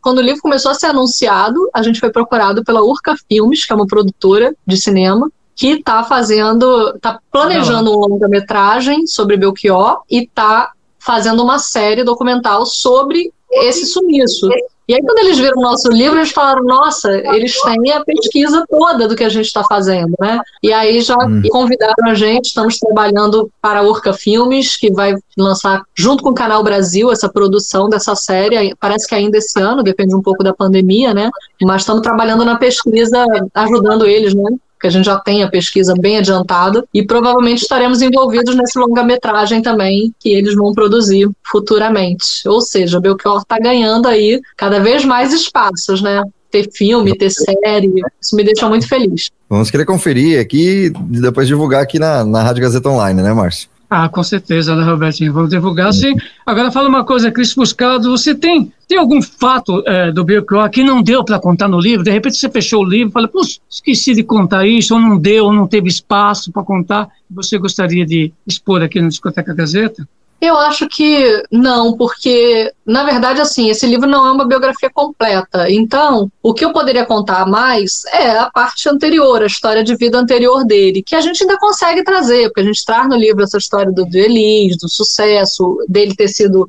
quando 0.00 0.18
o 0.18 0.22
livro 0.22 0.40
começou 0.42 0.70
a 0.70 0.74
ser 0.74 0.86
anunciado, 0.86 1.68
a 1.74 1.82
gente 1.82 1.98
foi 1.98 2.10
procurado 2.10 2.64
pela 2.64 2.82
Urca 2.82 3.16
Filmes, 3.28 3.64
que 3.64 3.72
é 3.72 3.76
uma 3.76 3.86
produtora 3.86 4.54
de 4.66 4.76
cinema, 4.76 5.30
que 5.56 5.72
está 5.72 6.04
fazendo, 6.04 6.94
está 6.94 7.20
planejando 7.30 7.90
um 7.90 7.98
longa-metragem 7.98 9.06
sobre 9.06 9.36
Belchior 9.36 10.02
e 10.08 10.22
está 10.22 10.72
fazendo 11.00 11.42
uma 11.42 11.58
série 11.58 12.04
documental 12.04 12.64
sobre 12.66 13.32
esse 13.50 13.86
sumiço. 13.86 14.48
E 14.90 14.94
aí, 14.94 15.00
quando 15.02 15.18
eles 15.18 15.38
viram 15.38 15.56
o 15.56 15.62
nosso 15.62 15.88
livro, 15.88 16.18
eles 16.18 16.32
falaram: 16.32 16.64
nossa, 16.64 17.12
eles 17.32 17.54
têm 17.62 17.92
a 17.92 18.04
pesquisa 18.04 18.64
toda 18.68 19.06
do 19.06 19.14
que 19.14 19.22
a 19.22 19.28
gente 19.28 19.46
está 19.46 19.62
fazendo, 19.62 20.14
né? 20.18 20.40
E 20.60 20.72
aí 20.72 21.00
já 21.00 21.16
hum. 21.16 21.42
convidaram 21.48 22.08
a 22.08 22.14
gente, 22.14 22.46
estamos 22.46 22.76
trabalhando 22.76 23.48
para 23.62 23.78
a 23.78 23.82
Urca 23.82 24.12
Filmes, 24.12 24.76
que 24.76 24.90
vai 24.90 25.14
lançar 25.38 25.82
junto 25.94 26.24
com 26.24 26.30
o 26.30 26.34
Canal 26.34 26.64
Brasil 26.64 27.08
essa 27.12 27.28
produção 27.28 27.88
dessa 27.88 28.16
série. 28.16 28.74
Parece 28.80 29.06
que 29.06 29.14
ainda 29.14 29.38
esse 29.38 29.60
ano, 29.60 29.84
depende 29.84 30.12
um 30.12 30.22
pouco 30.22 30.42
da 30.42 30.52
pandemia, 30.52 31.14
né? 31.14 31.30
Mas 31.62 31.82
estamos 31.82 32.02
trabalhando 32.02 32.44
na 32.44 32.56
pesquisa, 32.56 33.24
ajudando 33.54 34.08
eles, 34.08 34.34
né? 34.34 34.50
Que 34.80 34.86
a 34.86 34.90
gente 34.90 35.04
já 35.04 35.18
tem 35.18 35.42
a 35.42 35.48
pesquisa 35.48 35.94
bem 35.98 36.18
adiantada, 36.18 36.84
e 36.92 37.04
provavelmente 37.04 37.62
estaremos 37.62 38.00
envolvidos 38.00 38.54
nesse 38.56 38.78
longa-metragem 38.78 39.62
também, 39.62 40.12
que 40.18 40.30
eles 40.30 40.54
vão 40.54 40.72
produzir 40.72 41.28
futuramente. 41.50 42.48
Ou 42.48 42.60
seja, 42.60 43.00
Belchior 43.00 43.38
está 43.38 43.58
ganhando 43.58 44.08
aí 44.08 44.40
cada 44.56 44.80
vez 44.80 45.04
mais 45.04 45.32
espaços, 45.32 46.00
né? 46.00 46.22
Ter 46.50 46.68
filme, 46.72 47.16
ter 47.16 47.30
série, 47.30 47.92
isso 48.20 48.34
me 48.34 48.42
deixa 48.42 48.68
muito 48.68 48.88
feliz. 48.88 49.30
Vamos 49.48 49.70
querer 49.70 49.84
conferir 49.84 50.40
aqui 50.40 50.86
e 50.86 51.20
depois 51.20 51.46
divulgar 51.46 51.82
aqui 51.82 51.98
na, 51.98 52.24
na 52.24 52.42
Rádio 52.42 52.62
Gazeta 52.62 52.88
Online, 52.88 53.22
né, 53.22 53.32
Márcio? 53.32 53.68
Ah, 53.92 54.08
com 54.08 54.22
certeza, 54.22 54.76
né, 54.76 54.84
Robertinho? 54.84 55.32
Vamos 55.32 55.50
divulgar 55.50 55.92
sim. 55.92 56.14
Agora 56.46 56.70
fala 56.70 56.88
uma 56.88 57.04
coisa, 57.04 57.32
Cris 57.32 57.52
Buscado, 57.52 58.08
você 58.08 58.32
tem, 58.32 58.72
tem 58.86 58.96
algum 58.96 59.20
fato 59.20 59.82
é, 59.84 60.12
do 60.12 60.22
Belchior 60.22 60.70
que 60.70 60.84
não 60.84 61.02
deu 61.02 61.24
para 61.24 61.40
contar 61.40 61.66
no 61.66 61.80
livro? 61.80 62.04
De 62.04 62.10
repente 62.12 62.36
você 62.36 62.48
fechou 62.48 62.84
o 62.84 62.88
livro 62.88 63.08
e 63.08 63.12
fala, 63.12 63.26
puxa, 63.26 63.58
esqueci 63.68 64.14
de 64.14 64.22
contar 64.22 64.64
isso, 64.64 64.94
ou 64.94 65.00
não 65.00 65.18
deu, 65.18 65.46
ou 65.46 65.52
não 65.52 65.66
teve 65.66 65.88
espaço 65.88 66.52
para 66.52 66.62
contar. 66.62 67.08
Você 67.28 67.58
gostaria 67.58 68.06
de 68.06 68.32
expor 68.46 68.80
aqui 68.80 69.00
na 69.00 69.08
Discoteca 69.08 69.52
Gazeta? 69.52 70.08
Eu 70.40 70.56
acho 70.56 70.88
que 70.88 71.42
não, 71.50 71.94
porque, 71.94 72.72
na 72.86 73.04
verdade, 73.04 73.42
assim, 73.42 73.68
esse 73.68 73.86
livro 73.86 74.08
não 74.08 74.26
é 74.26 74.32
uma 74.32 74.46
biografia 74.46 74.88
completa. 74.88 75.70
Então, 75.70 76.32
o 76.42 76.54
que 76.54 76.64
eu 76.64 76.72
poderia 76.72 77.04
contar 77.04 77.46
mais 77.46 78.06
é 78.06 78.30
a 78.38 78.50
parte 78.50 78.88
anterior, 78.88 79.42
a 79.42 79.46
história 79.46 79.84
de 79.84 79.94
vida 79.96 80.18
anterior 80.18 80.64
dele, 80.64 81.02
que 81.02 81.14
a 81.14 81.20
gente 81.20 81.42
ainda 81.42 81.58
consegue 81.58 82.02
trazer, 82.02 82.48
porque 82.48 82.62
a 82.62 82.64
gente 82.64 82.82
traz 82.86 83.06
no 83.06 83.16
livro 83.16 83.42
essa 83.42 83.58
história 83.58 83.92
do, 83.92 84.06
Elis, 84.16 84.78
do 84.78 84.88
sucesso, 84.88 85.76
dele 85.86 86.14
ter 86.16 86.28
sido 86.28 86.66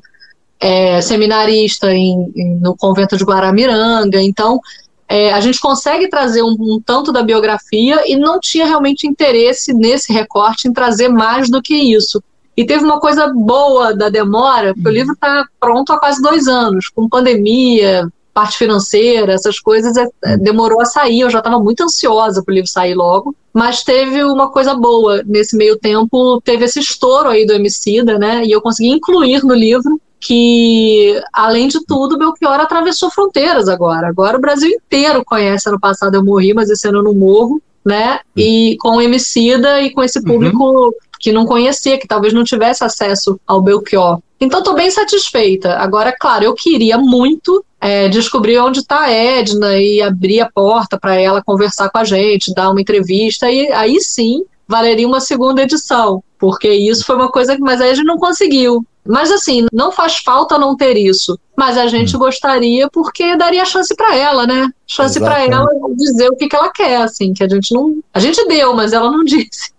é, 0.60 1.00
seminarista 1.00 1.90
em, 1.94 2.30
em, 2.36 2.60
no 2.60 2.76
convento 2.76 3.16
de 3.16 3.24
Guaramiranga. 3.24 4.20
Então, 4.20 4.60
é, 5.08 5.32
a 5.32 5.40
gente 5.40 5.58
consegue 5.58 6.08
trazer 6.08 6.42
um, 6.42 6.56
um, 6.60 6.82
tanto 6.84 7.10
da 7.10 7.22
biografia 7.22 8.02
e 8.06 8.16
não 8.16 8.38
tinha 8.38 8.66
realmente 8.66 9.06
interesse 9.06 9.72
nesse 9.72 10.12
recorte 10.12 10.68
em 10.68 10.74
trazer 10.74 11.08
mais 11.08 11.50
do 11.50 11.62
que 11.62 11.74
isso. 11.74 12.22
E 12.56 12.66
teve 12.66 12.84
uma 12.84 13.00
coisa 13.00 13.32
boa 13.32 13.96
da 13.96 14.08
demora, 14.08 14.74
porque 14.74 14.88
o 14.88 14.92
livro 14.92 15.14
está 15.14 15.46
pronto 15.58 15.92
há 15.92 15.98
quase 15.98 16.20
dois 16.20 16.46
anos, 16.46 16.88
com 16.88 17.08
pandemia, 17.08 18.06
parte 18.34 18.58
financeira, 18.58 19.32
essas 19.32 19.58
coisas, 19.58 19.96
é, 19.96 20.06
é 20.24 20.36
demorou 20.36 20.80
a 20.80 20.84
sair. 20.84 21.20
Eu 21.20 21.30
já 21.30 21.38
estava 21.38 21.58
muito 21.58 21.82
ansiosa 21.82 22.42
para 22.42 22.52
o 22.52 22.54
livro 22.54 22.70
sair 22.70 22.94
logo, 22.94 23.34
mas 23.52 23.82
teve 23.82 24.22
uma 24.24 24.50
coisa 24.50 24.74
boa. 24.74 25.22
Nesse 25.24 25.56
meio 25.56 25.78
tempo, 25.78 26.40
teve 26.42 26.64
esse 26.64 26.80
estouro 26.80 27.28
aí 27.28 27.46
do 27.46 27.52
Emicida, 27.52 28.18
né? 28.18 28.44
E 28.44 28.50
eu 28.50 28.60
consegui 28.60 28.90
incluir 28.90 29.42
no 29.44 29.54
livro 29.54 30.00
que, 30.20 31.20
além 31.32 31.68
de 31.68 31.84
tudo, 31.84 32.18
Belchior 32.18 32.60
atravessou 32.60 33.10
fronteiras 33.10 33.68
agora. 33.68 34.08
Agora 34.08 34.38
o 34.38 34.40
Brasil 34.40 34.70
inteiro 34.70 35.24
conhece. 35.24 35.68
Ano 35.68 35.80
passado 35.80 36.14
eu 36.14 36.24
morri, 36.24 36.54
mas 36.54 36.70
esse 36.70 36.86
ano 36.86 36.98
eu 36.98 37.02
não 37.02 37.14
morro, 37.14 37.60
né? 37.84 38.20
E 38.36 38.76
com 38.78 38.96
o 38.96 39.02
Emicida 39.02 39.80
e 39.80 39.90
com 39.90 40.02
esse 40.02 40.18
uhum. 40.18 40.24
público 40.24 40.64
uhum 40.64 40.92
que 41.22 41.32
não 41.32 41.46
conhecia, 41.46 41.98
que 41.98 42.08
talvez 42.08 42.34
não 42.34 42.42
tivesse 42.42 42.82
acesso 42.82 43.40
ao 43.46 43.62
Belchior. 43.62 44.18
Então, 44.40 44.58
estou 44.58 44.74
bem 44.74 44.90
satisfeita. 44.90 45.76
Agora, 45.76 46.12
claro, 46.18 46.44
eu 46.44 46.52
queria 46.52 46.98
muito 46.98 47.64
é, 47.80 48.08
descobrir 48.08 48.58
onde 48.58 48.80
está 48.80 49.02
a 49.02 49.10
Edna 49.10 49.78
e 49.78 50.02
abrir 50.02 50.40
a 50.40 50.50
porta 50.50 50.98
para 50.98 51.14
ela 51.14 51.40
conversar 51.40 51.88
com 51.90 51.98
a 51.98 52.04
gente, 52.04 52.52
dar 52.52 52.70
uma 52.70 52.80
entrevista, 52.80 53.48
e 53.48 53.70
aí 53.70 54.00
sim 54.00 54.42
valeria 54.66 55.06
uma 55.06 55.20
segunda 55.20 55.62
edição, 55.62 56.24
porque 56.38 56.68
isso 56.68 57.04
foi 57.04 57.14
uma 57.14 57.30
coisa 57.30 57.54
que, 57.54 57.60
mas 57.60 57.80
aí 57.80 57.90
a 57.90 57.94
gente 57.94 58.06
não 58.06 58.18
conseguiu. 58.18 58.84
Mas 59.06 59.30
assim, 59.30 59.66
não 59.72 59.90
faz 59.92 60.18
falta 60.18 60.58
não 60.58 60.76
ter 60.76 60.96
isso, 60.96 61.38
mas 61.56 61.76
a 61.76 61.86
gente 61.86 62.16
hum. 62.16 62.18
gostaria 62.20 62.88
porque 62.88 63.36
daria 63.36 63.64
chance 63.64 63.94
para 63.94 64.16
ela, 64.16 64.46
né? 64.46 64.68
Chance 64.86 65.18
para 65.20 65.44
ela 65.44 65.66
dizer 65.96 66.28
o 66.28 66.36
que, 66.36 66.48
que 66.48 66.56
ela 66.56 66.70
quer, 66.70 67.02
assim, 67.02 67.32
que 67.32 67.42
a 67.42 67.48
gente 67.48 67.74
não, 67.74 67.98
a 68.14 68.20
gente 68.20 68.44
deu, 68.46 68.74
mas 68.74 68.92
ela 68.92 69.10
não 69.10 69.22
disse. 69.24 69.72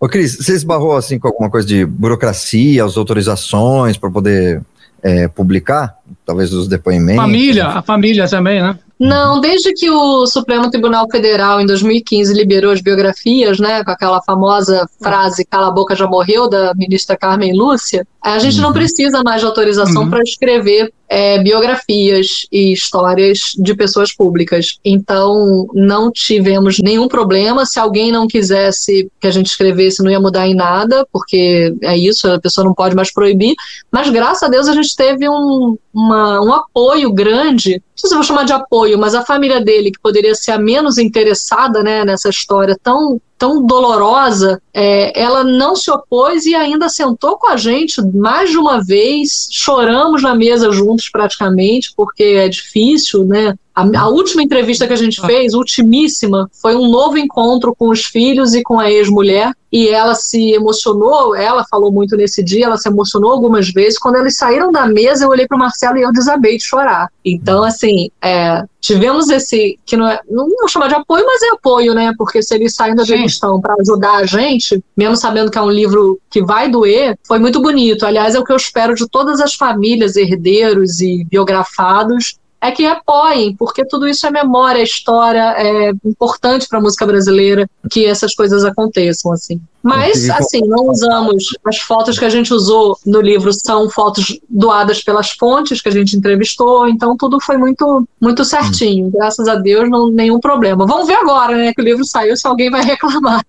Ô, 0.00 0.08
Cris, 0.08 0.36
você 0.36 0.54
esbarrou 0.54 0.96
assim 0.96 1.18
com 1.18 1.28
alguma 1.28 1.50
coisa 1.50 1.66
de 1.66 1.84
burocracia, 1.84 2.84
as 2.84 2.96
autorizações 2.96 3.96
para 3.96 4.10
poder 4.10 4.62
é, 5.02 5.26
publicar? 5.28 5.96
Talvez 6.24 6.52
os 6.52 6.68
depoimentos? 6.68 7.22
Família, 7.22 7.66
a 7.66 7.82
família 7.82 8.28
também, 8.28 8.62
né? 8.62 8.78
Não, 8.98 9.40
desde 9.40 9.72
que 9.72 9.88
o 9.88 10.26
Supremo 10.26 10.70
Tribunal 10.70 11.08
Federal, 11.08 11.60
em 11.60 11.66
2015, 11.66 12.34
liberou 12.34 12.72
as 12.72 12.80
biografias, 12.80 13.60
né, 13.60 13.84
com 13.84 13.92
aquela 13.92 14.20
famosa 14.20 14.88
frase 15.00 15.44
cala 15.44 15.68
a 15.68 15.70
boca 15.70 15.94
já 15.94 16.06
morreu, 16.08 16.48
da 16.48 16.74
ministra 16.74 17.16
Carmen 17.16 17.56
Lúcia, 17.56 18.04
a 18.20 18.40
gente 18.40 18.56
uhum. 18.56 18.62
não 18.62 18.72
precisa 18.72 19.22
mais 19.22 19.40
de 19.40 19.46
autorização 19.46 20.02
uhum. 20.02 20.10
para 20.10 20.22
escrever 20.22 20.92
é, 21.08 21.38
biografias 21.42 22.46
e 22.52 22.72
histórias 22.72 23.54
de 23.56 23.74
pessoas 23.74 24.14
públicas. 24.14 24.78
Então, 24.84 25.66
não 25.72 26.10
tivemos 26.10 26.78
nenhum 26.78 27.08
problema. 27.08 27.64
Se 27.64 27.78
alguém 27.78 28.12
não 28.12 28.28
quisesse 28.28 29.10
que 29.18 29.26
a 29.26 29.30
gente 29.30 29.46
escrevesse, 29.46 30.02
não 30.02 30.10
ia 30.10 30.20
mudar 30.20 30.46
em 30.46 30.54
nada, 30.54 31.06
porque 31.10 31.74
é 31.82 31.96
isso, 31.96 32.30
a 32.30 32.38
pessoa 32.38 32.64
não 32.64 32.74
pode 32.74 32.94
mais 32.94 33.12
proibir. 33.12 33.54
Mas, 33.90 34.10
graças 34.10 34.42
a 34.42 34.48
Deus, 34.48 34.68
a 34.68 34.74
gente 34.74 34.94
teve 34.94 35.28
um, 35.28 35.78
uma, 35.94 36.40
um 36.42 36.52
apoio 36.52 37.10
grande, 37.12 37.74
não 37.74 37.82
sei 37.96 38.10
se 38.10 38.14
vou 38.14 38.24
chamar 38.24 38.44
de 38.44 38.52
apoio, 38.52 38.98
mas 38.98 39.14
a 39.14 39.24
família 39.24 39.60
dele, 39.60 39.90
que 39.90 40.00
poderia 40.00 40.34
ser 40.34 40.52
a 40.52 40.58
menos 40.58 40.98
interessada 40.98 41.82
né, 41.82 42.04
nessa 42.04 42.28
história 42.28 42.76
tão 42.82 43.20
tão 43.38 43.64
dolorosa, 43.64 44.60
é, 44.74 45.18
ela 45.18 45.44
não 45.44 45.76
se 45.76 45.90
opôs 45.90 46.44
e 46.44 46.54
ainda 46.54 46.88
sentou 46.88 47.38
com 47.38 47.48
a 47.48 47.56
gente 47.56 48.02
mais 48.14 48.50
de 48.50 48.58
uma 48.58 48.82
vez, 48.82 49.46
choramos 49.50 50.22
na 50.22 50.34
mesa 50.34 50.72
juntos 50.72 51.08
praticamente, 51.08 51.92
porque 51.96 52.24
é 52.24 52.48
difícil, 52.48 53.24
né? 53.24 53.54
A, 53.78 54.00
a, 54.00 54.08
última 54.08 54.42
entrevista 54.42 54.88
que 54.88 54.92
a 54.92 54.96
gente 54.96 55.20
fez, 55.20 55.54
ultimíssima, 55.54 56.50
foi 56.60 56.74
um 56.74 56.90
novo 56.90 57.16
encontro 57.16 57.72
com 57.76 57.90
os 57.90 58.04
filhos 58.04 58.52
e 58.52 58.62
com 58.64 58.80
a 58.80 58.90
ex-mulher. 58.90 59.52
E 59.70 59.88
ela 59.88 60.16
se 60.16 60.50
emocionou, 60.50 61.36
ela 61.36 61.64
falou 61.70 61.92
muito 61.92 62.16
nesse 62.16 62.42
dia, 62.42 62.64
ela 62.64 62.76
se 62.76 62.88
emocionou 62.88 63.30
algumas 63.30 63.70
vezes. 63.70 63.96
Quando 63.96 64.16
eles 64.16 64.36
saíram 64.36 64.72
da 64.72 64.84
mesa, 64.86 65.24
eu 65.24 65.28
olhei 65.28 65.46
para 65.46 65.56
o 65.56 65.60
Marcelo 65.60 65.96
e 65.96 66.02
eu 66.02 66.10
desabei 66.10 66.56
de 66.56 66.64
chorar. 66.64 67.08
Então, 67.24 67.62
assim, 67.62 68.10
é, 68.20 68.64
tivemos 68.80 69.28
esse, 69.28 69.78
que 69.86 69.96
não 69.96 70.08
é, 70.08 70.18
não 70.28 70.48
vou 70.48 70.68
chamar 70.68 70.88
de 70.88 70.94
apoio, 70.94 71.24
mas 71.24 71.42
é 71.42 71.50
apoio, 71.50 71.94
né? 71.94 72.12
Porque 72.18 72.42
se 72.42 72.54
eles 72.56 72.74
saem 72.74 72.96
da 72.96 73.04
demissão 73.04 73.60
para 73.60 73.76
ajudar 73.78 74.16
a 74.16 74.26
gente, 74.26 74.82
mesmo 74.96 75.16
sabendo 75.16 75.52
que 75.52 75.58
é 75.58 75.62
um 75.62 75.70
livro 75.70 76.18
que 76.28 76.42
vai 76.42 76.68
doer, 76.68 77.16
foi 77.24 77.38
muito 77.38 77.60
bonito. 77.60 78.04
Aliás, 78.04 78.34
é 78.34 78.40
o 78.40 78.44
que 78.44 78.52
eu 78.52 78.56
espero 78.56 78.94
de 78.94 79.06
todas 79.08 79.38
as 79.40 79.54
famílias, 79.54 80.16
herdeiros 80.16 81.00
e 81.00 81.24
biografados, 81.24 82.38
é 82.60 82.70
que 82.70 82.84
apoiem, 82.84 83.54
porque 83.56 83.84
tudo 83.84 84.08
isso 84.08 84.26
é 84.26 84.30
memória, 84.30 84.80
é 84.80 84.84
história, 84.84 85.54
é 85.56 85.90
importante 86.04 86.66
para 86.68 86.78
a 86.78 86.82
música 86.82 87.06
brasileira 87.06 87.68
que 87.90 88.04
essas 88.04 88.34
coisas 88.34 88.64
aconteçam 88.64 89.32
assim. 89.32 89.60
Mas 89.88 90.28
assim, 90.30 90.60
não 90.66 90.88
usamos 90.88 91.44
as 91.64 91.78
fotos 91.78 92.18
que 92.18 92.24
a 92.24 92.28
gente 92.28 92.52
usou 92.52 92.98
no 93.06 93.20
livro 93.20 93.50
são 93.52 93.88
fotos 93.88 94.38
doadas 94.48 95.02
pelas 95.02 95.30
fontes 95.30 95.80
que 95.80 95.88
a 95.88 95.92
gente 95.92 96.16
entrevistou, 96.16 96.86
então 96.88 97.16
tudo 97.16 97.40
foi 97.40 97.56
muito 97.56 98.06
muito 98.20 98.44
certinho. 98.44 99.06
Hum. 99.06 99.10
Graças 99.14 99.48
a 99.48 99.54
Deus, 99.54 99.88
não 99.88 100.10
nenhum 100.10 100.40
problema. 100.40 100.86
Vamos 100.86 101.06
ver 101.06 101.16
agora, 101.16 101.56
né, 101.56 101.72
que 101.72 101.80
o 101.80 101.84
livro 101.84 102.04
saiu 102.04 102.36
se 102.36 102.46
alguém 102.46 102.70
vai 102.70 102.82
reclamar. 102.84 103.44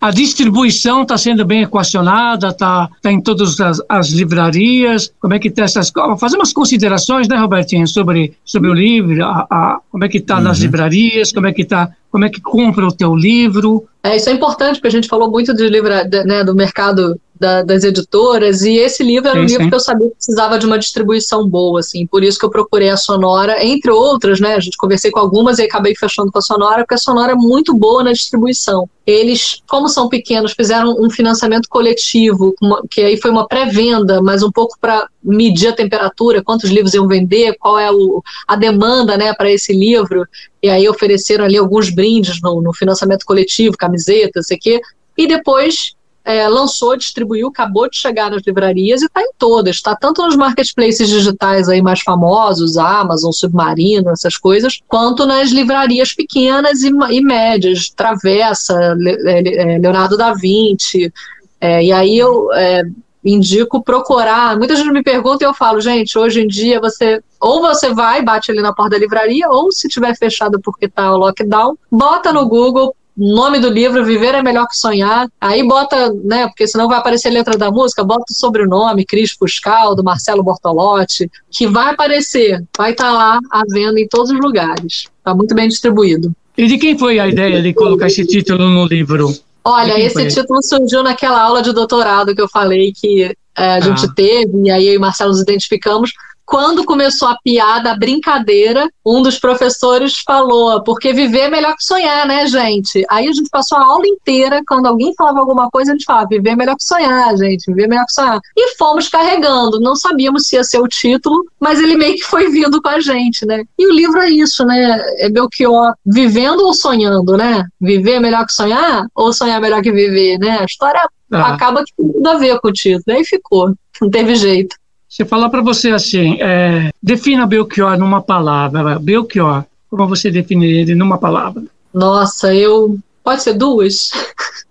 A 0.00 0.10
distribuição 0.10 1.02
está 1.02 1.16
sendo 1.16 1.44
bem 1.44 1.62
equacionada, 1.62 2.48
está 2.48 2.88
tá 3.00 3.12
em 3.12 3.20
todas 3.20 3.60
as, 3.60 3.80
as, 3.88 4.08
livrarias. 4.08 5.12
Como 5.20 5.32
é 5.34 5.38
que 5.38 5.46
está 5.46 5.62
essas 5.62 5.92
Fazer 6.18 6.36
umas 6.36 6.52
considerações, 6.52 7.28
né, 7.28 7.36
Robertinho, 7.36 7.86
sobre, 7.86 8.36
sobre 8.44 8.68
o 8.68 8.74
livro, 8.74 9.24
a, 9.24 9.46
a 9.48 9.80
como 9.88 10.04
é 10.04 10.08
que 10.08 10.18
está 10.18 10.38
uhum. 10.38 10.42
nas 10.42 10.58
livrarias, 10.58 11.30
como 11.30 11.46
é 11.46 11.52
que 11.52 11.62
está 11.62 11.90
como 12.10 12.24
é 12.24 12.28
que 12.28 12.40
compra 12.40 12.86
o 12.86 12.92
teu 12.92 13.14
livro. 13.14 13.86
É, 14.02 14.16
isso 14.16 14.28
é 14.28 14.32
importante, 14.32 14.76
porque 14.76 14.88
a 14.88 14.90
gente 14.90 15.08
falou 15.08 15.30
muito 15.30 15.54
de 15.54 15.68
livra, 15.68 16.08
né, 16.26 16.42
do 16.42 16.54
mercado 16.54 17.20
da, 17.42 17.62
das 17.62 17.82
editoras, 17.82 18.62
e 18.62 18.76
esse 18.76 19.02
livro 19.02 19.28
era 19.28 19.36
sim, 19.36 19.42
um 19.42 19.46
livro 19.46 19.64
sim. 19.64 19.68
que 19.68 19.74
eu 19.74 19.80
sabia 19.80 20.08
que 20.08 20.14
precisava 20.14 20.58
de 20.60 20.64
uma 20.64 20.78
distribuição 20.78 21.46
boa, 21.48 21.80
assim, 21.80 22.06
por 22.06 22.22
isso 22.22 22.38
que 22.38 22.44
eu 22.44 22.50
procurei 22.50 22.88
a 22.88 22.96
Sonora, 22.96 23.64
entre 23.64 23.90
outras, 23.90 24.38
né, 24.38 24.54
a 24.54 24.60
gente 24.60 24.76
conversei 24.76 25.10
com 25.10 25.18
algumas 25.18 25.58
e 25.58 25.62
acabei 25.62 25.94
fechando 25.96 26.30
com 26.30 26.38
a 26.38 26.42
Sonora, 26.42 26.82
porque 26.82 26.94
a 26.94 26.98
Sonora 26.98 27.32
é 27.32 27.34
muito 27.34 27.74
boa 27.74 28.04
na 28.04 28.12
distribuição. 28.12 28.88
Eles, 29.04 29.60
como 29.68 29.88
são 29.88 30.08
pequenos, 30.08 30.52
fizeram 30.52 30.94
um 30.96 31.10
financiamento 31.10 31.68
coletivo, 31.68 32.54
que 32.88 33.00
aí 33.00 33.20
foi 33.20 33.32
uma 33.32 33.48
pré-venda, 33.48 34.22
mas 34.22 34.44
um 34.44 34.52
pouco 34.52 34.78
para 34.80 35.08
medir 35.20 35.68
a 35.68 35.72
temperatura, 35.72 36.44
quantos 36.44 36.70
livros 36.70 36.94
iam 36.94 37.08
vender, 37.08 37.56
qual 37.58 37.76
é 37.76 37.90
o, 37.90 38.22
a 38.46 38.54
demanda, 38.54 39.16
né, 39.16 39.34
para 39.34 39.50
esse 39.50 39.72
livro, 39.72 40.24
e 40.62 40.70
aí 40.70 40.88
ofereceram 40.88 41.44
ali 41.44 41.56
alguns 41.56 41.90
brindes 41.90 42.40
no, 42.40 42.62
no 42.62 42.72
financiamento 42.72 43.24
coletivo, 43.26 43.76
camisetas, 43.76 44.46
sei 44.46 44.56
que, 44.56 44.80
e 45.18 45.26
depois 45.26 45.94
é, 46.24 46.48
lançou, 46.48 46.96
distribuiu, 46.96 47.48
acabou 47.48 47.88
de 47.88 47.96
chegar 47.96 48.30
nas 48.30 48.42
livrarias 48.46 49.02
e 49.02 49.06
está 49.06 49.20
em 49.20 49.30
todas. 49.36 49.76
Está 49.76 49.96
tanto 49.96 50.22
nos 50.22 50.36
marketplaces 50.36 51.08
digitais 51.08 51.68
aí 51.68 51.82
mais 51.82 52.00
famosos, 52.00 52.76
Amazon, 52.76 53.32
Submarino, 53.32 54.10
essas 54.10 54.36
coisas, 54.36 54.80
quanto 54.86 55.26
nas 55.26 55.50
livrarias 55.50 56.14
pequenas 56.14 56.82
e, 56.82 56.90
e 57.10 57.20
médias, 57.20 57.90
Travessa, 57.90 58.96
é, 59.26 59.78
Leonardo 59.78 60.16
da 60.16 60.32
Vinci. 60.32 61.12
É, 61.60 61.84
e 61.84 61.92
aí 61.92 62.18
eu 62.18 62.52
é, 62.52 62.82
indico 63.24 63.82
procurar. 63.82 64.56
Muita 64.56 64.76
gente 64.76 64.92
me 64.92 65.02
pergunta 65.02 65.44
e 65.44 65.46
eu 65.46 65.54
falo, 65.54 65.80
gente, 65.80 66.18
hoje 66.18 66.40
em 66.40 66.46
dia 66.46 66.80
você 66.80 67.22
ou 67.40 67.60
você 67.60 67.92
vai, 67.92 68.22
bate 68.22 68.52
ali 68.52 68.62
na 68.62 68.72
porta 68.72 68.90
da 68.90 68.98
livraria, 68.98 69.48
ou 69.48 69.72
se 69.72 69.88
tiver 69.88 70.16
fechado 70.16 70.60
porque 70.60 70.88
tá 70.88 71.12
o 71.12 71.16
lockdown, 71.16 71.76
bota 71.90 72.32
no 72.32 72.46
Google, 72.46 72.94
nome 73.22 73.60
do 73.60 73.68
livro, 73.68 74.04
Viver 74.04 74.34
é 74.34 74.42
Melhor 74.42 74.66
que 74.66 74.76
Sonhar. 74.76 75.28
Aí 75.40 75.66
bota, 75.66 76.12
né, 76.24 76.46
porque 76.48 76.66
senão 76.66 76.88
vai 76.88 76.98
aparecer 76.98 77.28
a 77.28 77.32
letra 77.32 77.56
da 77.56 77.70
música, 77.70 78.02
bota 78.02 78.24
o 78.28 78.34
sobrenome, 78.34 79.04
Cris 79.04 79.32
Fuscal, 79.32 79.94
do 79.94 80.02
Marcelo 80.02 80.42
Bortolotti, 80.42 81.30
que 81.50 81.66
vai 81.66 81.90
aparecer, 81.90 82.62
vai 82.76 82.92
estar 82.92 83.04
tá 83.04 83.12
lá 83.12 83.38
à 83.50 83.62
venda 83.68 84.00
em 84.00 84.08
todos 84.08 84.30
os 84.30 84.40
lugares. 84.40 85.08
Está 85.18 85.34
muito 85.34 85.54
bem 85.54 85.68
distribuído. 85.68 86.32
E 86.56 86.66
de 86.66 86.78
quem 86.78 86.98
foi 86.98 87.18
a 87.18 87.28
ideia 87.28 87.62
de 87.62 87.72
colocar 87.72 88.08
esse 88.08 88.26
título 88.26 88.68
no 88.68 88.86
livro? 88.86 89.32
Olha, 89.64 89.98
esse 89.98 90.14
foi? 90.14 90.26
título 90.26 90.62
surgiu 90.62 91.02
naquela 91.02 91.40
aula 91.40 91.62
de 91.62 91.72
doutorado 91.72 92.34
que 92.34 92.42
eu 92.42 92.48
falei 92.48 92.92
que 92.92 93.32
é, 93.56 93.74
a 93.74 93.80
gente 93.80 94.06
ah. 94.06 94.12
teve, 94.14 94.62
e 94.64 94.70
aí 94.70 94.88
eu 94.88 94.94
e 94.94 94.98
Marcelo 94.98 95.30
nos 95.30 95.40
identificamos, 95.40 96.12
quando 96.44 96.84
começou 96.84 97.28
a 97.28 97.38
piada, 97.42 97.92
a 97.92 97.96
brincadeira, 97.96 98.88
um 99.04 99.22
dos 99.22 99.38
professores 99.38 100.18
falou: 100.18 100.82
porque 100.82 101.12
viver 101.12 101.40
é 101.40 101.50
melhor 101.50 101.74
que 101.76 101.84
sonhar, 101.84 102.26
né, 102.26 102.46
gente? 102.46 103.04
Aí 103.10 103.28
a 103.28 103.32
gente 103.32 103.48
passou 103.50 103.78
a 103.78 103.84
aula 103.84 104.06
inteira, 104.06 104.60
quando 104.66 104.86
alguém 104.86 105.14
falava 105.16 105.40
alguma 105.40 105.70
coisa, 105.70 105.92
a 105.92 105.94
gente 105.94 106.04
falava: 106.04 106.28
viver 106.28 106.50
é 106.50 106.56
melhor 106.56 106.76
que 106.76 106.84
sonhar, 106.84 107.36
gente, 107.36 107.66
viver 107.66 107.84
é 107.84 107.88
melhor 107.88 108.06
que 108.06 108.12
sonhar. 108.12 108.40
E 108.56 108.76
fomos 108.76 109.08
carregando, 109.08 109.80
não 109.80 109.96
sabíamos 109.96 110.46
se 110.46 110.56
ia 110.56 110.64
ser 110.64 110.78
o 110.78 110.88
título, 110.88 111.44
mas 111.60 111.80
ele 111.80 111.96
meio 111.96 112.14
que 112.16 112.24
foi 112.24 112.48
vindo 112.50 112.80
com 112.80 112.88
a 112.88 113.00
gente, 113.00 113.46
né? 113.46 113.64
E 113.78 113.86
o 113.86 113.92
livro 113.92 114.18
é 114.20 114.30
isso, 114.30 114.64
né? 114.64 115.02
É 115.18 115.28
Belchior 115.30 115.94
vivendo 116.04 116.60
ou 116.60 116.74
sonhando, 116.74 117.36
né? 117.36 117.64
Viver 117.80 118.12
é 118.12 118.20
melhor 118.20 118.44
que 118.46 118.52
sonhar 118.52 119.06
ou 119.14 119.32
sonhar 119.32 119.58
é 119.58 119.60
melhor 119.60 119.82
que 119.82 119.92
viver, 119.92 120.38
né? 120.38 120.58
A 120.60 120.64
história 120.64 121.00
ah. 121.32 121.54
acaba 121.54 121.84
que 121.84 121.92
tem 121.96 122.12
tudo 122.12 122.28
a 122.28 122.36
ver 122.36 122.60
com 122.60 122.68
o 122.68 122.72
título. 122.72 123.16
Aí 123.16 123.24
ficou, 123.24 123.72
não 124.00 124.10
teve 124.10 124.34
jeito. 124.34 124.76
Se 125.12 125.26
falar 125.26 125.50
para 125.50 125.60
você 125.60 125.90
assim, 125.90 126.40
é, 126.40 126.88
defina 127.02 127.46
Belchior 127.46 127.98
numa 127.98 128.22
palavra. 128.22 128.98
Belchior, 128.98 129.62
como 129.90 130.08
você 130.08 130.30
define 130.30 130.64
ele 130.64 130.94
numa 130.94 131.18
palavra? 131.18 131.64
Nossa, 131.92 132.54
eu. 132.54 132.98
Pode 133.22 133.42
ser 133.42 133.52
duas? 133.52 134.10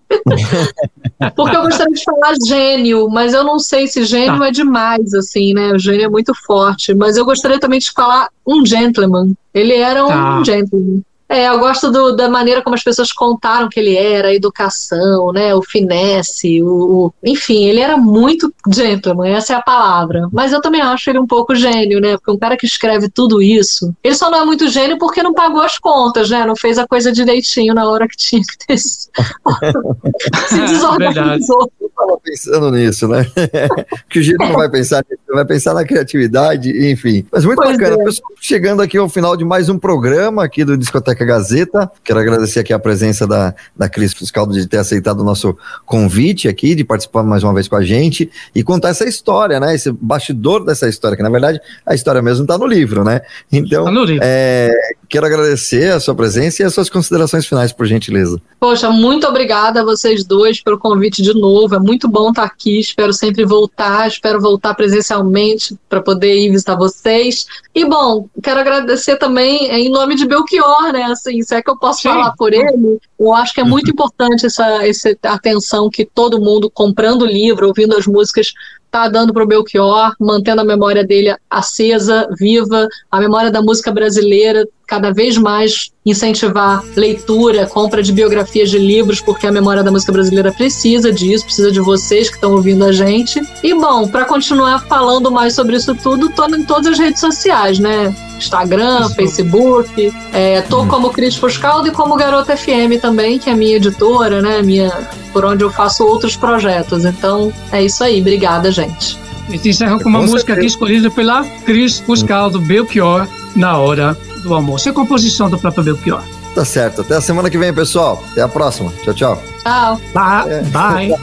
Porque 1.35 1.55
eu 1.55 1.61
gostaria 1.61 1.93
de 1.93 2.03
falar 2.03 2.33
gênio, 2.43 3.07
mas 3.07 3.35
eu 3.35 3.43
não 3.43 3.59
sei 3.59 3.85
se 3.85 4.03
gênio 4.03 4.39
tá. 4.39 4.47
é 4.47 4.51
demais, 4.51 5.13
assim, 5.13 5.53
né? 5.53 5.73
O 5.73 5.77
gênio 5.77 6.05
é 6.05 6.09
muito 6.09 6.33
forte. 6.43 6.91
Mas 6.95 7.17
eu 7.17 7.23
gostaria 7.23 7.59
também 7.59 7.77
de 7.77 7.91
falar 7.91 8.27
um 8.45 8.65
gentleman. 8.65 9.35
Ele 9.53 9.75
era 9.75 10.03
um 10.03 10.09
tá. 10.09 10.43
gentleman. 10.43 11.03
É, 11.31 11.47
eu 11.47 11.59
gosto 11.59 11.89
do, 11.89 12.13
da 12.13 12.27
maneira 12.27 12.61
como 12.61 12.75
as 12.75 12.83
pessoas 12.83 13.13
contaram 13.13 13.69
que 13.69 13.79
ele 13.79 13.95
era, 13.95 14.27
a 14.27 14.33
educação, 14.33 15.31
né, 15.31 15.55
o 15.55 15.61
finesse, 15.61 16.61
o, 16.61 16.67
o, 16.67 17.13
enfim, 17.23 17.63
ele 17.63 17.79
era 17.79 17.95
muito 17.95 18.53
gentleman, 18.69 19.29
essa 19.29 19.53
é 19.53 19.55
a 19.55 19.61
palavra. 19.61 20.27
Mas 20.33 20.51
eu 20.51 20.59
também 20.59 20.81
acho 20.81 21.09
ele 21.09 21.19
um 21.19 21.25
pouco 21.25 21.55
gênio, 21.55 22.01
né, 22.01 22.17
porque 22.17 22.31
um 22.31 22.37
cara 22.37 22.57
que 22.57 22.65
escreve 22.65 23.07
tudo 23.07 23.41
isso, 23.41 23.95
ele 24.03 24.13
só 24.13 24.29
não 24.29 24.41
é 24.41 24.45
muito 24.45 24.67
gênio 24.67 24.97
porque 24.97 25.23
não 25.23 25.33
pagou 25.33 25.61
as 25.61 25.79
contas, 25.79 26.29
né, 26.29 26.45
não 26.45 26.53
fez 26.53 26.77
a 26.77 26.85
coisa 26.85 27.13
direitinho 27.13 27.73
na 27.73 27.89
hora 27.89 28.09
que 28.09 28.17
tinha 28.17 28.41
que 28.41 28.67
ter. 28.67 28.77
Se 28.77 29.09
desorganizou. 30.67 31.71
Eu 31.79 31.87
estava 31.87 32.19
pensando 32.21 32.71
nisso, 32.71 33.07
né, 33.07 33.25
que 34.09 34.19
o 34.19 34.21
gênio 34.21 34.49
não 34.49 34.57
vai 34.57 34.69
pensar 34.69 35.01
nisso, 35.09 35.21
vai 35.33 35.45
pensar 35.45 35.73
na 35.73 35.85
criatividade, 35.85 36.91
enfim. 36.91 37.25
Mas 37.31 37.45
muito 37.45 37.61
pois 37.61 37.77
bacana, 37.77 38.01
é. 38.01 38.03
pessoal, 38.03 38.29
chegando 38.41 38.81
aqui 38.81 38.97
ao 38.97 39.07
final 39.07 39.37
de 39.37 39.45
mais 39.45 39.69
um 39.69 39.79
programa 39.79 40.43
aqui 40.43 40.65
do 40.65 40.77
Discoteca 40.77 41.20
Gazeta. 41.25 41.91
Quero 42.03 42.19
agradecer 42.19 42.59
aqui 42.59 42.73
a 42.73 42.79
presença 42.79 43.27
da, 43.27 43.53
da 43.75 43.89
Cris 43.89 44.13
Fuscaldo 44.13 44.53
de 44.53 44.67
ter 44.67 44.77
aceitado 44.77 45.21
o 45.21 45.23
nosso 45.23 45.57
convite 45.85 46.47
aqui, 46.47 46.75
de 46.75 46.83
participar 46.83 47.23
mais 47.23 47.43
uma 47.43 47.53
vez 47.53 47.67
com 47.67 47.75
a 47.75 47.83
gente 47.83 48.29
e 48.53 48.63
contar 48.63 48.89
essa 48.89 49.05
história, 49.05 49.59
né? 49.59 49.75
Esse 49.75 49.91
bastidor 49.91 50.65
dessa 50.65 50.87
história, 50.87 51.17
que 51.17 51.23
na 51.23 51.29
verdade 51.29 51.59
a 51.85 51.93
história 51.93 52.21
mesmo 52.21 52.43
está 52.43 52.57
no 52.57 52.65
livro, 52.65 53.03
né? 53.03 53.21
Então, 53.51 53.85
tá 53.85 53.91
no 53.91 54.03
livro. 54.03 54.23
É, 54.25 54.71
quero 55.11 55.25
agradecer 55.25 55.91
a 55.91 55.99
sua 55.99 56.15
presença 56.15 56.63
e 56.63 56.65
as 56.65 56.73
suas 56.73 56.89
considerações 56.89 57.45
finais, 57.45 57.73
por 57.73 57.85
gentileza. 57.85 58.41
Poxa, 58.57 58.89
muito 58.89 59.27
obrigada 59.27 59.81
a 59.81 59.83
vocês 59.83 60.23
dois 60.23 60.61
pelo 60.61 60.79
convite 60.79 61.21
de 61.21 61.33
novo. 61.33 61.75
É 61.75 61.79
muito 61.79 62.07
bom 62.07 62.29
estar 62.29 62.45
aqui. 62.45 62.79
Espero 62.79 63.11
sempre 63.11 63.43
voltar. 63.43 64.07
Espero 64.07 64.39
voltar 64.39 64.73
presencialmente 64.73 65.77
para 65.89 66.01
poder 66.01 66.33
ir 66.37 66.49
visitar 66.49 66.77
vocês. 66.77 67.45
E 67.75 67.83
bom, 67.83 68.29
quero 68.41 68.61
agradecer 68.61 69.17
também 69.17 69.69
em 69.69 69.89
nome 69.89 70.15
de 70.15 70.25
Belchior, 70.25 70.93
né? 70.93 71.03
assim, 71.03 71.41
se 71.41 71.55
é 71.55 71.61
que 71.61 71.69
eu 71.69 71.77
posso 71.77 72.01
Sim. 72.01 72.09
falar 72.09 72.33
por 72.37 72.53
ele, 72.53 72.99
eu 73.19 73.33
acho 73.33 73.53
que 73.53 73.59
é 73.59 73.65
muito 73.65 73.91
importante 73.91 74.45
essa, 74.45 74.87
essa 74.87 75.13
atenção 75.23 75.89
que 75.89 76.05
todo 76.05 76.39
mundo 76.39 76.71
comprando 76.73 77.23
o 77.23 77.27
livro, 77.27 77.67
ouvindo 77.67 77.97
as 77.97 78.07
músicas, 78.07 78.53
está 78.85 79.07
dando 79.07 79.33
para 79.33 79.43
o 79.43 79.47
Belchior, 79.47 80.13
mantendo 80.19 80.61
a 80.61 80.65
memória 80.65 81.03
dele 81.03 81.33
acesa, 81.49 82.27
viva, 82.37 82.87
a 83.09 83.19
memória 83.21 83.49
da 83.49 83.61
música 83.61 83.89
brasileira, 83.89 84.67
cada 84.91 85.13
vez 85.13 85.37
mais 85.37 85.89
incentivar 86.05 86.83
leitura, 86.97 87.65
compra 87.65 88.03
de 88.03 88.11
biografias 88.11 88.69
de 88.69 88.77
livros, 88.77 89.21
porque 89.21 89.47
a 89.47 89.51
memória 89.51 89.81
da 89.81 89.89
música 89.89 90.11
brasileira 90.11 90.51
precisa 90.51 91.13
disso, 91.13 91.45
precisa 91.45 91.71
de 91.71 91.79
vocês 91.79 92.27
que 92.27 92.35
estão 92.35 92.51
ouvindo 92.51 92.83
a 92.83 92.91
gente. 92.91 93.41
E 93.63 93.73
bom, 93.73 94.05
para 94.09 94.25
continuar 94.25 94.85
falando 94.87 95.31
mais 95.31 95.55
sobre 95.55 95.77
isso 95.77 95.95
tudo, 95.95 96.27
tô 96.27 96.45
em 96.53 96.65
todas 96.65 96.87
as 96.87 96.99
redes 96.99 97.21
sociais, 97.21 97.79
né? 97.79 98.13
Instagram, 98.37 99.07
Facebook. 99.11 100.13
É, 100.33 100.59
tô 100.63 100.81
hum. 100.81 100.87
como 100.89 101.09
Cris 101.11 101.37
Fuscaldo 101.37 101.87
e 101.87 101.91
como 101.91 102.17
Garota 102.17 102.57
FM 102.57 102.99
também, 103.01 103.39
que 103.39 103.49
é 103.49 103.55
minha 103.55 103.77
editora, 103.77 104.41
né? 104.41 104.61
Minha, 104.61 104.91
por 105.31 105.45
onde 105.45 105.63
eu 105.63 105.71
faço 105.71 106.03
outros 106.05 106.35
projetos. 106.35 107.05
Então, 107.05 107.53
é 107.71 107.81
isso 107.81 108.03
aí. 108.03 108.19
Obrigada, 108.19 108.69
gente. 108.69 109.17
A 109.47 109.51
gente 109.51 109.69
encerra 109.69 109.97
com 109.99 110.09
uma 110.09 110.19
com 110.19 110.25
música 110.25 110.53
certeza. 110.53 110.59
aqui 110.59 110.67
escolhida 110.67 111.09
pela 111.09 111.45
Cris 111.65 111.99
Fuscaldo, 111.99 112.59
Belchior, 112.59 113.25
na 113.55 113.77
hora 113.77 114.17
do 114.41 114.53
almoço. 114.53 114.89
É 114.89 114.91
composição 114.91 115.49
do 115.49 115.57
próprio 115.57 115.83
Belchior. 115.83 116.21
Tá 116.53 116.65
certo. 116.65 117.01
Até 117.01 117.15
a 117.15 117.21
semana 117.21 117.49
que 117.49 117.57
vem, 117.57 117.73
pessoal. 117.73 118.23
Até 118.31 118.41
a 118.41 118.47
próxima. 118.47 118.91
Tchau, 119.03 119.13
tchau. 119.13 119.43
Tchau. 119.63 120.01
Bye. 120.13 120.53
É. 120.53 120.61
Bye. 120.63 121.13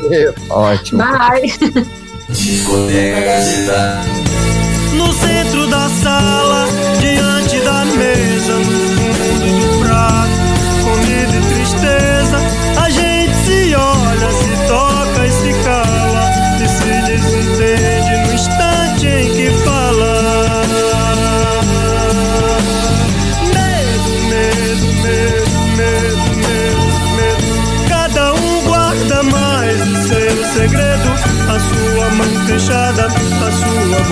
Ótimo. 0.51 1.03
Bye. 1.03 1.53
No 4.95 5.13
centro 5.15 5.67
da 5.69 5.89
sala, 6.03 6.48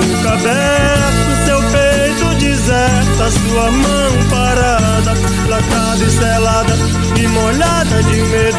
sua 0.07 0.17
boca 0.17 0.33
aberta, 0.33 1.33
o 1.33 1.45
seu 1.45 1.59
peito 1.71 2.35
deserto, 2.37 3.23
a 3.23 3.31
sua 3.31 3.71
mão 3.71 4.29
parada, 4.31 5.15
lacrada 5.49 6.05
e 6.05 6.11
selada 6.11 6.75
e 7.19 7.29
molhada 7.29 8.03
de 8.05 8.23
medo. 8.23 8.57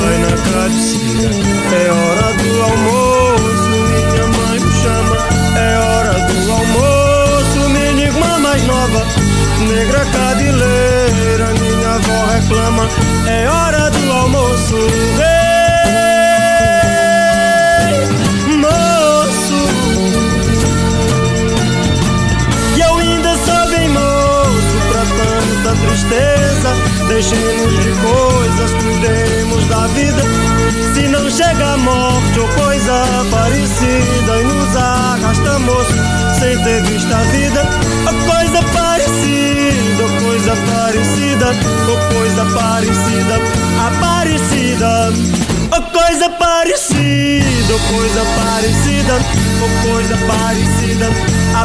Vai 0.00 0.18
na 0.18 0.30
cabeceira, 0.50 1.34
é 1.72 1.90
hora 1.92 2.32
do 2.34 2.62
almoço, 2.62 3.70
minha 4.10 4.26
mãe 4.26 4.60
me 4.60 4.72
chama, 4.72 5.16
é 5.58 5.78
hora 5.78 6.12
do 6.12 6.52
almoço, 6.52 7.68
minha 7.70 8.06
irmã 8.06 8.38
mais 8.38 8.62
nova, 8.64 9.06
negra 9.68 10.04
cabeleira, 10.06 11.52
minha 11.60 11.94
avó 11.94 12.26
reclama, 12.32 12.88
é 13.26 13.48
hora 13.48 13.90
do 13.90 14.12
almoço. 14.12 15.35
Deixemos 27.16 27.72
de 27.82 27.90
coisas, 28.02 28.70
cuidemos 28.72 29.64
da 29.68 29.86
vida. 29.86 30.22
Se 30.94 31.08
não 31.08 31.30
chega 31.30 31.72
a 31.72 31.76
morte 31.78 32.38
ou 32.38 32.46
coisa 32.48 33.24
parecida, 33.30 34.38
e 34.38 34.44
nos 34.44 34.76
arrastamos 34.76 35.86
sem 36.38 36.62
ter 36.62 36.82
visto 36.82 37.14
a 37.14 37.22
vida. 37.32 37.66
Coisa 38.26 38.62
parecida, 38.64 40.02
ou 40.02 40.10
coisa 40.26 40.54
parecida, 40.66 41.54
ou 41.88 41.96
coisa 42.14 42.44
parecida, 42.54 43.40
aparecida. 43.86 45.10
Ou 45.74 45.82
coisa 45.98 46.28
parecida, 46.28 47.72
ou 47.72 47.80
coisa 47.96 48.22
parecida, 48.36 49.14
ou 49.62 49.70
coisa 49.90 50.16
parecida, 50.26 51.06
A 51.54 51.64